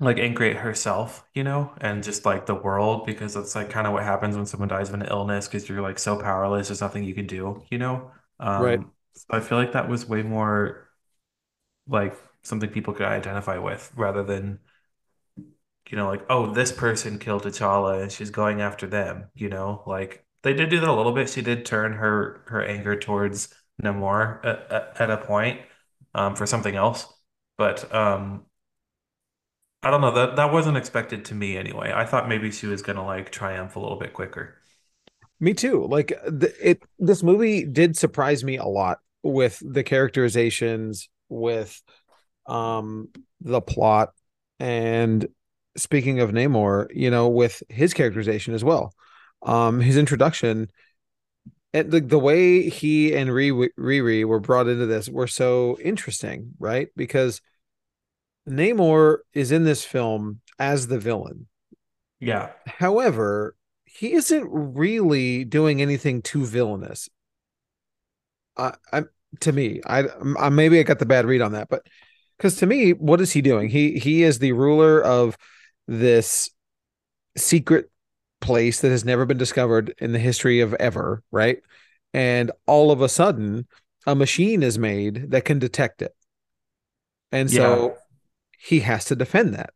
like 0.00 0.18
angry 0.18 0.50
at 0.50 0.56
herself, 0.58 1.26
you 1.34 1.42
know, 1.42 1.72
and 1.80 2.04
just 2.04 2.24
like 2.24 2.46
the 2.46 2.54
world 2.54 3.04
because 3.04 3.34
that's 3.34 3.54
like 3.56 3.68
kind 3.70 3.86
of 3.86 3.92
what 3.92 4.04
happens 4.04 4.36
when 4.36 4.46
someone 4.46 4.68
dies 4.68 4.88
of 4.88 4.94
an 4.94 5.02
illness 5.02 5.48
because 5.48 5.68
you're 5.68 5.82
like 5.82 5.98
so 5.98 6.20
powerless, 6.20 6.68
there's 6.68 6.80
nothing 6.80 7.02
you 7.04 7.14
can 7.14 7.26
do, 7.26 7.62
you 7.70 7.78
know. 7.78 8.12
Right. 8.56 8.80
Um, 8.80 8.92
so 9.14 9.26
I 9.30 9.40
feel 9.40 9.58
like 9.58 9.72
that 9.72 9.88
was 9.88 10.06
way 10.08 10.22
more 10.22 10.88
like 11.88 12.16
something 12.42 12.70
people 12.70 12.94
could 12.94 13.06
identify 13.06 13.58
with 13.58 13.92
rather 13.96 14.22
than, 14.22 14.60
you 15.90 15.96
know, 15.96 16.06
like, 16.08 16.24
oh, 16.28 16.52
this 16.52 16.70
person 16.72 17.18
killed 17.18 17.44
T'Challa 17.44 18.02
and 18.02 18.12
she's 18.12 18.30
going 18.30 18.60
after 18.60 18.86
them, 18.86 19.30
you 19.34 19.48
know, 19.48 19.82
like 19.86 20.24
they 20.42 20.54
did 20.54 20.70
do 20.70 20.80
that 20.80 20.88
a 20.88 20.92
little 20.92 21.12
bit. 21.12 21.28
She 21.28 21.42
did 21.42 21.64
turn 21.64 21.94
her 21.94 22.42
her 22.46 22.62
anger 22.62 22.98
towards 22.98 23.54
Namor 23.82 24.44
at, 24.44 25.00
at, 25.00 25.10
a 25.10 25.16
point 25.18 25.60
um, 26.14 26.36
for 26.36 26.46
something 26.46 26.74
else, 26.74 27.06
but 27.56 27.92
um. 27.94 28.44
I 29.80 29.92
don't 29.92 30.00
know 30.00 30.10
that 30.10 30.34
that 30.34 30.52
wasn't 30.52 30.76
expected 30.76 31.24
to 31.26 31.36
me 31.36 31.56
anyway. 31.56 31.92
I 31.94 32.04
thought 32.04 32.28
maybe 32.28 32.50
she 32.50 32.66
was 32.66 32.82
gonna 32.82 33.06
like 33.06 33.30
triumph 33.30 33.76
a 33.76 33.78
little 33.78 33.96
bit 33.96 34.12
quicker. 34.12 34.56
Me 35.38 35.54
too. 35.54 35.86
Like 35.86 36.08
the, 36.26 36.52
it 36.60 36.82
this 36.98 37.22
movie 37.22 37.64
did 37.64 37.96
surprise 37.96 38.42
me 38.42 38.56
a 38.56 38.64
lot 38.64 38.98
with 39.22 39.62
the 39.64 39.84
characterizations, 39.84 41.08
with 41.28 41.80
um 42.46 43.10
the 43.40 43.60
plot, 43.60 44.10
and 44.58 45.28
speaking 45.76 46.18
of 46.20 46.30
Namor, 46.30 46.88
you 46.92 47.10
know, 47.10 47.28
with 47.28 47.62
his 47.68 47.94
characterization 47.94 48.54
as 48.54 48.64
well. 48.64 48.92
Um 49.42 49.80
his 49.80 49.96
introduction 49.96 50.70
and 51.74 51.90
the, 51.90 52.00
the 52.00 52.18
way 52.18 52.68
he 52.68 53.14
and 53.14 53.30
Riri 53.30 54.24
were 54.24 54.40
brought 54.40 54.68
into 54.68 54.86
this 54.86 55.08
were 55.08 55.26
so 55.26 55.78
interesting, 55.82 56.54
right? 56.58 56.88
Because 56.96 57.42
Namor 58.48 59.18
is 59.34 59.52
in 59.52 59.64
this 59.64 59.84
film 59.84 60.40
as 60.58 60.86
the 60.86 60.98
villain. 60.98 61.46
Yeah. 62.20 62.50
However, 62.66 63.54
he 63.84 64.14
isn't 64.14 64.48
really 64.50 65.44
doing 65.44 65.82
anything 65.82 66.22
too 66.22 66.46
villainous. 66.46 67.08
I, 68.56 68.74
I 68.92 69.04
to 69.40 69.52
me, 69.52 69.82
I, 69.86 70.04
I 70.38 70.48
maybe 70.48 70.80
I 70.80 70.84
got 70.84 70.98
the 70.98 71.06
bad 71.06 71.26
read 71.26 71.42
on 71.42 71.52
that, 71.52 71.68
but 71.68 71.86
because 72.36 72.56
to 72.56 72.66
me, 72.66 72.92
what 72.92 73.20
is 73.20 73.32
he 73.32 73.42
doing? 73.42 73.68
He 73.68 73.98
he 73.98 74.22
is 74.22 74.38
the 74.38 74.52
ruler 74.52 75.02
of 75.02 75.36
this 75.86 76.50
secret 77.36 77.90
place 78.40 78.80
that 78.80 78.90
has 78.90 79.04
never 79.04 79.26
been 79.26 79.38
discovered 79.38 79.94
in 79.98 80.12
the 80.12 80.18
history 80.18 80.60
of 80.60 80.74
ever, 80.74 81.22
right? 81.30 81.58
And 82.14 82.50
all 82.66 82.90
of 82.90 83.00
a 83.00 83.08
sudden, 83.08 83.66
a 84.06 84.14
machine 84.14 84.62
is 84.62 84.78
made 84.78 85.30
that 85.30 85.44
can 85.44 85.58
detect 85.58 86.02
it. 86.02 86.14
And 87.32 87.50
so 87.50 87.88
Yeah. 87.88 87.94
he 88.58 88.80
has 88.80 89.04
to 89.06 89.16
defend 89.16 89.54
that. 89.54 89.70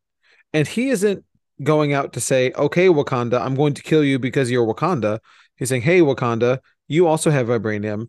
And 0.53 0.67
he 0.67 0.91
isn't 0.91 1.25
going 1.63 1.93
out 1.93 2.13
to 2.15 2.21
say, 2.21 2.53
okay, 2.53 2.89
Wakanda, 2.89 3.41
I'm 3.41 3.55
going 3.55 3.75
to 3.75 3.83
kill 3.83 4.03
you 4.03 4.19
because 4.19 4.51
you're 4.51 4.67
Wakanda. 4.67 5.21
He's 5.57 5.69
saying, 5.69 5.83
hey, 5.83 6.01
Wakanda, 6.01 6.59
you 6.89 7.07
also 7.07 7.31
have 7.31 7.49
vibranium. 7.49 8.09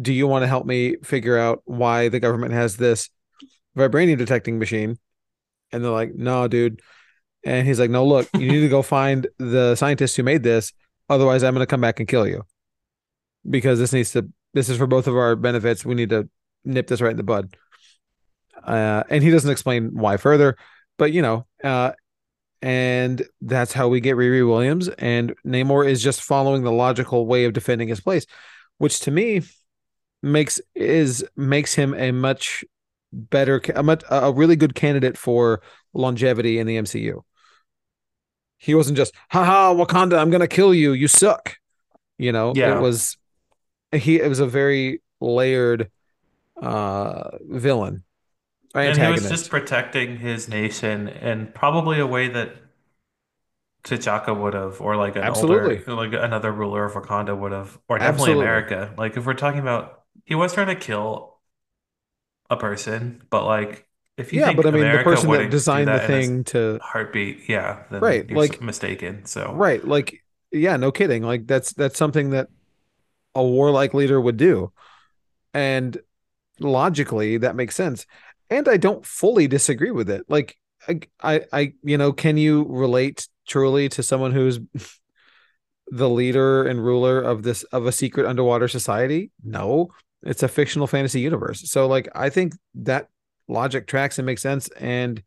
Do 0.00 0.12
you 0.12 0.26
want 0.26 0.44
to 0.44 0.46
help 0.46 0.66
me 0.66 0.96
figure 1.02 1.36
out 1.36 1.62
why 1.64 2.08
the 2.08 2.20
government 2.20 2.52
has 2.52 2.76
this 2.76 3.10
vibranium 3.76 4.18
detecting 4.18 4.58
machine? 4.58 4.98
And 5.72 5.84
they're 5.84 5.90
like, 5.90 6.14
no, 6.14 6.48
dude. 6.48 6.80
And 7.44 7.66
he's 7.66 7.80
like, 7.80 7.90
no, 7.90 8.06
look, 8.06 8.28
you 8.34 8.48
need 8.48 8.60
to 8.60 8.68
go 8.68 8.82
find 8.98 9.26
the 9.38 9.74
scientists 9.76 10.16
who 10.16 10.22
made 10.22 10.42
this. 10.42 10.72
Otherwise, 11.08 11.42
I'm 11.42 11.54
going 11.54 11.66
to 11.66 11.70
come 11.70 11.80
back 11.80 11.98
and 11.98 12.08
kill 12.08 12.26
you 12.26 12.44
because 13.48 13.78
this 13.78 13.92
needs 13.92 14.12
to, 14.12 14.28
this 14.54 14.68
is 14.68 14.76
for 14.76 14.86
both 14.86 15.06
of 15.06 15.16
our 15.16 15.36
benefits. 15.36 15.84
We 15.84 15.94
need 15.94 16.10
to 16.10 16.28
nip 16.64 16.86
this 16.86 17.00
right 17.00 17.10
in 17.10 17.16
the 17.16 17.22
bud. 17.22 17.56
Uh, 18.62 19.04
and 19.08 19.22
he 19.24 19.30
doesn't 19.30 19.50
explain 19.50 19.94
why 19.94 20.16
further, 20.16 20.56
but 20.98 21.12
you 21.12 21.22
know, 21.22 21.46
uh, 21.64 21.92
and 22.62 23.26
that's 23.40 23.72
how 23.72 23.88
we 23.88 24.00
get 24.00 24.16
Riri 24.16 24.46
Williams. 24.46 24.88
And 24.88 25.34
Namor 25.46 25.88
is 25.88 26.02
just 26.02 26.22
following 26.22 26.62
the 26.62 26.72
logical 26.72 27.26
way 27.26 27.44
of 27.44 27.54
defending 27.54 27.88
his 27.88 28.00
place, 28.00 28.26
which 28.78 29.00
to 29.00 29.10
me 29.10 29.42
makes 30.22 30.60
is 30.74 31.24
makes 31.36 31.74
him 31.74 31.94
a 31.94 32.12
much 32.12 32.64
better, 33.12 33.62
a, 33.74 33.82
much, 33.82 34.04
a 34.10 34.30
really 34.32 34.56
good 34.56 34.74
candidate 34.74 35.16
for 35.16 35.62
longevity 35.94 36.58
in 36.58 36.66
the 36.66 36.76
MCU. 36.76 37.22
He 38.60 38.74
wasn't 38.74 38.98
just, 38.98 39.14
haha, 39.30 39.74
Wakanda, 39.74 40.18
I'm 40.18 40.30
gonna 40.30 40.46
kill 40.46 40.74
you. 40.74 40.92
You 40.92 41.08
suck. 41.08 41.56
You 42.18 42.32
know, 42.32 42.52
Yeah. 42.54 42.78
it 42.78 42.80
was 42.80 43.16
he 43.92 44.20
it 44.20 44.28
was 44.28 44.40
a 44.40 44.46
very 44.46 45.02
layered 45.20 45.90
uh 46.62 47.30
villain. 47.42 48.04
And 48.74 48.98
he 48.98 49.06
was 49.08 49.28
just 49.28 49.50
protecting 49.50 50.18
his 50.18 50.48
nation 50.48 51.08
in 51.08 51.52
probably 51.52 51.98
a 51.98 52.06
way 52.06 52.28
that 52.28 52.56
T'Chaka 53.84 54.38
would 54.38 54.54
have, 54.54 54.80
or 54.80 54.96
like 54.96 55.16
an 55.16 55.22
Absolutely. 55.22 55.76
older, 55.76 55.94
like 55.94 56.12
another 56.12 56.52
ruler 56.52 56.84
of 56.84 56.92
Wakanda 56.94 57.36
would 57.38 57.52
have, 57.52 57.78
or 57.88 57.98
definitely 57.98 58.32
Absolutely. 58.32 58.44
America. 58.44 58.94
Like 58.96 59.16
if 59.16 59.24
we're 59.26 59.34
talking 59.34 59.60
about, 59.60 60.04
he 60.24 60.34
was 60.34 60.52
trying 60.52 60.66
to 60.68 60.76
kill 60.76 61.38
a 62.50 62.56
person, 62.56 63.22
but 63.30 63.44
like 63.44 63.86
if 64.20 64.32
you 64.32 64.40
Yeah, 64.40 64.52
but 64.52 64.66
I 64.66 64.70
mean 64.70 64.82
the 64.82 65.02
person 65.02 65.30
that 65.30 65.50
designed 65.50 65.88
the 65.88 65.92
that 65.92 66.04
a 66.04 66.06
thing 66.06 66.44
to 66.44 66.78
heartbeat, 66.82 67.48
yeah, 67.48 67.82
then 67.90 68.00
Right, 68.00 68.30
like- 68.30 68.60
mistaken. 68.60 69.24
So 69.26 69.52
right, 69.54 69.84
like 69.86 70.22
yeah, 70.52 70.76
no 70.76 70.90
kidding. 70.92 71.22
Like 71.22 71.46
that's 71.46 71.72
that's 71.72 71.98
something 71.98 72.30
that 72.30 72.48
a 73.34 73.44
warlike 73.44 73.94
leader 73.94 74.20
would 74.20 74.36
do. 74.36 74.72
And 75.54 75.98
logically 76.58 77.38
that 77.38 77.56
makes 77.56 77.74
sense. 77.74 78.06
And 78.50 78.68
I 78.68 78.76
don't 78.76 79.04
fully 79.06 79.46
disagree 79.46 79.90
with 79.92 80.10
it. 80.10 80.24
Like 80.28 80.56
I 80.88 81.00
I, 81.22 81.42
I 81.52 81.72
you 81.82 81.96
know, 81.98 82.12
can 82.12 82.36
you 82.36 82.66
relate 82.68 83.28
truly 83.46 83.88
to 83.90 84.02
someone 84.02 84.32
who's 84.32 84.60
the 85.88 86.08
leader 86.08 86.64
and 86.66 86.84
ruler 86.84 87.20
of 87.20 87.42
this 87.42 87.62
of 87.64 87.86
a 87.86 87.92
secret 87.92 88.26
underwater 88.26 88.68
society? 88.68 89.30
No. 89.44 89.90
It's 90.22 90.42
a 90.42 90.48
fictional 90.48 90.86
fantasy 90.86 91.20
universe. 91.20 91.70
So 91.70 91.86
like 91.86 92.08
I 92.14 92.28
think 92.28 92.54
that 92.74 93.08
logic 93.50 93.86
tracks 93.86 94.18
and 94.18 94.26
makes 94.26 94.42
sense 94.42 94.68
and 94.70 95.22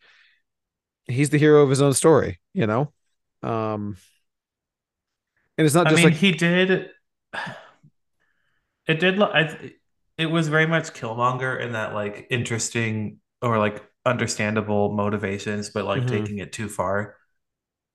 he's 1.06 1.30
the 1.30 1.38
hero 1.38 1.62
of 1.64 1.70
his 1.70 1.82
own 1.82 1.94
story, 1.94 2.40
you 2.54 2.66
know? 2.68 2.92
Um 3.44 3.98
and 5.58 5.66
it's 5.66 5.76
not 5.76 5.88
I 5.88 5.92
just 5.92 6.04
mean, 6.04 6.12
like 6.12 6.20
he 6.20 6.32
did. 6.32 6.90
It 8.88 9.00
did. 9.00 9.22
I. 9.22 9.74
It 10.18 10.28
was 10.28 10.48
very 10.48 10.68
much 10.68 10.94
Killmonger 10.94 11.60
in 11.60 11.72
that 11.74 11.94
like 11.94 12.28
interesting 12.30 13.20
or 13.42 13.58
like 13.58 13.84
understandable 14.06 14.94
motivations, 14.94 15.70
but 15.70 15.86
like 15.86 16.04
Mhm. 16.04 16.08
taking 16.08 16.38
it 16.40 16.54
too 16.54 16.70
far. 16.70 17.16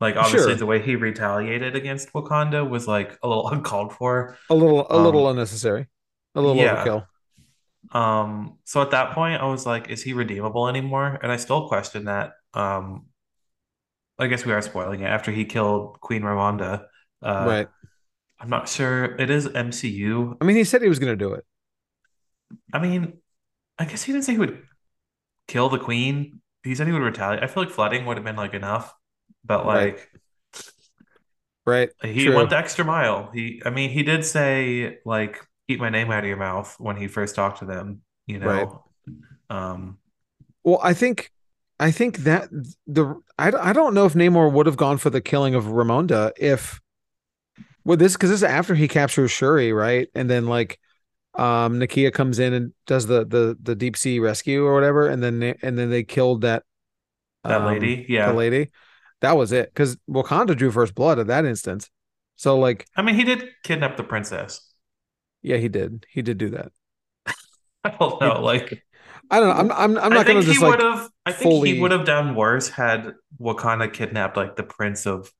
Like 0.00 0.16
obviously 0.16 0.50
Sure. 0.52 0.56
the 0.56 0.66
way 0.66 0.80
he 0.82 0.96
retaliated 0.96 1.76
against 1.76 2.12
Wakanda 2.12 2.68
was 2.68 2.86
like 2.88 3.18
a 3.22 3.28
little 3.28 3.48
uncalled 3.52 3.92
for. 3.94 4.36
a 4.50 4.54
little 4.54 4.86
a 4.90 4.98
little 4.98 5.26
Um, 5.26 5.32
unnecessary. 5.36 5.88
A 6.34 6.40
little 6.40 6.56
yeah. 6.56 6.84
overkill. 6.84 7.06
Um, 7.92 8.58
so 8.64 8.82
at 8.82 8.90
that 8.92 9.12
point 9.14 9.40
I 9.40 9.46
was 9.46 9.66
like, 9.66 9.88
is 9.90 10.02
he 10.02 10.12
redeemable 10.12 10.68
anymore? 10.68 11.18
And 11.22 11.32
I 11.32 11.36
still 11.36 11.68
question 11.68 12.04
that. 12.04 12.32
Um, 12.54 13.06
I 14.18 14.26
guess 14.26 14.44
we 14.44 14.52
are 14.52 14.62
spoiling 14.62 15.00
it 15.00 15.06
after 15.06 15.30
he 15.30 15.44
killed 15.44 16.00
Queen 16.00 16.22
Ramonda. 16.22 16.86
Uh, 17.22 17.54
right. 17.54 17.68
I'm 18.40 18.50
not 18.50 18.68
sure. 18.68 19.04
It 19.16 19.30
is 19.30 19.46
MCU. 19.48 20.38
I 20.40 20.44
mean, 20.44 20.56
he 20.56 20.64
said 20.64 20.82
he 20.82 20.88
was 20.88 20.98
going 20.98 21.12
to 21.12 21.16
do 21.24 21.32
it. 21.34 21.44
I 22.72 22.78
mean, 22.78 23.18
I 23.78 23.84
guess 23.84 24.02
he 24.02 24.12
didn't 24.12 24.24
say 24.26 24.32
he 24.32 24.38
would 24.38 24.62
kill 25.48 25.68
the 25.70 25.78
queen. 25.78 26.42
He 26.64 26.74
said 26.74 26.86
he 26.86 26.94
would 26.94 27.02
retaliate. 27.02 27.44
I 27.44 27.48
feel 27.48 27.64
like 27.64 27.72
flooding 27.72 28.06
would 28.06 28.16
have 28.18 28.24
been 28.24 28.36
like 28.36 28.54
enough, 28.54 28.94
but 29.44 29.66
Right. 29.70 29.94
like 29.96 30.10
Right. 31.66 31.90
he 32.02 32.28
True. 32.28 32.34
went 32.34 32.50
the 32.50 32.56
extra 32.56 32.84
mile. 32.84 33.30
He, 33.32 33.60
I 33.64 33.70
mean, 33.70 33.90
he 33.90 34.02
did 34.02 34.24
say 34.24 34.98
like 35.04 35.40
"keep 35.68 35.80
my 35.80 35.90
name 35.90 36.10
out 36.10 36.24
of 36.24 36.28
your 36.28 36.36
mouth" 36.38 36.74
when 36.78 36.96
he 36.96 37.06
first 37.08 37.34
talked 37.34 37.58
to 37.60 37.64
them. 37.66 38.00
You 38.26 38.38
know, 38.38 38.84
um, 39.50 39.98
Well, 40.64 40.80
I 40.82 40.94
think 40.94 41.30
I 41.78 41.90
think 41.90 42.18
that 42.18 42.48
the 42.86 43.14
I, 43.38 43.52
I 43.52 43.72
don't 43.72 43.94
know 43.94 44.06
if 44.06 44.14
Namor 44.14 44.52
would 44.52 44.66
have 44.66 44.76
gone 44.76 44.98
for 44.98 45.10
the 45.10 45.20
killing 45.20 45.54
of 45.54 45.64
Ramonda 45.64 46.32
if 46.36 46.80
with 47.84 47.98
this 47.98 48.14
because 48.14 48.30
this 48.30 48.40
is 48.40 48.44
after 48.44 48.74
he 48.74 48.88
captures 48.88 49.30
Shuri, 49.30 49.72
right? 49.72 50.08
And 50.14 50.28
then 50.28 50.46
like 50.46 50.78
um 51.34 51.78
Nakia 51.78 52.12
comes 52.12 52.38
in 52.38 52.52
and 52.52 52.72
does 52.86 53.06
the 53.06 53.24
the 53.24 53.56
the 53.62 53.74
deep 53.74 53.96
sea 53.96 54.18
rescue 54.18 54.64
or 54.64 54.74
whatever, 54.74 55.08
and 55.08 55.22
then 55.22 55.38
they- 55.38 55.58
and 55.62 55.78
then 55.78 55.90
they 55.90 56.02
killed 56.02 56.42
that 56.42 56.64
that 57.44 57.60
um, 57.60 57.66
lady. 57.66 58.06
the 58.08 58.32
lady. 58.32 58.70
That 59.20 59.36
was 59.36 59.52
it 59.52 59.72
because 59.72 59.96
Wakanda 60.08 60.56
drew 60.56 60.70
first 60.70 60.94
blood 60.94 61.18
at 61.18 61.26
that 61.28 61.44
instance. 61.44 61.90
So 62.36 62.58
like 62.58 62.86
I 62.96 63.02
mean, 63.02 63.14
he 63.14 63.24
did 63.24 63.48
kidnap 63.64 63.96
the 63.96 64.04
princess. 64.04 64.67
Yeah, 65.42 65.56
he 65.56 65.68
did. 65.68 66.06
He 66.10 66.22
did 66.22 66.38
do 66.38 66.50
that. 66.50 66.72
I 67.84 67.90
don't 67.90 68.20
know. 68.20 68.40
Like 68.40 68.84
I 69.30 69.40
don't 69.40 69.48
know. 69.48 69.54
I'm 69.54 69.72
I'm, 69.72 70.04
I'm 70.04 70.12
not 70.12 70.26
gonna 70.26 70.42
just 70.42 70.58
he 70.58 70.64
like 70.64 70.78
would 70.78 70.82
have. 70.82 71.10
I 71.26 71.32
think 71.32 71.50
fully- 71.50 71.74
he 71.74 71.80
would 71.80 71.92
have 71.92 72.04
done 72.04 72.34
worse 72.34 72.68
had 72.68 73.14
Wakanda 73.40 73.92
kidnapped 73.92 74.36
like 74.36 74.56
the 74.56 74.62
prince 74.62 75.06
of 75.06 75.30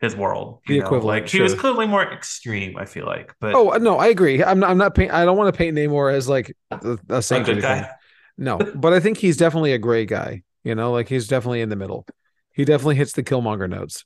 his 0.00 0.16
world. 0.16 0.60
The 0.66 0.78
know? 0.78 0.84
equivalent, 0.84 1.22
Like 1.22 1.30
he 1.30 1.40
was 1.40 1.54
clearly 1.54 1.86
more 1.86 2.02
extreme. 2.02 2.76
I 2.76 2.84
feel 2.84 3.06
like, 3.06 3.34
but 3.40 3.54
Oh 3.54 3.70
no, 3.80 3.98
I 3.98 4.08
agree. 4.08 4.42
I'm 4.42 4.60
not 4.60 4.70
I'm 4.70 4.78
not 4.78 4.94
paint 4.94 5.12
I 5.12 5.24
don't 5.24 5.36
want 5.36 5.52
to 5.52 5.58
paint 5.58 5.76
Namor 5.76 6.12
as 6.12 6.28
like 6.28 6.54
a, 6.70 6.98
a 7.08 7.16
a 7.16 7.22
saint 7.22 7.48
or 7.48 7.54
good 7.54 7.62
guy. 7.62 7.90
No, 8.36 8.58
but 8.74 8.92
I 8.92 9.00
think 9.00 9.18
he's 9.18 9.36
definitely 9.36 9.72
a 9.72 9.78
gray 9.78 10.04
guy. 10.04 10.42
You 10.64 10.74
know, 10.74 10.92
like 10.92 11.08
he's 11.08 11.28
definitely 11.28 11.60
in 11.60 11.68
the 11.68 11.76
middle. 11.76 12.06
He 12.52 12.64
definitely 12.64 12.96
hits 12.96 13.12
the 13.12 13.22
Killmonger 13.22 13.68
notes. 13.68 14.04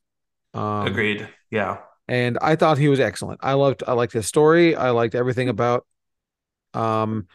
Um, 0.55 0.86
Agreed. 0.86 1.28
Yeah. 1.51 1.78
And 2.09 2.39
I 2.41 2.57
thought 2.57 2.79
he 2.79 2.89
was 2.89 3.01
excellent. 3.01 3.41
I 3.43 3.55
loved 3.55 3.83
I 3.87 3.93
liked 3.93 4.13
his 4.13 4.27
story. 4.27 4.75
I 4.77 4.91
liked 4.91 5.15
everything 5.15 5.49
about 5.49 5.87
um 6.75 7.29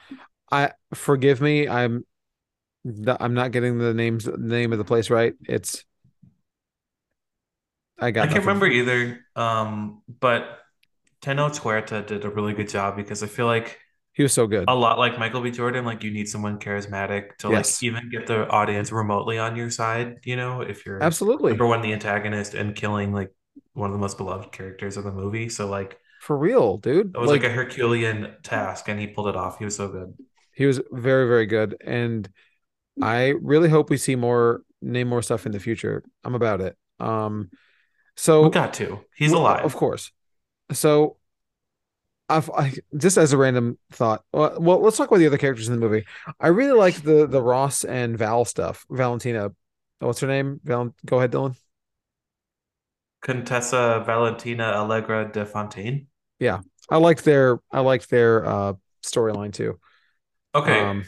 I 0.51 0.71
forgive 0.93 1.41
me, 1.41 1.67
I'm 1.67 2.05
I'm 3.07 3.33
not 3.33 3.51
getting 3.51 3.77
the 3.79 3.93
names 3.93 4.25
the 4.25 4.37
name 4.37 4.71
of 4.73 4.77
the 4.77 4.85
place 4.85 5.09
right. 5.09 5.33
It's 5.47 5.85
I 7.99 8.11
got 8.11 8.25
I 8.25 8.27
can't 8.27 8.45
remember 8.45 8.67
either. 8.67 9.19
Um, 9.35 10.01
but 10.07 10.59
Tenoch 11.21 11.57
Huerta 11.57 12.03
did 12.05 12.25
a 12.25 12.29
really 12.29 12.53
good 12.53 12.69
job 12.69 12.95
because 12.95 13.23
I 13.23 13.27
feel 13.27 13.45
like 13.45 13.79
He 14.13 14.23
was 14.23 14.33
so 14.33 14.47
good. 14.47 14.69
a 14.69 14.75
lot 14.75 14.99
like 14.99 15.19
Michael 15.19 15.41
B. 15.41 15.51
Jordan, 15.51 15.85
like 15.85 16.03
you 16.03 16.11
need 16.11 16.27
someone 16.29 16.59
charismatic 16.59 17.37
to 17.39 17.49
Yes. 17.49 17.79
like 17.79 17.83
even 17.83 18.09
get 18.09 18.27
the 18.27 18.47
audience 18.49 18.91
remotely 18.91 19.37
on 19.39 19.55
your 19.55 19.69
side, 19.71 20.17
you 20.25 20.35
know, 20.35 20.61
if 20.61 20.85
you're 20.85 21.01
Absolutely. 21.01 21.51
number 21.51 21.67
one, 21.67 21.81
the 21.81 21.93
antagonist 21.93 22.53
and 22.53 22.75
killing 22.75 23.13
like 23.13 23.31
one 23.73 23.89
of 23.89 23.93
the 23.93 23.99
most 23.99 24.17
beloved 24.17 24.51
characters 24.51 24.97
of 24.97 25.03
the 25.03 25.11
movie. 25.11 25.49
So 25.49 25.67
like 25.67 25.99
For 26.21 26.37
real, 26.37 26.77
dude. 26.77 27.15
it 27.15 27.19
was 27.19 27.31
like, 27.31 27.43
a 27.43 27.49
Herculean 27.49 28.35
task 28.43 28.87
and 28.89 28.99
he 28.99 29.07
pulled 29.07 29.27
it 29.27 29.35
off. 29.35 29.57
He 29.57 29.65
was 29.65 29.75
so 29.75 29.87
good. 29.87 30.13
He 30.51 30.65
was 30.65 30.79
very, 30.91 31.27
very 31.27 31.45
good. 31.45 31.75
And 31.83 32.29
I 33.01 33.29
really 33.41 33.69
hope 33.69 33.89
we 33.89 33.97
see 33.97 34.15
more 34.15 34.61
Namor 34.83 35.23
stuff 35.23 35.45
in 35.45 35.51
the 35.51 35.59
future. 35.59 36.03
I'm 36.23 36.35
about 36.35 36.61
it. 36.61 36.77
Um 36.99 37.49
so 38.15 38.43
We 38.43 38.49
got 38.51 38.73
to. 38.75 38.99
He's 39.15 39.31
well, 39.31 39.41
alive. 39.41 39.65
Of 39.65 39.75
course. 39.75 40.11
So 40.71 41.17
I've 42.29 42.49
I, 42.51 42.73
just 42.97 43.17
as 43.17 43.33
a 43.33 43.37
random 43.37 43.77
thought. 43.91 44.23
Well, 44.31 44.57
well, 44.59 44.79
let's 44.79 44.97
talk 44.97 45.07
about 45.07 45.17
the 45.17 45.27
other 45.27 45.37
characters 45.37 45.67
in 45.67 45.73
the 45.73 45.79
movie. 45.79 46.05
I 46.39 46.47
really 46.47 46.77
like 46.77 47.01
the 47.01 47.27
the 47.27 47.41
Ross 47.41 47.83
and 47.83 48.17
Val 48.17 48.45
stuff. 48.45 48.85
Valentina. 48.89 49.51
What's 49.99 50.19
her 50.21 50.27
name? 50.27 50.59
Val 50.63 50.95
go 51.05 51.17
ahead, 51.17 51.31
Dylan. 51.31 51.55
Contessa 53.23 54.03
Valentina 54.05 54.73
Allegra 54.75 55.29
de 55.31 55.45
Fontaine. 55.45 56.07
Yeah, 56.39 56.59
I 56.89 56.97
liked 56.97 57.23
their 57.23 57.59
I 57.71 57.79
liked 57.79 58.09
their 58.09 58.45
uh 58.45 58.73
storyline 59.03 59.53
too. 59.53 59.79
Okay. 60.53 60.79
Um 60.79 61.05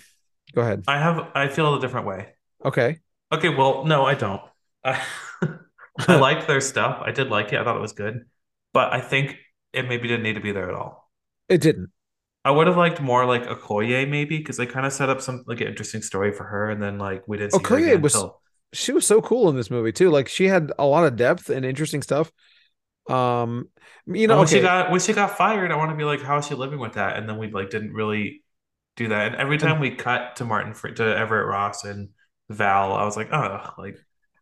go 0.53 0.61
ahead. 0.61 0.83
I 0.87 0.97
have 0.97 1.27
I 1.35 1.47
feel 1.49 1.75
a 1.75 1.79
different 1.81 2.07
way. 2.07 2.29
Okay. 2.63 2.99
Okay, 3.31 3.49
well, 3.49 3.85
no, 3.85 4.05
I 4.05 4.13
don't. 4.15 4.41
I, 4.83 5.01
I 6.07 6.15
liked 6.15 6.47
their 6.47 6.61
stuff. 6.61 7.01
I 7.03 7.11
did 7.11 7.29
like 7.29 7.51
it. 7.53 7.59
I 7.59 7.63
thought 7.63 7.75
it 7.75 7.81
was 7.81 7.93
good. 7.93 8.25
But 8.73 8.93
I 8.93 9.01
think 9.01 9.37
it 9.73 9.87
maybe 9.87 10.07
didn't 10.07 10.23
need 10.23 10.35
to 10.35 10.41
be 10.41 10.51
there 10.51 10.69
at 10.69 10.75
all. 10.75 11.09
It 11.49 11.61
didn't. 11.61 11.89
I 12.43 12.51
would 12.51 12.67
have 12.67 12.77
liked 12.77 13.01
more 13.01 13.25
like 13.25 13.43
Okoye 13.45 14.07
maybe 14.07 14.37
because 14.37 14.57
they 14.57 14.67
kind 14.67 14.85
of 14.85 14.93
set 14.93 15.09
up 15.09 15.19
some 15.21 15.43
like 15.47 15.61
an 15.61 15.67
interesting 15.67 16.01
story 16.01 16.31
for 16.31 16.43
her 16.43 16.69
and 16.69 16.81
then 16.81 16.97
like 16.99 17.27
we 17.27 17.37
didn't 17.37 17.53
see 17.53 17.57
her 17.59 17.63
Okoye 17.63 18.01
was- 18.01 18.15
until 18.15 18.41
she 18.75 18.91
was 18.91 19.05
so 19.05 19.21
cool 19.21 19.49
in 19.49 19.55
this 19.55 19.71
movie 19.71 19.91
too. 19.91 20.09
Like 20.09 20.27
she 20.27 20.47
had 20.47 20.71
a 20.77 20.85
lot 20.85 21.05
of 21.05 21.15
depth 21.15 21.49
and 21.49 21.65
interesting 21.65 22.01
stuff. 22.01 22.31
Um, 23.09 23.69
you 24.07 24.27
know, 24.27 24.39
when 24.39 24.47
she 24.47 24.61
got 24.61 24.91
when 24.91 24.99
she 24.99 25.13
got 25.13 25.37
fired, 25.37 25.71
I 25.71 25.75
want 25.77 25.91
to 25.91 25.97
be 25.97 26.03
like, 26.03 26.21
how 26.21 26.37
is 26.37 26.47
she 26.47 26.55
living 26.55 26.79
with 26.79 26.93
that? 26.93 27.17
And 27.17 27.27
then 27.27 27.37
we 27.37 27.49
like 27.49 27.69
didn't 27.69 27.93
really 27.93 28.43
do 28.95 29.07
that. 29.09 29.27
And 29.27 29.35
every 29.35 29.57
time 29.57 29.79
we 29.79 29.91
cut 29.91 30.37
to 30.37 30.45
Martin 30.45 30.73
to 30.95 31.03
Everett 31.03 31.47
Ross 31.47 31.83
and 31.83 32.09
Val, 32.49 32.93
I 32.93 33.05
was 33.05 33.17
like, 33.17 33.31
oh, 33.31 33.71
like 33.77 33.97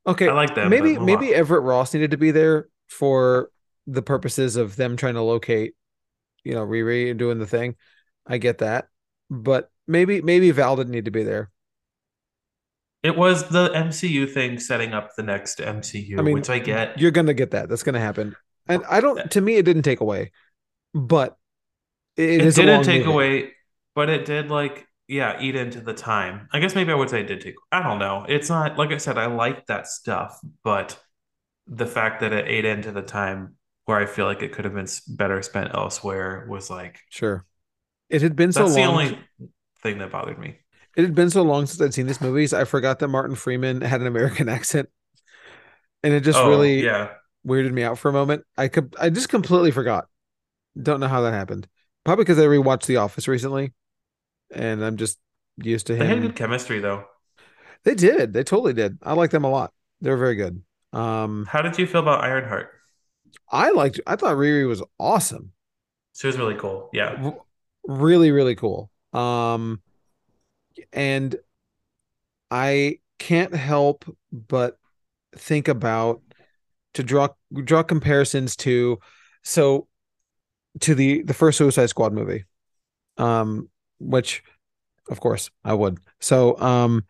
okay, 0.05 0.27
I 0.27 0.33
like 0.33 0.55
them. 0.55 0.69
maybe 0.69 0.97
maybe 0.97 1.33
on. 1.33 1.39
Everett 1.39 1.63
Ross 1.63 1.93
needed 1.93 2.11
to 2.11 2.17
be 2.17 2.31
there 2.31 2.67
for 2.89 3.49
the 3.87 4.01
purposes 4.01 4.55
of 4.55 4.75
them 4.75 4.97
trying 4.97 5.15
to 5.15 5.21
locate, 5.21 5.73
you 6.43 6.53
know, 6.53 6.65
Riri 6.65 7.09
and 7.09 7.19
doing 7.19 7.39
the 7.39 7.47
thing. 7.47 7.75
I 8.25 8.37
get 8.37 8.59
that, 8.59 8.87
but 9.29 9.69
maybe 9.87 10.21
maybe 10.21 10.51
Val 10.51 10.75
didn't 10.75 10.91
need 10.91 11.05
to 11.05 11.11
be 11.11 11.23
there. 11.23 11.49
It 13.03 13.15
was 13.17 13.49
the 13.49 13.69
MCU 13.69 14.31
thing 14.31 14.59
setting 14.59 14.93
up 14.93 15.15
the 15.15 15.23
next 15.23 15.59
MCU, 15.59 16.17
I 16.17 16.21
mean, 16.21 16.33
which 16.33 16.49
I 16.49 16.59
get. 16.59 16.97
You're 16.99 17.11
gonna 17.11 17.33
get 17.33 17.51
that. 17.51 17.69
That's 17.69 17.83
gonna 17.83 17.99
happen. 17.99 18.35
And 18.67 18.83
I 18.89 19.01
don't. 19.01 19.29
To 19.31 19.41
me, 19.41 19.55
it 19.57 19.63
didn't 19.63 19.83
take 19.83 19.99
away, 19.99 20.31
but 20.93 21.37
it, 22.15 22.55
didn't 22.55 22.67
long 22.67 22.83
take 22.83 23.05
movie. 23.05 23.11
away, 23.11 23.51
but 23.95 24.09
it 24.09 24.25
did 24.25 24.49
like 24.49 24.87
yeah 25.07 25.39
eat 25.41 25.55
into 25.55 25.81
the 25.81 25.93
time. 25.93 26.47
I 26.51 26.59
guess 26.59 26.75
maybe 26.75 26.91
I 26.91 26.95
would 26.95 27.09
say 27.09 27.21
it 27.21 27.27
did 27.27 27.41
take. 27.41 27.55
I 27.71 27.83
don't 27.83 27.99
know. 27.99 28.25
It's 28.27 28.49
not 28.49 28.77
like 28.77 28.91
I 28.91 28.97
said. 28.97 29.17
I 29.17 29.25
like 29.27 29.65
that 29.67 29.87
stuff, 29.87 30.39
but 30.63 30.97
the 31.67 31.85
fact 31.87 32.21
that 32.21 32.33
it 32.33 32.47
ate 32.47 32.65
into 32.65 32.91
the 32.91 33.01
time 33.01 33.55
where 33.85 33.97
I 33.97 34.05
feel 34.05 34.25
like 34.25 34.41
it 34.41 34.51
could 34.53 34.65
have 34.65 34.73
been 34.75 34.87
better 35.09 35.41
spent 35.41 35.73
elsewhere 35.73 36.45
was 36.49 36.69
like 36.69 36.99
Sure. 37.09 37.45
It 38.09 38.21
had 38.21 38.35
been 38.35 38.51
so 38.51 38.63
that's 38.63 38.75
the 38.75 38.81
long. 38.81 38.91
only 38.91 39.19
thing 39.81 39.97
that 39.99 40.11
bothered 40.11 40.39
me. 40.39 40.57
It 40.95 41.03
had 41.03 41.15
been 41.15 41.29
so 41.29 41.41
long 41.41 41.65
since 41.65 41.81
I'd 41.81 41.93
seen 41.93 42.07
these 42.07 42.21
movies. 42.21 42.53
I 42.53 42.65
forgot 42.65 42.99
that 42.99 43.07
Martin 43.07 43.35
Freeman 43.35 43.81
had 43.81 44.01
an 44.01 44.07
American 44.07 44.47
accent, 44.57 44.89
and 46.03 46.13
it 46.13 46.21
just 46.21 46.39
oh 46.39 46.49
really 46.49 46.83
yeah, 46.83 47.09
weirded 47.47 47.73
me 47.73 47.83
out 47.83 47.97
for 47.97 48.09
a 48.09 48.13
moment. 48.13 48.45
I 48.57 48.67
could, 48.67 48.95
I 48.99 49.09
just 49.09 49.29
completely 49.29 49.71
forgot. 49.71 50.07
Don't 50.81 50.99
know 50.99 51.07
how 51.07 51.21
that 51.21 51.33
happened. 51.33 51.67
Probably 52.05 52.25
because 52.25 52.39
I 52.39 52.43
rewatched 52.43 52.85
The 52.85 52.97
Office 52.97 53.27
recently, 53.27 53.73
and 54.53 54.83
I'm 54.83 54.97
just 54.97 55.19
used 55.57 55.87
to 55.87 55.95
him. 55.95 56.01
they 56.01 56.07
had 56.07 56.21
good 56.21 56.35
chemistry 56.35 56.79
though. 56.79 57.05
They 57.83 57.95
did. 57.95 58.33
They 58.33 58.43
totally 58.43 58.73
did. 58.73 58.97
I 59.03 59.13
like 59.13 59.31
them 59.31 59.43
a 59.43 59.49
lot. 59.49 59.73
They're 60.01 60.17
very 60.17 60.35
good. 60.35 60.63
Um, 60.93 61.45
How 61.47 61.61
did 61.61 61.77
you 61.77 61.87
feel 61.87 62.01
about 62.01 62.23
Ironheart? 62.23 62.71
I 63.51 63.71
liked. 63.71 63.99
I 64.05 64.15
thought 64.15 64.35
Riri 64.35 64.67
was 64.67 64.83
awesome. 64.99 65.53
She 66.15 66.27
was 66.27 66.37
really 66.37 66.55
cool. 66.55 66.89
Yeah, 66.93 67.31
really, 67.85 68.31
really 68.31 68.55
cool. 68.55 68.89
Um, 69.13 69.81
and 70.91 71.35
I 72.51 72.99
can't 73.19 73.55
help 73.55 74.05
but 74.31 74.77
think 75.35 75.67
about 75.67 76.21
to 76.93 77.03
draw 77.03 77.29
draw 77.63 77.83
comparisons 77.83 78.55
to 78.57 78.99
so 79.43 79.87
to 80.81 80.95
the 80.95 81.23
the 81.23 81.33
first 81.33 81.57
Suicide 81.57 81.87
Squad 81.87 82.13
movie, 82.13 82.45
um, 83.17 83.69
which 83.99 84.43
of 85.09 85.19
course 85.19 85.49
I 85.63 85.73
would. 85.73 85.99
So 86.19 86.59
um, 86.59 87.05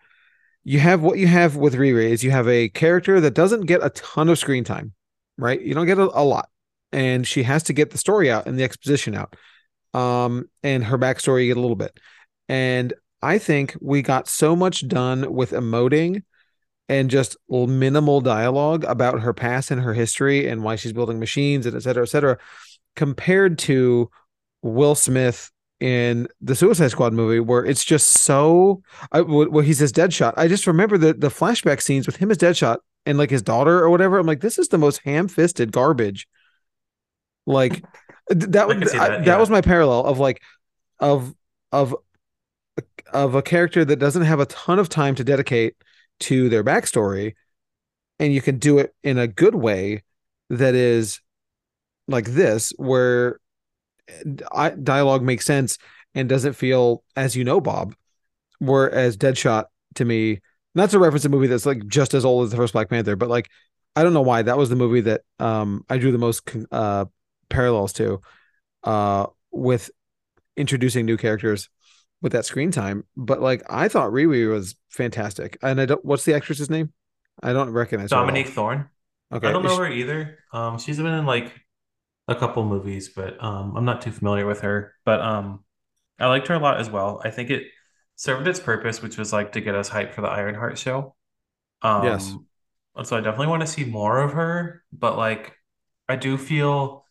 you 0.63 0.79
have 0.79 1.01
what 1.01 1.17
you 1.17 1.27
have 1.27 1.55
with 1.55 1.75
Riri 1.75 2.09
is 2.09 2.23
you 2.23 2.31
have 2.31 2.47
a 2.47 2.69
character 2.69 3.19
that 3.21 3.33
doesn't 3.33 3.65
get 3.65 3.83
a 3.83 3.89
ton 3.91 4.29
of 4.29 4.39
screen 4.39 4.63
time, 4.63 4.93
right? 5.37 5.61
You 5.61 5.73
don't 5.73 5.85
get 5.85 5.99
a, 5.99 6.03
a 6.03 6.23
lot, 6.23 6.49
and 6.91 7.27
she 7.27 7.43
has 7.43 7.63
to 7.63 7.73
get 7.73 7.91
the 7.91 7.97
story 7.97 8.31
out 8.31 8.47
and 8.47 8.57
the 8.57 8.63
exposition 8.63 9.15
out, 9.15 9.35
um, 9.93 10.49
and 10.63 10.83
her 10.85 10.97
backstory 10.97 11.43
you 11.43 11.47
get 11.49 11.57
a 11.57 11.61
little 11.61 11.75
bit, 11.75 11.97
and 12.47 12.93
I 13.23 13.37
think 13.37 13.75
we 13.79 14.01
got 14.01 14.27
so 14.27 14.55
much 14.55 14.87
done 14.87 15.33
with 15.33 15.51
emoting 15.51 16.23
and 16.89 17.09
just 17.09 17.37
minimal 17.49 18.19
dialogue 18.19 18.83
about 18.83 19.21
her 19.21 19.33
past 19.33 19.71
and 19.71 19.81
her 19.81 19.93
history 19.93 20.47
and 20.49 20.63
why 20.63 20.75
she's 20.75 20.91
building 20.91 21.19
machines 21.19 21.65
and 21.65 21.75
et 21.75 21.83
cetera, 21.83 22.03
et 22.03 22.09
cetera, 22.09 22.37
compared 22.95 23.57
to 23.59 24.11
Will 24.61 24.93
Smith 24.93 25.49
in 25.79 26.27
the 26.41 26.55
Suicide 26.55 26.91
Squad 26.91 27.13
movie, 27.13 27.39
where 27.39 27.65
it's 27.65 27.83
just 27.83 28.07
so, 28.09 28.81
I, 29.11 29.21
where 29.21 29.63
he's 29.63 29.79
this 29.79 29.91
Deadshot. 29.91 30.33
I 30.37 30.47
just 30.47 30.67
remember 30.67 30.97
the 30.97 31.13
the 31.13 31.29
flashback 31.29 31.81
scenes 31.81 32.05
with 32.05 32.17
him 32.17 32.31
as 32.31 32.37
Deadshot 32.37 32.77
and 33.05 33.17
like 33.17 33.29
his 33.29 33.41
daughter 33.41 33.79
or 33.79 33.89
whatever. 33.89 34.17
I'm 34.17 34.27
like, 34.27 34.41
this 34.41 34.59
is 34.59 34.67
the 34.67 34.77
most 34.77 35.01
ham 35.03 35.27
fisted 35.27 35.71
garbage. 35.71 36.27
Like 37.45 37.83
that, 38.27 38.69
I 38.69 38.73
that, 38.73 38.91
that 38.91 39.25
yeah. 39.25 39.37
was 39.37 39.49
my 39.49 39.61
parallel 39.61 40.05
of 40.05 40.19
like 40.19 40.41
of 40.99 41.33
of 41.71 41.95
of 43.13 43.35
a 43.35 43.41
character 43.41 43.85
that 43.85 43.97
doesn't 43.97 44.23
have 44.23 44.39
a 44.39 44.45
ton 44.47 44.79
of 44.79 44.89
time 44.89 45.15
to 45.15 45.23
dedicate 45.23 45.75
to 46.19 46.49
their 46.49 46.63
backstory 46.63 47.33
and 48.19 48.33
you 48.33 48.41
can 48.41 48.57
do 48.57 48.77
it 48.77 48.93
in 49.03 49.17
a 49.17 49.27
good 49.27 49.55
way 49.55 50.03
that 50.49 50.75
is 50.75 51.19
like 52.07 52.25
this 52.25 52.73
where 52.77 53.39
dialogue 54.83 55.23
makes 55.23 55.45
sense 55.45 55.77
and 56.13 56.29
doesn't 56.29 56.53
feel 56.53 57.03
as 57.15 57.35
you 57.35 57.43
know 57.43 57.59
bob 57.59 57.95
whereas 58.59 59.17
deadshot 59.17 59.65
to 59.95 60.05
me. 60.05 60.39
Not 60.75 60.89
to 60.89 60.99
reference 60.99 61.21
to 61.21 61.27
a 61.27 61.31
movie 61.31 61.47
that's 61.47 61.65
like 61.65 61.85
just 61.87 62.13
as 62.13 62.25
old 62.25 62.45
as 62.45 62.51
the 62.51 62.57
first 62.57 62.73
black 62.73 62.89
panther 62.89 63.15
but 63.15 63.29
like 63.29 63.49
i 63.95 64.03
don't 64.03 64.13
know 64.13 64.21
why. 64.21 64.41
That 64.41 64.57
was 64.57 64.69
the 64.69 64.75
movie 64.75 65.01
that 65.01 65.21
um 65.39 65.85
i 65.89 65.97
drew 65.97 66.11
the 66.11 66.17
most 66.17 66.49
uh 66.71 67.05
parallels 67.49 67.93
to 67.93 68.21
uh 68.83 69.27
with 69.51 69.91
introducing 70.57 71.05
new 71.05 71.17
characters 71.17 71.69
with 72.23 72.31
that 72.31 72.45
screen 72.45 72.71
time. 72.71 73.03
But 73.15 73.41
like 73.41 73.61
I 73.69 73.87
thought 73.87 74.11
Riri 74.11 74.49
was 74.49 74.75
fantastic. 74.89 75.59
And 75.61 75.79
I 75.79 75.85
don't 75.85 76.03
what's 76.03 76.25
the 76.25 76.33
actress's 76.33 76.71
name? 76.71 76.91
I 77.43 77.53
don't 77.53 77.69
recognize 77.69 78.09
her. 78.09 78.15
Dominique 78.15 78.47
Thorne. 78.47 78.89
Okay. 79.31 79.47
I 79.47 79.51
don't 79.51 79.63
know 79.63 79.77
her 79.77 79.87
either. 79.87 80.39
Um, 80.51 80.79
she's 80.79 80.97
been 80.97 81.07
in 81.07 81.25
like 81.25 81.53
a 82.27 82.35
couple 82.35 82.63
movies, 82.65 83.09
but 83.09 83.43
um, 83.43 83.75
I'm 83.75 83.85
not 83.85 84.01
too 84.01 84.11
familiar 84.11 84.47
with 84.47 84.61
her. 84.61 84.93
But 85.05 85.21
um, 85.21 85.63
I 86.19 86.27
liked 86.27 86.47
her 86.47 86.55
a 86.55 86.59
lot 86.59 86.79
as 86.79 86.89
well. 86.89 87.21
I 87.23 87.29
think 87.29 87.49
it 87.49 87.63
served 88.15 88.47
its 88.47 88.59
purpose, 88.59 89.01
which 89.01 89.17
was 89.17 89.33
like 89.33 89.51
to 89.53 89.61
get 89.61 89.75
us 89.75 89.89
hyped 89.89 90.13
for 90.13 90.21
the 90.21 90.29
Ironheart 90.29 90.77
show. 90.77 91.15
Um 91.81 92.05
Yes. 92.05 92.33
So 93.03 93.17
I 93.17 93.21
definitely 93.21 93.47
want 93.47 93.61
to 93.61 93.67
see 93.67 93.85
more 93.85 94.19
of 94.19 94.33
her, 94.33 94.83
but 94.93 95.17
like 95.17 95.53
I 96.07 96.15
do 96.15 96.37
feel, 96.37 97.02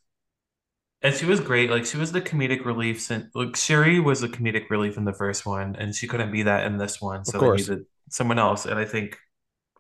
and 1.02 1.14
she 1.14 1.26
was 1.26 1.40
great. 1.40 1.70
Like 1.70 1.84
she 1.86 1.96
was 1.96 2.12
the 2.12 2.20
comedic 2.20 2.64
relief. 2.64 3.00
Since 3.00 3.26
like 3.34 3.56
Shuri 3.56 4.00
was 4.00 4.20
the 4.20 4.28
comedic 4.28 4.70
relief 4.70 4.96
in 4.96 5.04
the 5.04 5.12
first 5.12 5.44
one, 5.46 5.76
and 5.76 5.94
she 5.94 6.06
couldn't 6.06 6.32
be 6.32 6.44
that 6.44 6.66
in 6.66 6.78
this 6.78 7.00
one, 7.00 7.24
so 7.24 7.40
they 7.40 7.50
needed 7.50 7.84
someone 8.10 8.38
else. 8.38 8.66
And 8.66 8.78
I 8.78 8.84
think, 8.84 9.18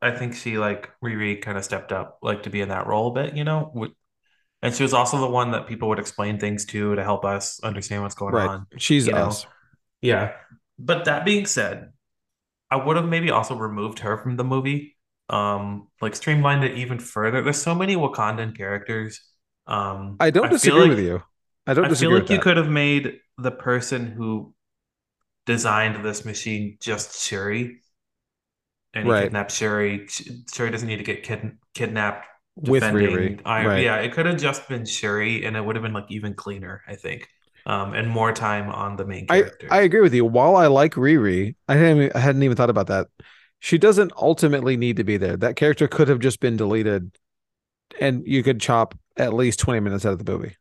I 0.00 0.10
think 0.12 0.34
she 0.34 0.58
like 0.58 0.90
Riri 1.02 1.40
kind 1.40 1.58
of 1.58 1.64
stepped 1.64 1.92
up, 1.92 2.18
like 2.22 2.44
to 2.44 2.50
be 2.50 2.60
in 2.60 2.70
that 2.70 2.86
role 2.86 3.08
a 3.10 3.14
bit, 3.14 3.36
you 3.36 3.44
know. 3.44 3.72
And 4.62 4.74
she 4.74 4.82
was 4.84 4.94
also 4.94 5.20
the 5.20 5.28
one 5.28 5.52
that 5.52 5.66
people 5.66 5.88
would 5.88 5.98
explain 5.98 6.38
things 6.38 6.64
to 6.66 6.94
to 6.94 7.02
help 7.02 7.24
us 7.24 7.60
understand 7.62 8.02
what's 8.02 8.14
going 8.14 8.34
Right. 8.34 8.48
on, 8.48 8.66
She's 8.78 9.06
you 9.06 9.12
know. 9.12 9.26
us. 9.28 9.46
Yeah. 10.00 10.32
But 10.78 11.04
that 11.06 11.24
being 11.24 11.46
said, 11.46 11.92
I 12.70 12.76
would 12.76 12.96
have 12.96 13.06
maybe 13.08 13.30
also 13.30 13.54
removed 13.56 14.00
her 14.00 14.18
from 14.18 14.36
the 14.36 14.44
movie. 14.44 14.96
Um, 15.28 15.88
like 16.00 16.14
streamlined 16.14 16.64
it 16.64 16.76
even 16.78 16.98
further. 16.98 17.42
There's 17.42 17.60
so 17.62 17.74
many 17.74 17.96
Wakandan 17.96 18.56
characters. 18.56 19.20
Um, 19.66 20.16
I 20.20 20.30
don't 20.30 20.44
feel 20.48 20.52
disagree 20.58 20.80
like, 20.80 20.88
with 20.90 20.98
you. 21.00 21.22
I 21.66 21.74
don't 21.74 21.84
I 21.84 21.94
feel 21.94 22.12
like 22.12 22.30
you 22.30 22.38
could 22.40 22.56
have 22.56 22.68
made 22.68 23.20
the 23.38 23.50
person 23.50 24.06
who 24.06 24.54
designed 25.46 26.04
this 26.04 26.24
machine 26.24 26.76
just 26.80 27.24
Shuri, 27.26 27.80
and 28.94 29.06
he 29.06 29.10
Right. 29.10 29.24
kidnapped 29.24 29.52
Shuri. 29.52 30.06
Sh- 30.08 30.28
Shuri 30.52 30.70
doesn't 30.70 30.88
need 30.88 30.98
to 30.98 31.04
get 31.04 31.22
kid- 31.22 31.58
kidnapped 31.74 32.26
With 32.56 32.82
Riri. 32.82 33.40
Iron. 33.44 33.66
Right. 33.66 33.84
Yeah, 33.84 33.96
it 33.96 34.12
could 34.12 34.26
have 34.26 34.38
just 34.38 34.68
been 34.68 34.84
Shuri, 34.84 35.44
and 35.44 35.56
it 35.56 35.64
would 35.64 35.76
have 35.76 35.82
been 35.82 35.92
like 35.94 36.10
even 36.10 36.34
cleaner, 36.34 36.82
I 36.86 36.96
think. 36.96 37.28
Um, 37.64 37.94
and 37.94 38.08
more 38.10 38.32
time 38.32 38.68
on 38.70 38.96
the 38.96 39.06
main 39.06 39.26
I, 39.28 39.42
character. 39.42 39.68
I 39.70 39.82
agree 39.82 40.00
with 40.00 40.12
you. 40.14 40.24
While 40.24 40.56
I 40.56 40.66
like 40.66 40.94
Riri, 40.94 41.54
I 41.68 41.76
hadn't, 41.76 42.14
I 42.16 42.18
hadn't 42.18 42.42
even 42.42 42.56
thought 42.56 42.70
about 42.70 42.88
that. 42.88 43.06
She 43.60 43.78
doesn't 43.78 44.12
ultimately 44.16 44.76
need 44.76 44.96
to 44.96 45.04
be 45.04 45.16
there. 45.16 45.36
That 45.36 45.54
character 45.56 45.86
could 45.86 46.08
have 46.08 46.18
just 46.18 46.40
been 46.40 46.56
deleted 46.56 47.16
and 48.00 48.26
you 48.26 48.42
could 48.42 48.60
chop 48.60 48.94
at 49.16 49.32
least 49.34 49.58
20 49.60 49.80
minutes 49.80 50.04
out 50.06 50.12
of 50.12 50.24
the 50.24 50.30
movie. 50.32 50.56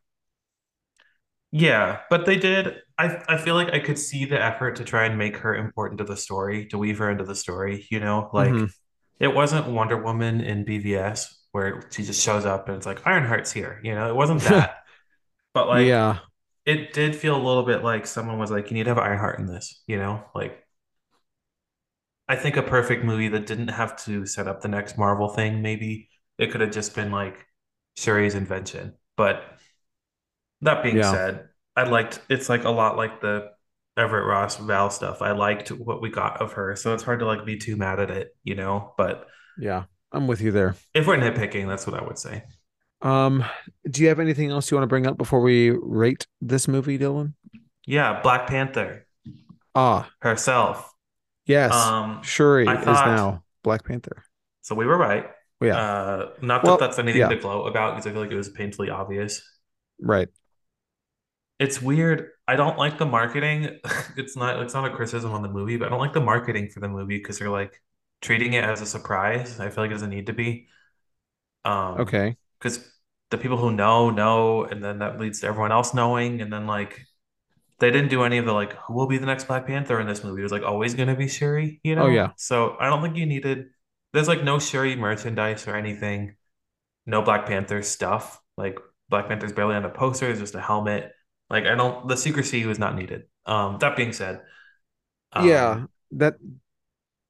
Yeah, 1.52 2.02
but 2.10 2.26
they 2.26 2.38
did. 2.38 2.78
I 2.98 3.24
I 3.28 3.38
feel 3.38 3.56
like 3.56 3.74
I 3.74 3.80
could 3.80 4.00
see 4.00 4.26
the 4.26 4.42
effort 4.42 4.78
to 4.78 4.86
try 4.86 5.06
and 5.06 5.18
make 5.18 5.38
her 5.38 5.54
important 5.56 5.98
to 5.98 6.06
the 6.06 6.16
story, 6.16 6.66
to 6.68 6.78
weave 6.78 7.00
her 7.00 7.10
into 7.10 7.26
the 7.26 7.36
story, 7.36 7.86
you 7.92 8.00
know? 8.00 8.30
Like 8.34 8.64
Mhm. 8.64 8.72
it 9.20 9.30
wasn't 9.36 9.68
Wonder 9.68 9.98
Woman 10.02 10.42
in 10.42 10.64
BVS 10.66 11.40
where 11.52 11.84
she 11.92 12.04
just 12.04 12.24
shows 12.24 12.46
up 12.46 12.68
and 12.70 12.78
it's 12.78 12.86
like 12.86 13.02
Ironheart's 13.04 13.52
here, 13.52 13.82
you 13.84 13.94
know? 13.96 14.10
It 14.10 14.16
wasn't 14.16 14.44
that. 14.44 14.78
But 15.54 15.68
like 15.70 15.90
yeah. 15.90 16.20
it 16.66 16.94
did 16.94 17.16
feel 17.16 17.36
a 17.36 17.44
little 17.44 17.64
bit 17.66 17.84
like 17.84 18.08
someone 18.08 18.40
was 18.40 18.52
like, 18.52 18.72
you 18.72 18.76
need 18.76 18.84
to 18.86 18.92
have 18.92 19.00
Ironheart 19.00 19.40
in 19.40 19.48
this, 19.48 19.84
you 19.88 19.98
know? 19.98 20.24
Like 20.36 20.66
I 22.28 22.36
think 22.36 22.56
a 22.58 22.64
perfect 22.64 23.04
movie 23.04 23.28
that 23.30 23.46
didn't 23.46 23.68
have 23.70 23.96
to 24.06 24.26
set 24.26 24.48
up 24.48 24.62
the 24.62 24.68
next 24.68 24.98
Marvel 24.98 25.30
thing, 25.30 25.62
maybe 25.62 26.10
it 26.42 26.52
could 26.52 26.60
have 26.62 26.72
just 26.72 26.96
been 26.96 27.12
like 27.12 27.46
Shuri's 27.98 28.36
invention. 28.36 28.96
But 29.16 29.44
that 30.62 30.84
being 30.84 30.98
Yeah. 30.98 31.12
said, 31.12 31.50
I 31.76 31.84
liked 31.84 32.20
it's 32.30 32.50
like 32.50 32.64
a 32.66 32.70
lot 32.70 32.98
like 32.98 33.22
the 33.22 33.52
Everett 33.98 34.26
Ross 34.26 34.58
Val 34.58 34.90
stuff. 34.90 35.22
I 35.22 35.32
liked 35.32 35.70
what 35.70 36.02
we 36.02 36.10
got 36.10 36.42
of 36.42 36.54
her, 36.54 36.76
so 36.76 36.94
it's 36.94 37.04
hard 37.04 37.20
to 37.20 37.26
like 37.26 37.46
be 37.46 37.58
too 37.58 37.76
mad 37.76 38.00
at 38.00 38.10
it, 38.12 38.36
you 38.44 38.56
know. 38.56 38.94
But 38.98 39.28
Yeah. 39.58 39.86
I'm 40.14 40.28
with 40.28 40.42
you 40.42 40.52
there. 40.52 40.76
if 40.94 41.08
we're 41.08 41.16
nitpicking, 41.18 41.68
that's 41.68 41.88
what 41.88 41.98
I 42.02 42.04
would 42.06 42.18
say. 42.18 42.44
Um, 43.02 43.46
do 43.90 44.02
you 44.02 44.10
have 44.10 44.20
anything 44.20 44.52
else 44.52 44.70
you 44.70 44.76
want 44.78 44.84
to 44.84 44.88
bring 44.88 45.08
up 45.08 45.18
before 45.18 45.40
we 45.42 45.70
rate 45.72 46.28
this 46.42 46.68
movie, 46.68 47.00
Dylan? 47.00 47.34
Yeah, 47.88 48.20
Black 48.22 48.46
Panther 48.48 49.08
Ah, 49.74 50.12
herself. 50.22 50.94
yes. 51.46 51.74
Um, 51.74 52.22
Shuri 52.24 52.68
I 52.68 52.76
is 52.80 52.86
now 52.86 53.44
Black 53.64 53.86
Panther. 53.86 54.24
so 54.62 54.76
we 54.76 54.86
were 54.86 54.98
right. 54.98 55.26
Yeah, 55.62 55.78
Uh, 55.78 56.28
not 56.42 56.66
that 56.66 56.68
Well, 56.68 56.80
that's 56.80 57.00
anything 57.00 57.22
yeah. 57.22 57.30
to 57.30 57.36
gloat 57.38 57.68
about 57.68 57.92
because 57.96 58.08
I 58.08 58.12
feel 58.12 58.22
like 58.22 58.32
it 58.32 58.36
was 58.36 58.50
painfully 58.50 58.90
obvious. 58.90 59.42
right. 60.02 60.30
It's 61.60 61.82
weird. 61.82 62.30
I 62.48 62.56
don't 62.56 62.78
like 62.78 62.98
the 62.98 63.06
marketing. 63.06 63.80
It's 64.18 64.36
not 64.36 64.62
it's 64.62 64.74
not 64.74 64.86
a 64.92 64.96
criticism 64.96 65.32
on 65.32 65.42
the 65.42 65.50
movie, 65.50 65.78
but 65.78 65.88
I 65.88 65.90
don't 65.90 66.00
like 66.00 66.14
the 66.14 66.22
marketing 66.22 66.70
for 66.70 66.80
the 66.80 66.88
movie 66.90 67.18
because 67.18 67.40
they're 67.40 67.50
like 67.50 67.82
treating 68.22 68.54
it 68.54 68.64
as 68.64 68.82
a 68.82 68.86
surprise. 68.86 69.60
I 69.60 69.70
feel 69.70 69.84
like 69.84 69.92
it 69.92 69.94
doesn't 69.96 70.10
need 70.10 70.28
to 70.28 70.34
be. 70.34 70.68
Um, 71.66 72.08
Okay. 72.08 72.38
because 72.60 72.80
the 73.32 73.38
people 73.38 73.58
who 73.58 73.72
know 73.72 74.10
know, 74.12 74.66
and 74.66 74.84
then 74.84 75.00
that 75.00 75.20
leads 75.20 75.42
to 75.42 75.48
everyone 75.48 75.72
else 75.72 75.94
knowing, 75.94 76.42
and 76.42 76.52
then 76.54 76.68
like 76.68 77.02
they 77.80 77.92
didn't 77.92 78.10
do 78.10 78.24
any 78.24 78.38
of 78.40 78.46
the 78.46 78.54
like 78.54 78.74
who 78.76 78.94
will 78.94 79.08
be 79.08 79.18
the 79.20 79.26
next 79.28 79.46
Black 79.46 79.68
Panther 79.68 80.00
in 80.00 80.08
this 80.08 80.24
movie. 80.24 80.42
It 80.42 80.44
was 80.46 80.52
like 80.54 80.64
always 80.64 80.94
gonna 80.96 81.16
be 81.16 81.28
Shuri, 81.28 81.82
you 81.84 81.96
know? 81.96 82.06
Oh, 82.06 82.08
yeah. 82.08 82.32
So 82.38 82.78
I 82.80 82.88
don't 82.88 83.02
think 83.04 83.18
you 83.18 83.26
needed. 83.28 83.68
There's 84.14 84.28
like 84.28 84.44
no 84.44 84.60
Shuri 84.60 84.96
merchandise 84.96 85.68
or 85.68 85.76
anything. 85.76 86.36
No 87.06 87.22
Black 87.22 87.46
Panther 87.48 87.82
stuff. 87.84 88.42
Like 88.58 88.80
Black 89.10 89.28
Panther's 89.28 89.54
barely 89.54 89.76
on 89.76 89.84
the 89.84 89.90
poster. 89.90 90.30
It's 90.30 90.40
just 90.40 90.56
a 90.56 90.62
helmet. 90.62 91.14
Like 91.50 91.66
I 91.66 91.76
don't. 91.76 92.08
The 92.08 92.18
secrecy 92.18 92.66
was 92.66 92.80
not 92.80 92.96
needed. 92.96 93.24
Um, 93.46 93.78
that 93.80 93.96
being 93.98 94.14
said, 94.14 94.42
um, 95.34 95.48
yeah, 95.48 95.86
that. 96.12 96.36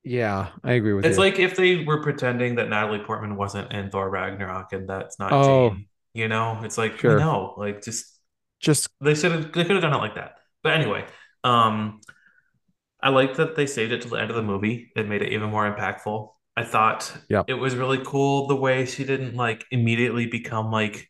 Yeah, 0.03 0.49
I 0.63 0.73
agree 0.73 0.93
with 0.93 1.05
it's 1.05 1.17
you. 1.17 1.23
like 1.23 1.39
if 1.39 1.55
they 1.55 1.83
were 1.83 2.01
pretending 2.01 2.55
that 2.55 2.69
Natalie 2.69 2.99
Portman 3.03 3.35
wasn't 3.35 3.71
in 3.71 3.89
Thor 3.91 4.09
Ragnarok 4.09 4.73
and 4.73 4.89
that's 4.89 5.19
not 5.19 5.31
Oh. 5.31 5.69
Jane. 5.69 5.87
You 6.13 6.27
know, 6.27 6.59
it's 6.63 6.77
like 6.77 6.99
Sure. 6.99 7.19
know, 7.19 7.53
like 7.57 7.81
just 7.83 8.05
just 8.59 8.89
they 8.99 9.15
should 9.15 9.31
have 9.31 9.43
they 9.53 9.63
could 9.63 9.71
have 9.71 9.81
done 9.81 9.93
it 9.93 9.97
like 9.97 10.15
that. 10.15 10.35
But 10.63 10.73
anyway, 10.73 11.05
um, 11.43 12.01
I 13.01 13.09
like 13.09 13.35
that 13.37 13.55
they 13.55 13.65
saved 13.67 13.91
it 13.91 14.01
to 14.03 14.09
the 14.09 14.17
end 14.17 14.29
of 14.29 14.35
the 14.35 14.43
movie. 14.43 14.91
It 14.95 15.07
made 15.07 15.21
it 15.21 15.33
even 15.33 15.49
more 15.49 15.71
impactful. 15.73 16.29
I 16.57 16.63
thought 16.63 17.11
it 17.47 17.53
was 17.55 17.75
really 17.75 17.99
cool 18.05 18.47
the 18.47 18.55
way 18.55 18.85
she 18.85 19.03
didn't 19.05 19.35
like 19.35 19.65
immediately 19.71 20.25
become 20.27 20.71
like 20.71 21.09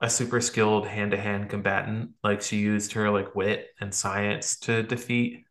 a 0.00 0.10
super 0.10 0.40
skilled 0.40 0.86
hand-to-hand 0.86 1.50
combatant. 1.50 2.10
Like 2.22 2.42
she 2.42 2.58
used 2.58 2.92
her 2.92 3.10
like 3.10 3.34
wit 3.34 3.68
and 3.80 3.94
science 3.94 4.58
to 4.60 4.82
defeat 4.82 5.44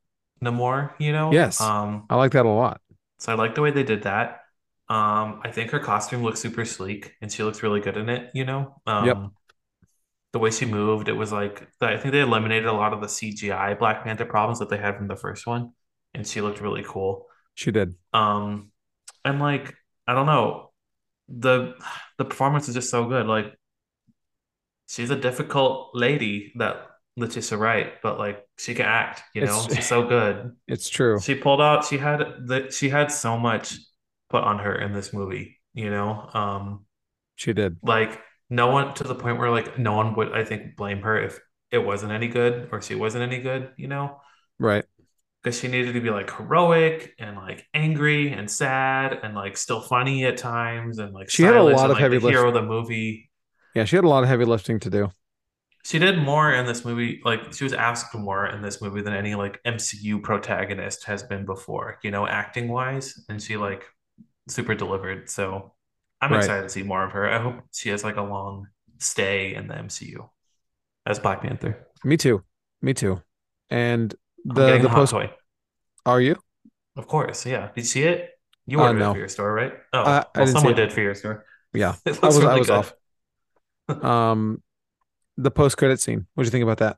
Namor, 0.44 0.94
you 1.00 1.12
know? 1.12 1.32
Yes. 1.32 1.62
Um, 1.62 2.06
I 2.10 2.16
like 2.16 2.32
that 2.34 2.46
a 2.46 2.50
lot. 2.50 2.82
so 3.20 3.32
I 3.32 3.36
like 3.36 3.56
the 3.56 3.62
way 3.62 3.72
they 3.72 3.84
did 3.84 4.04
that. 4.04 4.42
Um, 4.90 5.42
I 5.44 5.50
think 5.52 5.72
her 5.72 5.80
costume 5.80 6.24
looks 6.24 6.40
super 6.40 6.66
sleek 6.66 7.14
and 7.22 7.32
she 7.32 7.44
looks 7.44 7.64
really 7.64 7.80
good 7.80 7.98
in 7.98 8.10
it, 8.10 8.32
you 8.34 8.46
know? 8.46 8.82
Um, 8.86 9.06
Yep. 9.08 9.18
The 10.34 10.40
way 10.40 10.50
she 10.50 10.66
moved, 10.66 11.10
it 11.10 11.14
was 11.14 11.32
like 11.32 11.68
I 11.80 11.96
think 11.98 12.12
they 12.12 12.22
eliminated 12.22 12.66
a 12.68 12.74
lot 12.74 12.92
of 12.92 13.02
the 13.02 13.08
CGI 13.08 13.76
Black 13.76 14.04
Panther 14.04 14.26
problems 14.26 14.60
that 14.60 14.70
they 14.70 14.78
had 14.78 14.98
from 14.98 15.08
the 15.08 15.16
first 15.16 15.46
one, 15.46 15.74
and 16.16 16.28
she 16.28 16.42
looked 16.42 16.60
really 16.60 16.84
cool. 16.86 17.28
She 17.54 17.72
did. 17.72 17.96
Um, 18.14 18.72
and 19.26 19.40
like 19.40 19.74
I 20.08 20.14
don't 20.14 20.26
know, 20.26 20.72
the 21.30 21.76
the 22.18 22.26
performance 22.26 22.68
is 22.68 22.76
just 22.76 22.90
so 22.90 23.06
good. 23.08 23.26
Like 23.28 23.54
she's 24.88 25.10
a 25.10 25.16
difficult 25.16 25.92
lady 25.94 26.54
that 26.58 26.88
Letitia 27.16 27.58
Wright, 27.58 27.94
but 28.02 28.18
like 28.18 28.46
she 28.58 28.74
can 28.74 28.86
act, 28.86 29.22
you 29.34 29.42
know, 29.42 29.60
It's- 29.64 29.76
she's 29.76 29.88
so 29.88 30.08
good. 30.08 30.56
It's 30.68 30.90
true. 30.90 31.20
She 31.20 31.36
pulled 31.36 31.62
out. 31.62 31.86
She 31.86 31.98
had 31.98 32.20
the. 32.48 32.72
She 32.72 32.90
had 32.90 33.12
so 33.12 33.38
much 33.38 33.76
put 34.30 34.44
on 34.44 34.60
her 34.60 34.76
in 34.76 34.94
this 34.94 35.14
movie. 35.14 35.60
You 35.76 35.90
know, 35.90 36.30
um, 36.34 36.86
She 37.36 37.54
did. 37.54 37.78
like 37.84 38.20
no 38.50 38.68
one 38.68 38.94
to 38.96 39.04
the 39.04 39.16
point 39.16 39.40
where 39.40 39.50
like 39.50 39.78
no 39.80 39.94
one 39.96 40.16
would 40.16 40.32
I 40.34 40.44
think 40.44 40.76
blame 40.76 41.02
her 41.02 41.20
if 41.20 41.40
it 41.72 41.80
wasn't 41.80 42.12
any 42.12 42.28
good 42.28 42.70
or 42.72 42.82
she 42.82 42.94
wasn't 42.96 43.24
any 43.24 43.42
good. 43.42 43.72
You 43.78 43.88
know, 43.88 44.22
Right. 44.60 44.86
Because 45.44 45.60
she 45.60 45.68
needed 45.68 45.94
to 45.94 46.02
be 46.02 46.10
like 46.10 46.32
heroic 46.36 47.14
and 47.20 47.36
like 47.38 47.68
angry 47.74 48.32
and 48.34 48.50
sad 48.50 49.20
and 49.24 49.36
like 49.36 49.58
still 49.58 49.82
funny 49.82 50.26
at 50.26 50.38
times 50.38 51.00
and 51.00 51.14
like 51.14 51.28
She 51.28 51.44
had 51.44 51.56
a 51.56 51.64
lot 51.64 51.90
and, 51.90 51.92
of 51.92 51.98
like, 51.98 52.00
heavy 52.00 52.18
the 52.20 52.20
hero 52.20 52.48
of 52.50 52.54
the 52.54 52.62
movie. 52.62 53.30
Yeah, 53.76 53.86
she 53.86 53.96
had 53.96 54.06
a 54.06 54.10
lot 54.10 54.24
of 54.24 54.30
heavy 54.30 54.46
lifting 54.46 54.80
to 54.80 54.90
do. 54.90 55.12
She 55.84 56.00
did 56.00 56.18
more 56.18 56.52
in 56.54 56.66
this 56.66 56.86
movie, 56.86 57.22
like 57.26 57.54
she 57.54 57.66
was 57.66 57.74
asked 57.74 58.16
more 58.16 58.46
in 58.48 58.62
this 58.62 58.82
movie 58.82 59.02
than 59.02 59.14
any 59.14 59.36
like 59.36 59.60
MCU 59.66 60.20
protagonist 60.20 61.04
has 61.06 61.24
been 61.24 61.46
before, 61.46 62.00
you 62.04 62.12
know, 62.12 62.26
acting 62.26 62.70
wise. 62.70 63.26
And 63.28 63.42
she 63.42 63.58
like 63.58 63.84
super 64.50 64.76
delivered. 64.76 65.30
So 65.30 65.74
I'm 66.22 66.34
Right. 66.34 66.36
excited 66.36 66.64
to 66.64 66.70
see 66.70 66.84
more 66.84 67.04
of 67.06 67.14
her. 67.14 67.30
I 67.30 67.42
hope 67.42 67.64
she 67.74 67.90
has 67.90 68.04
like 68.04 68.18
a 68.18 68.22
long 68.24 68.68
stay 69.00 69.56
in 69.56 69.68
the 69.68 69.78
MCU 69.78 70.30
as 71.06 71.20
Black 71.20 71.42
Panther. 71.44 71.88
Me 72.04 72.18
too. 72.18 72.44
Me 72.82 72.94
too. 72.94 73.22
And 73.70 74.14
the 74.46 74.78
the 74.78 74.90
post 74.90 75.12
toy. 75.12 75.32
are 76.06 76.22
you? 76.22 76.36
Of 76.96 77.08
course, 77.08 77.46
yeah. 77.46 77.68
Did 77.74 77.82
you 77.82 77.86
see 77.88 78.04
it? 78.04 78.32
You 78.66 78.80
Uh, 78.80 78.84
ordered 78.84 79.00
no. 79.00 79.10
it 79.10 79.14
for 79.14 79.18
your 79.18 79.28
store, 79.30 79.54
right? 79.54 79.74
Oh, 79.94 80.24
well, 80.36 80.48
someone 80.48 80.76
did 80.76 80.94
for 80.94 81.02
your 81.02 81.16
store. 81.16 81.46
Yeah. 81.74 81.96
I 82.22 82.30
was 82.30 82.44
I 82.46 82.58
was 82.58 82.70
good. 82.70 82.70
off. 82.70 82.94
Um 84.02 84.62
the 85.38 85.52
post 85.52 85.78
credit 85.78 86.00
scene. 86.02 86.28
What 86.36 86.44
do 86.44 86.48
you 86.48 86.52
think 86.52 86.64
about 86.64 86.80
that? 86.80 86.98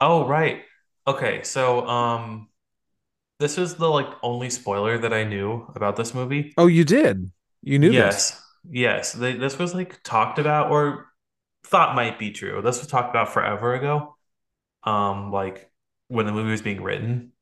Oh, 0.00 0.26
right. 0.26 0.62
Okay, 1.06 1.42
so 1.42 1.86
um 1.86 2.48
this 3.40 3.58
is 3.58 3.76
the 3.76 3.88
like 3.90 4.08
only 4.22 4.50
spoiler 4.50 4.98
that 4.98 5.12
I 5.14 5.24
knew 5.24 5.66
about 5.76 5.96
this 5.96 6.14
movie. 6.14 6.54
Oh, 6.56 6.66
you 6.66 6.84
did. 6.84 7.30
You 7.62 7.78
knew 7.78 7.94
this. 7.94 8.16
Yes. 8.16 8.40
Yes. 8.70 9.12
They, 9.12 9.34
this 9.34 9.58
was 9.58 9.74
like 9.74 10.02
talked 10.02 10.38
about 10.38 10.70
or 10.70 11.06
thought 11.64 11.94
might 11.96 12.18
be 12.18 12.30
true. 12.32 12.62
This 12.62 12.78
was 12.78 12.88
talked 12.88 13.10
about 13.10 13.32
forever 13.32 13.74
ago. 13.74 14.16
Um, 14.84 15.32
like 15.32 15.71
when 16.12 16.26
the 16.26 16.32
movie 16.32 16.50
was 16.50 16.62
being 16.62 16.82
written. 16.82 17.32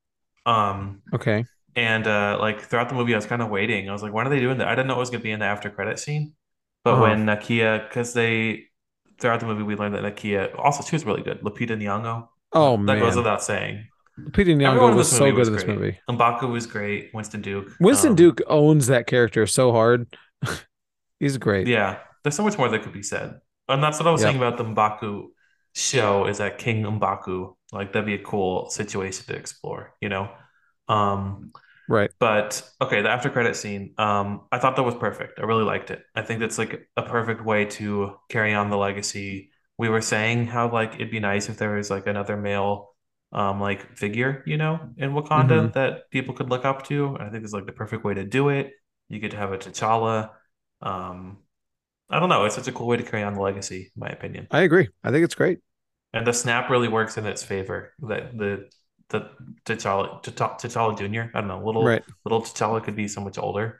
Um, 0.45 1.01
Okay. 1.13 1.45
and 1.75 2.07
uh, 2.07 2.37
like 2.39 2.61
throughout 2.61 2.89
the 2.89 2.95
movie, 2.95 3.13
I 3.13 3.17
was 3.17 3.25
kind 3.25 3.41
of 3.41 3.49
waiting. 3.49 3.89
I 3.89 3.93
was 3.93 4.03
like, 4.03 4.13
when 4.13 4.25
are 4.27 4.29
they 4.29 4.39
doing 4.39 4.57
that? 4.59 4.67
I 4.67 4.75
didn't 4.75 4.87
know 4.87 4.95
it 4.95 4.99
was 4.99 5.09
gonna 5.09 5.23
be 5.23 5.31
in 5.31 5.39
the 5.39 5.45
after 5.45 5.69
credit 5.69 5.99
scene. 5.99 6.33
But 6.83 6.93
Uh-huh. 6.93 7.01
when 7.03 7.25
Nakia, 7.25 7.87
because 7.87 8.13
they 8.13 8.65
throughout 9.19 9.39
the 9.39 9.45
movie 9.45 9.63
we 9.63 9.75
learned 9.75 9.93
that 9.95 10.03
Nakia 10.03 10.57
also 10.57 10.83
she 10.83 10.95
was 10.95 11.05
really 11.05 11.21
good. 11.21 11.41
Lupita 11.41 11.77
Nyong'o. 11.77 12.27
Oh 12.53 12.71
that 12.71 12.83
man, 12.83 12.85
that 12.87 12.99
goes 12.99 13.15
without 13.15 13.43
saying. 13.43 13.87
Everyone 14.17 14.93
Nyong'o 14.93 14.95
was 14.95 15.09
so 15.09 15.25
good 15.31 15.35
was 15.35 15.47
in 15.49 15.53
this 15.55 15.65
movie. 15.67 15.99
M'Baku 16.09 16.51
was 16.51 16.65
great. 16.67 17.11
Winston 17.13 17.41
Duke. 17.41 17.69
Winston 17.79 18.09
Um, 18.11 18.15
Duke 18.15 18.41
owns 18.47 18.87
that 18.87 19.07
character 19.07 19.45
so 19.47 19.71
hard. 19.71 20.07
He's 21.19 21.37
great. 21.37 21.67
Yeah, 21.67 21.99
there's 22.23 22.35
so 22.35 22.43
much 22.43 22.57
more 22.57 22.69
that 22.69 22.83
could 22.83 22.93
be 22.93 23.03
said. 23.03 23.39
And 23.69 23.81
that's 23.83 23.99
what 23.99 24.07
I 24.07 24.11
was 24.11 24.21
Yep. 24.21 24.31
saying 24.31 24.41
about 24.43 24.57
the 24.57 24.63
M'Baku 24.65 25.27
show 25.73 26.27
is 26.27 26.37
that 26.39 26.57
King 26.57 26.83
M'Baku, 26.83 27.55
like 27.71 27.93
that'd 27.93 28.05
be 28.05 28.15
a 28.15 28.23
cool 28.23 28.69
situation 28.69 29.25
to 29.27 29.35
explore, 29.35 29.93
you 30.01 30.09
know? 30.09 30.31
Um, 30.87 31.45
Right. 31.87 32.11
but 32.19 32.69
okay, 32.81 33.01
the 33.01 33.09
after 33.09 33.29
credit 33.29 33.55
scene, 33.55 33.93
um, 33.97 34.41
I 34.51 34.59
thought 34.59 34.75
that 34.75 34.83
was 34.83 34.95
perfect. 34.95 35.39
I 35.39 35.43
really 35.43 35.63
liked 35.63 35.89
it. 35.91 36.03
I 36.15 36.21
think 36.21 36.39
that's 36.39 36.57
like 36.59 36.87
a 36.95 37.01
perfect 37.03 37.43
way 37.43 37.65
to 37.65 38.17
carry 38.29 38.53
on 38.53 38.69
the 38.69 38.77
legacy. 38.77 39.51
We 39.77 39.89
were 39.89 40.01
saying 40.01 40.45
how 40.47 40.71
like 40.71 40.95
it'd 40.95 41.11
be 41.11 41.19
nice 41.19 41.49
if 41.49 41.57
there 41.57 41.71
was 41.75 41.89
like 41.89 42.07
another 42.07 42.37
male 42.37 42.89
um 43.31 43.59
like 43.61 43.97
figure, 43.97 44.43
you 44.45 44.57
know, 44.57 44.79
in 44.97 45.11
Wakanda 45.13 45.71
Mhm. 45.71 45.73
that 45.73 46.09
people 46.11 46.35
could 46.35 46.49
look 46.49 46.65
up 46.65 46.83
to. 46.87 47.17
I 47.19 47.29
think 47.29 47.43
it's 47.43 47.53
like 47.53 47.65
the 47.65 47.71
perfect 47.71 48.03
way 48.03 48.13
to 48.13 48.23
do 48.25 48.49
it. 48.49 48.73
You 49.09 49.19
get 49.19 49.31
to 49.31 49.37
have 49.37 49.51
a 49.53 49.57
T'Challa. 49.57 50.31
Um, 50.81 51.39
I 52.11 52.19
don't 52.19 52.29
know. 52.29 52.45
It's 52.45 52.55
such 52.55 52.67
a 52.67 52.71
cool 52.71 52.87
way 52.87 52.97
to 52.97 53.03
carry 53.03 53.23
on 53.23 53.33
the 53.33 53.41
legacy, 53.41 53.91
in 53.95 53.99
my 53.99 54.09
opinion. 54.09 54.47
I 54.51 54.61
agree. 54.61 54.89
I 55.03 55.11
think 55.11 55.23
it's 55.23 55.35
great. 55.35 55.59
And 56.13 56.27
the 56.27 56.33
snap 56.33 56.69
really 56.69 56.87
works 56.87 57.17
in 57.17 57.25
its 57.25 57.43
favor. 57.43 57.93
That 57.99 58.37
the 58.37 58.69
the 59.09 59.29
T'Challa 59.65 60.21
T'Challa 60.23 60.97
Jr. 60.97 61.31
I 61.33 61.41
don't 61.41 61.47
know, 61.47 61.63
little 61.65 61.83
Right. 61.83 62.03
little 62.25 62.41
T'Challa 62.41 62.83
could 62.83 62.95
be 62.95 63.07
so 63.07 63.21
much 63.21 63.37
older. 63.37 63.79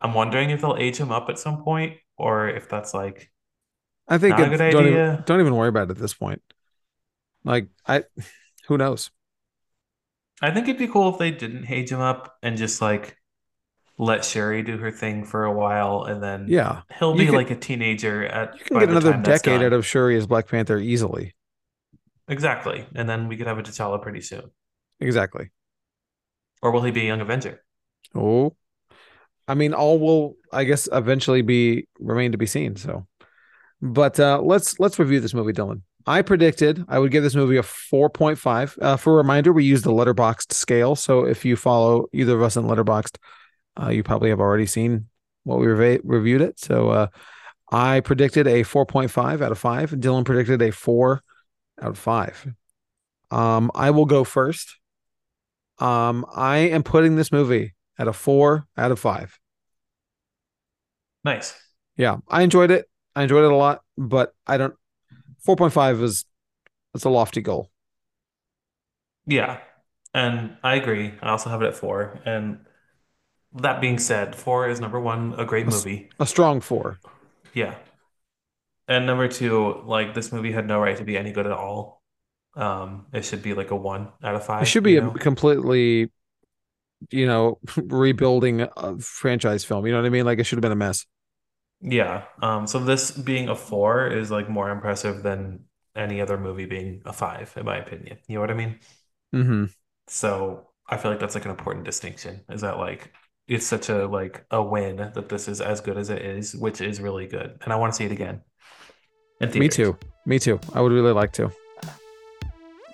I'm 0.00 0.14
wondering 0.14 0.50
if 0.50 0.60
they'll 0.62 0.76
age 0.78 0.98
him 0.98 1.12
up 1.12 1.28
at 1.30 1.38
some 1.38 1.62
point, 1.64 1.98
or 2.18 2.48
if 2.48 2.68
that's 2.68 2.94
like 2.94 3.30
I 4.08 4.18
think 4.18 4.38
it's, 4.38 4.48
good 4.50 4.60
don't 4.70 4.86
idea. 4.86 4.86
even 4.86 5.22
don't 5.26 5.40
even 5.40 5.54
worry 5.56 5.68
about 5.68 5.88
it 5.88 5.92
at 5.92 5.98
this 5.98 6.14
point. 6.14 6.42
Like 7.44 7.68
I, 7.86 8.04
who 8.68 8.78
knows? 8.78 9.10
I 10.42 10.50
think 10.50 10.68
it'd 10.68 10.78
be 10.78 10.86
cool 10.88 11.08
if 11.12 11.18
they 11.18 11.30
didn't 11.30 11.70
age 11.70 11.90
him 11.90 12.00
up 12.00 12.36
and 12.42 12.56
just 12.56 12.80
like 12.80 13.16
let 13.98 14.24
Shuri 14.24 14.62
do 14.62 14.76
her 14.78 14.90
thing 14.90 15.24
for 15.24 15.44
a 15.44 15.52
while, 15.52 16.04
and 16.04 16.22
then 16.22 16.46
Yeah, 16.48 16.82
he'll 16.98 17.14
be 17.16 17.26
could- 17.26 17.34
like 17.34 17.50
a 17.50 17.56
teenager 17.56 18.24
at 18.26 18.58
you 18.58 18.64
can 18.64 18.78
get 18.80 18.88
another 18.88 19.12
decade 19.18 19.62
out 19.62 19.72
of 19.72 19.86
Shuri 19.86 20.16
as 20.16 20.26
Black 20.26 20.48
Panther 20.48 20.78
easily. 20.78 21.34
Exactly, 22.28 22.86
and 22.94 23.08
then 23.08 23.28
we 23.28 23.36
could 23.36 23.46
have 23.46 23.58
a 23.58 23.62
T'Challa 23.62 24.00
pretty 24.02 24.20
soon. 24.20 24.50
Exactly. 25.00 25.50
Or 26.62 26.70
will 26.70 26.82
he 26.82 26.90
be 26.90 27.02
a 27.02 27.04
young 27.04 27.20
Avenger? 27.20 27.62
Oh, 28.14 28.56
I 29.46 29.54
mean, 29.54 29.74
all 29.74 29.98
will, 29.98 30.36
I 30.50 30.64
guess, 30.64 30.88
eventually 30.90 31.42
be 31.42 31.86
remain 31.98 32.32
to 32.32 32.38
be 32.38 32.46
seen. 32.46 32.76
So, 32.76 33.06
but 33.82 34.18
uh, 34.18 34.40
let's 34.42 34.80
let's 34.80 34.98
review 34.98 35.20
this 35.20 35.34
movie, 35.34 35.52
Dylan. 35.52 35.82
I 36.06 36.22
predicted 36.22 36.84
I 36.88 36.98
would 36.98 37.10
give 37.10 37.22
this 37.22 37.34
movie 37.34 37.56
a 37.58 37.62
four 37.62 38.08
point 38.08 38.38
five. 38.38 38.76
Uh, 38.80 38.96
for 38.96 39.12
a 39.14 39.16
reminder, 39.16 39.52
we 39.52 39.64
use 39.64 39.82
the 39.82 39.90
Letterboxd 39.92 40.52
scale. 40.52 40.96
So 40.96 41.24
if 41.26 41.44
you 41.44 41.56
follow 41.56 42.06
either 42.12 42.34
of 42.34 42.42
us 42.42 42.56
in 42.56 42.64
Letterboxd, 42.64 43.16
uh, 43.80 43.88
you 43.88 44.02
probably 44.02 44.30
have 44.30 44.40
already 44.40 44.66
seen 44.66 45.08
what 45.44 45.58
we 45.58 45.66
reva- 45.66 46.02
reviewed 46.04 46.40
it. 46.40 46.58
So 46.58 46.90
uh, 46.90 47.06
I 47.70 48.00
predicted 48.00 48.46
a 48.46 48.62
four 48.62 48.86
point 48.86 49.10
five 49.10 49.42
out 49.42 49.52
of 49.52 49.58
five. 49.58 49.90
Dylan 49.90 50.24
predicted 50.24 50.62
a 50.62 50.70
four 50.70 51.22
out 51.80 51.90
of 51.90 51.98
five. 51.98 52.46
Um, 53.30 53.70
I 53.74 53.90
will 53.90 54.06
go 54.06 54.24
first. 54.24 54.76
Um, 55.78 56.24
I 56.34 56.58
am 56.58 56.82
putting 56.82 57.16
this 57.16 57.32
movie 57.32 57.74
at 57.98 58.06
a 58.06 58.12
four 58.12 58.66
out 58.76 58.92
of 58.92 58.98
five. 58.98 59.38
Nice. 61.24 61.54
Yeah, 61.96 62.18
I 62.28 62.42
enjoyed 62.42 62.70
it. 62.70 62.86
I 63.16 63.22
enjoyed 63.22 63.44
it 63.44 63.52
a 63.52 63.56
lot, 63.56 63.82
but 63.96 64.34
I 64.46 64.56
don't. 64.56 64.74
Four 65.44 65.56
point 65.56 65.72
five 65.72 66.00
is 66.02 66.24
it's 66.94 67.04
a 67.04 67.08
lofty 67.08 67.40
goal. 67.40 67.70
Yeah, 69.26 69.58
and 70.12 70.56
I 70.62 70.76
agree. 70.76 71.14
I 71.22 71.30
also 71.30 71.50
have 71.50 71.62
it 71.62 71.66
at 71.66 71.76
four. 71.76 72.20
And 72.24 72.60
that 73.54 73.80
being 73.80 73.98
said, 73.98 74.34
four 74.34 74.68
is 74.68 74.80
number 74.80 75.00
one, 75.00 75.34
a 75.38 75.44
great 75.44 75.66
That's- 75.66 75.84
movie. 75.84 76.10
A 76.18 76.26
strong 76.26 76.60
four. 76.60 76.98
Yeah. 77.52 77.74
And 78.88 79.06
number 79.06 79.28
two, 79.28 79.80
like 79.84 80.14
this 80.14 80.32
movie 80.32 80.52
had 80.52 80.66
no 80.66 80.78
right 80.80 80.96
to 80.98 81.04
be 81.04 81.16
any 81.16 81.32
good 81.32 81.46
at 81.46 81.52
all. 81.52 82.02
Um, 82.56 83.06
it 83.12 83.24
should 83.24 83.42
be 83.42 83.54
like 83.54 83.70
a 83.70 83.76
one 83.76 84.08
out 84.22 84.34
of 84.34 84.44
five. 84.44 84.62
It 84.62 84.66
should 84.66 84.84
be 84.84 84.92
you 84.92 84.98
a 84.98 85.02
know? 85.04 85.10
completely, 85.12 86.10
you 87.10 87.26
know, 87.26 87.58
rebuilding 87.76 88.62
a 88.76 88.98
franchise 88.98 89.64
film. 89.64 89.86
You 89.86 89.92
know 89.92 89.98
what 90.00 90.06
I 90.06 90.10
mean? 90.10 90.24
Like 90.24 90.38
it 90.38 90.44
should 90.44 90.56
have 90.58 90.62
been 90.62 90.72
a 90.72 90.76
mess. 90.76 91.06
Yeah. 91.80 92.24
Um, 92.42 92.66
so 92.66 92.78
this 92.78 93.10
being 93.10 93.48
a 93.48 93.54
four 93.56 94.06
is 94.06 94.30
like 94.30 94.48
more 94.48 94.70
impressive 94.70 95.22
than 95.22 95.64
any 95.96 96.20
other 96.20 96.38
movie 96.38 96.66
being 96.66 97.02
a 97.04 97.12
five, 97.12 97.52
in 97.56 97.64
my 97.64 97.76
opinion. 97.76 98.18
You 98.26 98.34
know 98.36 98.40
what 98.40 98.50
I 98.50 98.54
mean? 98.54 98.78
Mm-hmm. 99.34 99.64
So 100.08 100.68
I 100.88 100.96
feel 100.96 101.10
like 101.10 101.20
that's 101.20 101.34
like 101.34 101.44
an 101.44 101.50
important 101.50 101.84
distinction, 101.84 102.42
is 102.48 102.60
that 102.62 102.78
like 102.78 103.12
it's 103.46 103.66
such 103.66 103.88
a 103.88 104.06
like 104.06 104.44
a 104.50 104.62
win 104.62 104.96
that 104.96 105.28
this 105.28 105.48
is 105.48 105.60
as 105.60 105.80
good 105.80 105.98
as 105.98 106.10
it 106.10 106.22
is, 106.22 106.54
which 106.54 106.80
is 106.80 107.00
really 107.00 107.26
good. 107.26 107.58
And 107.62 107.72
I 107.72 107.76
want 107.76 107.92
to 107.92 107.96
see 107.96 108.04
it 108.04 108.12
again. 108.12 108.40
Me 109.40 109.68
too. 109.68 109.96
Me 110.24 110.38
too. 110.38 110.58
I 110.72 110.80
would 110.80 110.92
really 110.92 111.12
like 111.12 111.32
to. 111.32 111.50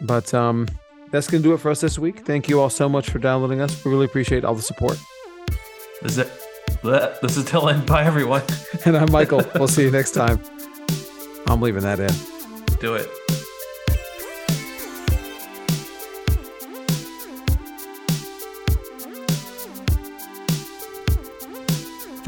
But 0.00 0.32
um, 0.34 0.66
that's 1.10 1.28
gonna 1.28 1.42
do 1.42 1.52
it 1.52 1.58
for 1.58 1.70
us 1.70 1.80
this 1.80 1.98
week. 1.98 2.26
Thank 2.26 2.48
you 2.48 2.60
all 2.60 2.70
so 2.70 2.88
much 2.88 3.10
for 3.10 3.18
downloading 3.18 3.60
us. 3.60 3.84
We 3.84 3.90
really 3.90 4.06
appreciate 4.06 4.44
all 4.44 4.54
the 4.54 4.62
support. 4.62 4.98
This 6.02 6.12
is 6.12 6.18
it. 6.18 6.30
This 6.82 7.36
is 7.36 7.44
Dylan. 7.44 7.86
Bye 7.86 8.04
everyone. 8.04 8.42
And 8.86 8.96
I'm 8.96 9.10
Michael. 9.12 9.42
we'll 9.56 9.68
see 9.68 9.82
you 9.82 9.90
next 9.90 10.12
time. 10.12 10.40
I'm 11.46 11.60
leaving 11.60 11.82
that 11.82 12.00
in. 12.00 12.76
Do 12.78 12.94
it. 12.94 13.39